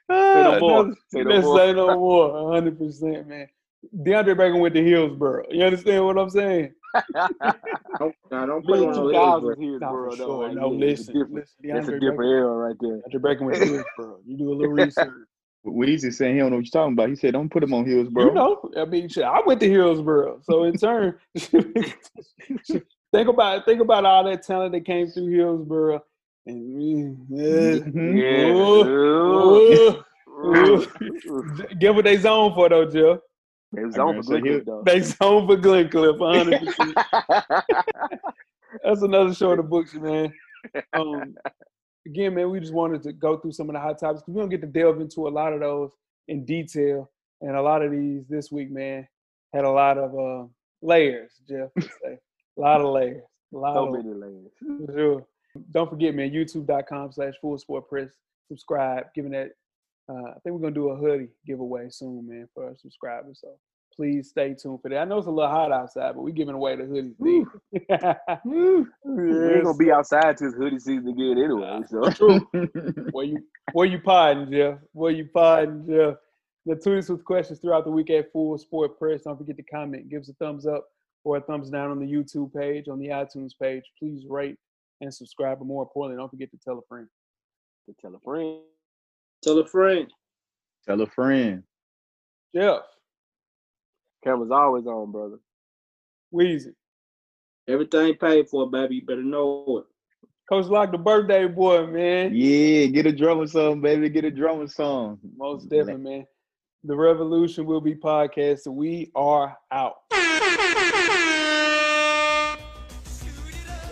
Ah, 0.09 0.35
no 0.53 0.61
more. 0.61 0.83
let's- 0.85 0.99
Say 1.09 1.23
no 1.23 1.41
more. 1.43 1.59
say 1.59 1.73
no 1.73 1.95
more. 1.99 2.53
hundred 2.55 2.79
percent, 2.79 3.27
man. 3.29 3.49
DeAndre 3.97 4.37
Baker 4.37 4.57
went 4.57 4.75
to 4.75 4.85
Hillsboro. 4.85 5.45
You 5.51 5.65
understand 5.65 6.05
what 6.05 6.17
I'm 6.19 6.31
saying? 6.31 6.73
Don't, 7.99 8.15
nah, 8.31 8.47
don't 8.47 8.65
put 8.65 8.81
Mid 8.81 8.89
on 8.89 9.07
the 9.07 9.13
thousands 9.13 9.59
Hillsboro. 9.59 9.61
here, 9.61 9.79
No, 9.79 10.11
though, 10.11 10.17
sure. 10.17 10.49
No, 10.55 10.73
yeah, 10.73 10.87
it's 10.87 11.09
a 11.09 11.11
listen, 11.11 11.15
different- 11.15 11.35
listen. 11.35 11.57
That's 11.75 11.89
a 11.89 11.93
different 11.93 12.19
Baker, 12.19 12.25
era 12.25 12.55
right 12.57 12.77
there. 12.81 13.01
DeAndre 13.11 13.23
Baker 13.23 13.45
went 13.45 13.59
to 13.59 13.65
Hillsboro. 13.67 14.19
You 14.27 14.37
do 14.39 14.53
a 14.53 14.55
little 14.55 14.73
research. 14.73 15.09
Weezy 15.67 16.13
saying 16.13 16.35
he 16.35 16.41
don't 16.41 16.51
know 16.51 16.57
what 16.57 16.65
you're 16.65 16.71
talking 16.73 16.95
about. 16.95 17.09
He 17.09 17.17
said, 17.17 17.33
"Don't 17.35 17.49
put 17.49 17.63
him 17.63 17.73
on 17.75 17.85
Hillsboro." 17.85 18.27
You 18.27 18.35
know, 18.35 18.71
I 18.77 18.85
mean, 18.85 19.09
shit, 19.09 19.25
I 19.25 19.41
went 19.47 19.61
to 19.61 19.69
Hillsboro, 19.71 20.41
so 20.43 20.65
in 20.65 20.75
turn, 20.77 21.19
think 21.37 23.29
about 23.29 23.65
think 23.65 23.81
about 23.81 24.05
all 24.05 24.25
that 24.25 24.43
talent 24.43 24.73
that 24.73 24.85
came 24.85 25.07
through 25.09 25.29
Hillsboro, 25.29 26.03
and 26.47 26.81
mm, 26.81 27.17
yeah, 27.31 27.79
Mhm. 27.85 28.19
Yeah. 28.19 28.53
Ooh, 28.53 30.05
Ooh. 30.29 30.87
ooh. 31.31 31.53
get 31.79 31.95
what 31.95 32.05
they 32.05 32.17
zone 32.17 32.55
for 32.55 32.69
though, 32.69 32.85
Joe. 32.91 33.21
They 33.73 33.85
was 33.85 33.95
I'm 33.95 34.01
on 34.03 34.07
gonna 34.15 34.23
for 34.25 34.35
say 34.35 34.41
Glencoe, 34.41 34.49
here- 34.51 34.65
though. 34.67 34.83
They 34.85 35.01
zone 35.01 35.47
for 35.47 35.57
Glencliff, 35.57 36.19
100. 36.19 37.65
That's 38.85 39.03
another 39.03 39.33
show 39.35 39.53
of 39.53 39.59
the 39.59 39.63
books, 39.63 39.95
man. 39.95 40.33
Um, 40.93 41.35
again, 42.07 42.35
man, 42.35 42.51
we 42.51 42.61
just 42.61 42.73
wanted 42.73 43.03
to 43.05 43.13
go 43.13 43.37
through 43.37 43.53
some 43.53 43.69
of 43.69 43.75
the 43.75 43.81
hot 43.81 43.99
topics 43.99 44.23
because 44.23 44.35
we 44.35 44.41
don't 44.41 44.49
get 44.49 44.61
to 44.61 44.67
delve 44.67 45.01
into 45.01 45.29
a 45.29 45.31
lot 45.31 45.53
of 45.53 45.61
those 45.61 45.93
in 46.29 46.45
detail, 46.45 47.11
and 47.41 47.57
a 47.57 47.63
lot 47.63 47.83
of 47.83 47.91
these 47.91 48.27
this 48.29 48.51
week, 48.51 48.71
man, 48.71 49.07
had 49.53 49.65
a 49.65 49.71
lot 49.71 49.99
of 49.99 50.15
uh, 50.15 50.47
layers. 50.81 51.33
Jeff, 51.49 51.71
say. 51.81 52.19
a 52.59 52.61
lot 52.61 52.81
of 52.81 52.93
layers, 52.93 53.23
a 53.55 53.57
lot 53.57 53.75
so 53.75 53.87
of 53.87 54.05
many 54.05 54.85
for 54.87 54.93
sure. 54.93 55.27
Don't 55.71 55.91
forget, 55.91 56.15
man, 56.15 56.31
youtube.com 56.31 57.13
slash 57.13 57.35
full 57.41 57.59
sport 57.59 57.89
press. 57.89 58.11
Subscribe, 58.49 59.07
giving 59.15 59.33
that. 59.33 59.51
Uh, 60.09 60.31
I 60.31 60.39
think 60.43 60.55
we're 60.55 60.61
gonna 60.61 60.75
do 60.75 60.91
a 60.91 60.97
hoodie 60.97 61.29
giveaway 61.47 61.89
soon, 61.91 62.27
man, 62.29 62.49
for 62.55 62.67
our 62.67 62.77
subscribers. 62.77 63.41
So 63.41 63.57
please 63.95 64.29
stay 64.29 64.55
tuned 64.55 64.81
for 64.83 64.89
that. 64.89 64.99
I 64.99 65.05
know 65.05 65.19
it's 65.19 65.27
a 65.27 65.31
little 65.31 65.51
hot 65.51 65.73
outside, 65.73 66.15
but 66.15 66.23
we're 66.23 66.31
giving 66.31 66.55
away 66.55 66.77
the 66.77 66.85
hoodies. 66.85 67.17
thing. 67.19 67.47
We're 69.05 69.63
gonna 69.63 69.77
be 69.77 69.93
outside 69.93 70.37
till 70.37 70.53
hoodie 70.53 70.79
season 70.79 71.09
again 71.09 71.39
anyway. 71.43 71.81
So 71.89 72.11
True. 72.11 72.41
Where 73.13 73.27
you 73.27 73.39
where 73.73 73.87
you 73.87 74.01
podding, 74.01 74.51
Jeff? 74.51 74.79
Where 74.93 75.13
you 75.13 75.29
podding, 75.33 75.87
Jeff? 75.89 76.17
The 76.67 76.77
tweet 76.77 76.99
us 76.99 77.09
with 77.09 77.25
questions 77.25 77.59
throughout 77.59 77.85
the 77.85 77.91
week 77.91 78.11
at 78.11 78.31
Full 78.33 78.57
Sport 78.59 78.99
Press. 78.99 79.23
Don't 79.23 79.37
forget 79.37 79.57
to 79.57 79.63
comment, 79.65 80.09
give 80.09 80.23
us 80.23 80.29
a 80.29 80.35
thumbs 80.35 80.67
up 80.67 80.87
or 81.25 81.37
a 81.37 81.41
thumbs 81.41 81.71
down 81.71 81.91
on 81.91 81.99
the 81.99 82.07
YouTube 82.07 82.55
page, 82.55 82.89
on 82.89 82.99
the 82.99 83.09
iTunes 83.09 83.53
page. 83.61 83.85
Please 83.99 84.25
rate 84.29 84.57
and 85.01 85.13
subscribe. 85.13 85.59
But 85.59 85.67
more 85.67 85.83
importantly, 85.83 86.21
don't 86.21 86.31
forget 86.31 86.51
to 86.51 86.59
tell 86.59 86.79
a 86.79 86.83
friend. 86.89 87.09
to 87.87 87.95
tell 88.01 88.15
a 88.15 88.21
friend. 88.21 88.61
Tell 89.43 89.59
a 89.59 89.67
friend. 89.67 90.09
Tell 90.87 91.01
a 91.01 91.07
friend. 91.07 91.63
Jeff, 92.55 92.83
Camera's 94.25 94.51
always 94.51 94.87
on, 94.87 95.11
brother. 95.11 95.39
Weezy, 96.33 96.75
Everything 97.69 98.15
paid 98.17 98.49
for, 98.49 98.69
baby. 98.69 98.97
You 98.97 99.03
better 99.03 99.23
know 99.23 99.79
it. 99.79 99.85
Coach 100.49 100.67
Lock, 100.67 100.91
the 100.91 100.99
birthday 100.99 101.47
boy, 101.47 101.87
man. 101.87 102.33
Yeah, 102.35 102.87
get 102.87 103.07
a 103.07 103.13
drummer 103.13 103.47
song, 103.47 103.81
baby. 103.81 104.09
Get 104.09 104.25
a 104.25 104.31
drummer 104.31 104.67
song. 104.67 105.19
Most 105.37 105.69
definitely, 105.69 106.03
man. 106.03 106.27
The 106.85 106.97
revolution 106.97 107.65
will 107.65 107.81
be 107.81 107.95
podcast. 107.95 108.67
We 108.67 109.13
are 109.15 109.57
out. 109.71 109.95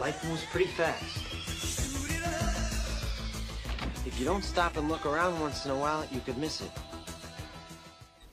Life 0.01 0.25
moves 0.25 0.45
pretty 0.51 0.71
fast. 0.73 1.05
If 4.05 4.19
you 4.19 4.25
don't 4.25 4.43
stop 4.43 4.77
and 4.77 4.89
look 4.89 5.07
around 5.07 5.39
once 5.41 5.65
in 5.65 5.71
a 5.71 5.77
while, 5.77 6.05
you 6.11 6.21
could 6.21 6.37
miss 6.39 6.61
it. 6.61 6.71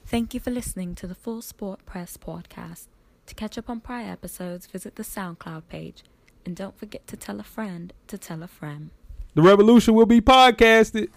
Thank 0.09 0.33
you 0.33 0.39
for 0.39 0.51
listening 0.51 0.95
to 0.95 1.05
the 1.05 1.13
Full 1.13 1.41
Sport 1.41 1.85
Press 1.85 2.15
podcast. 2.15 2.85
To 3.25 3.35
catch 3.35 3.57
up 3.57 3.69
on 3.69 3.81
prior 3.81 4.09
episodes, 4.09 4.65
visit 4.65 4.95
the 4.95 5.03
SoundCloud 5.03 5.63
page. 5.67 6.05
And 6.45 6.55
don't 6.55 6.79
forget 6.79 7.05
to 7.07 7.17
tell 7.17 7.41
a 7.41 7.43
friend 7.43 7.91
to 8.07 8.17
tell 8.17 8.41
a 8.41 8.47
friend. 8.47 8.91
The 9.33 9.41
revolution 9.41 9.95
will 9.95 10.05
be 10.05 10.21
podcasted. 10.21 11.09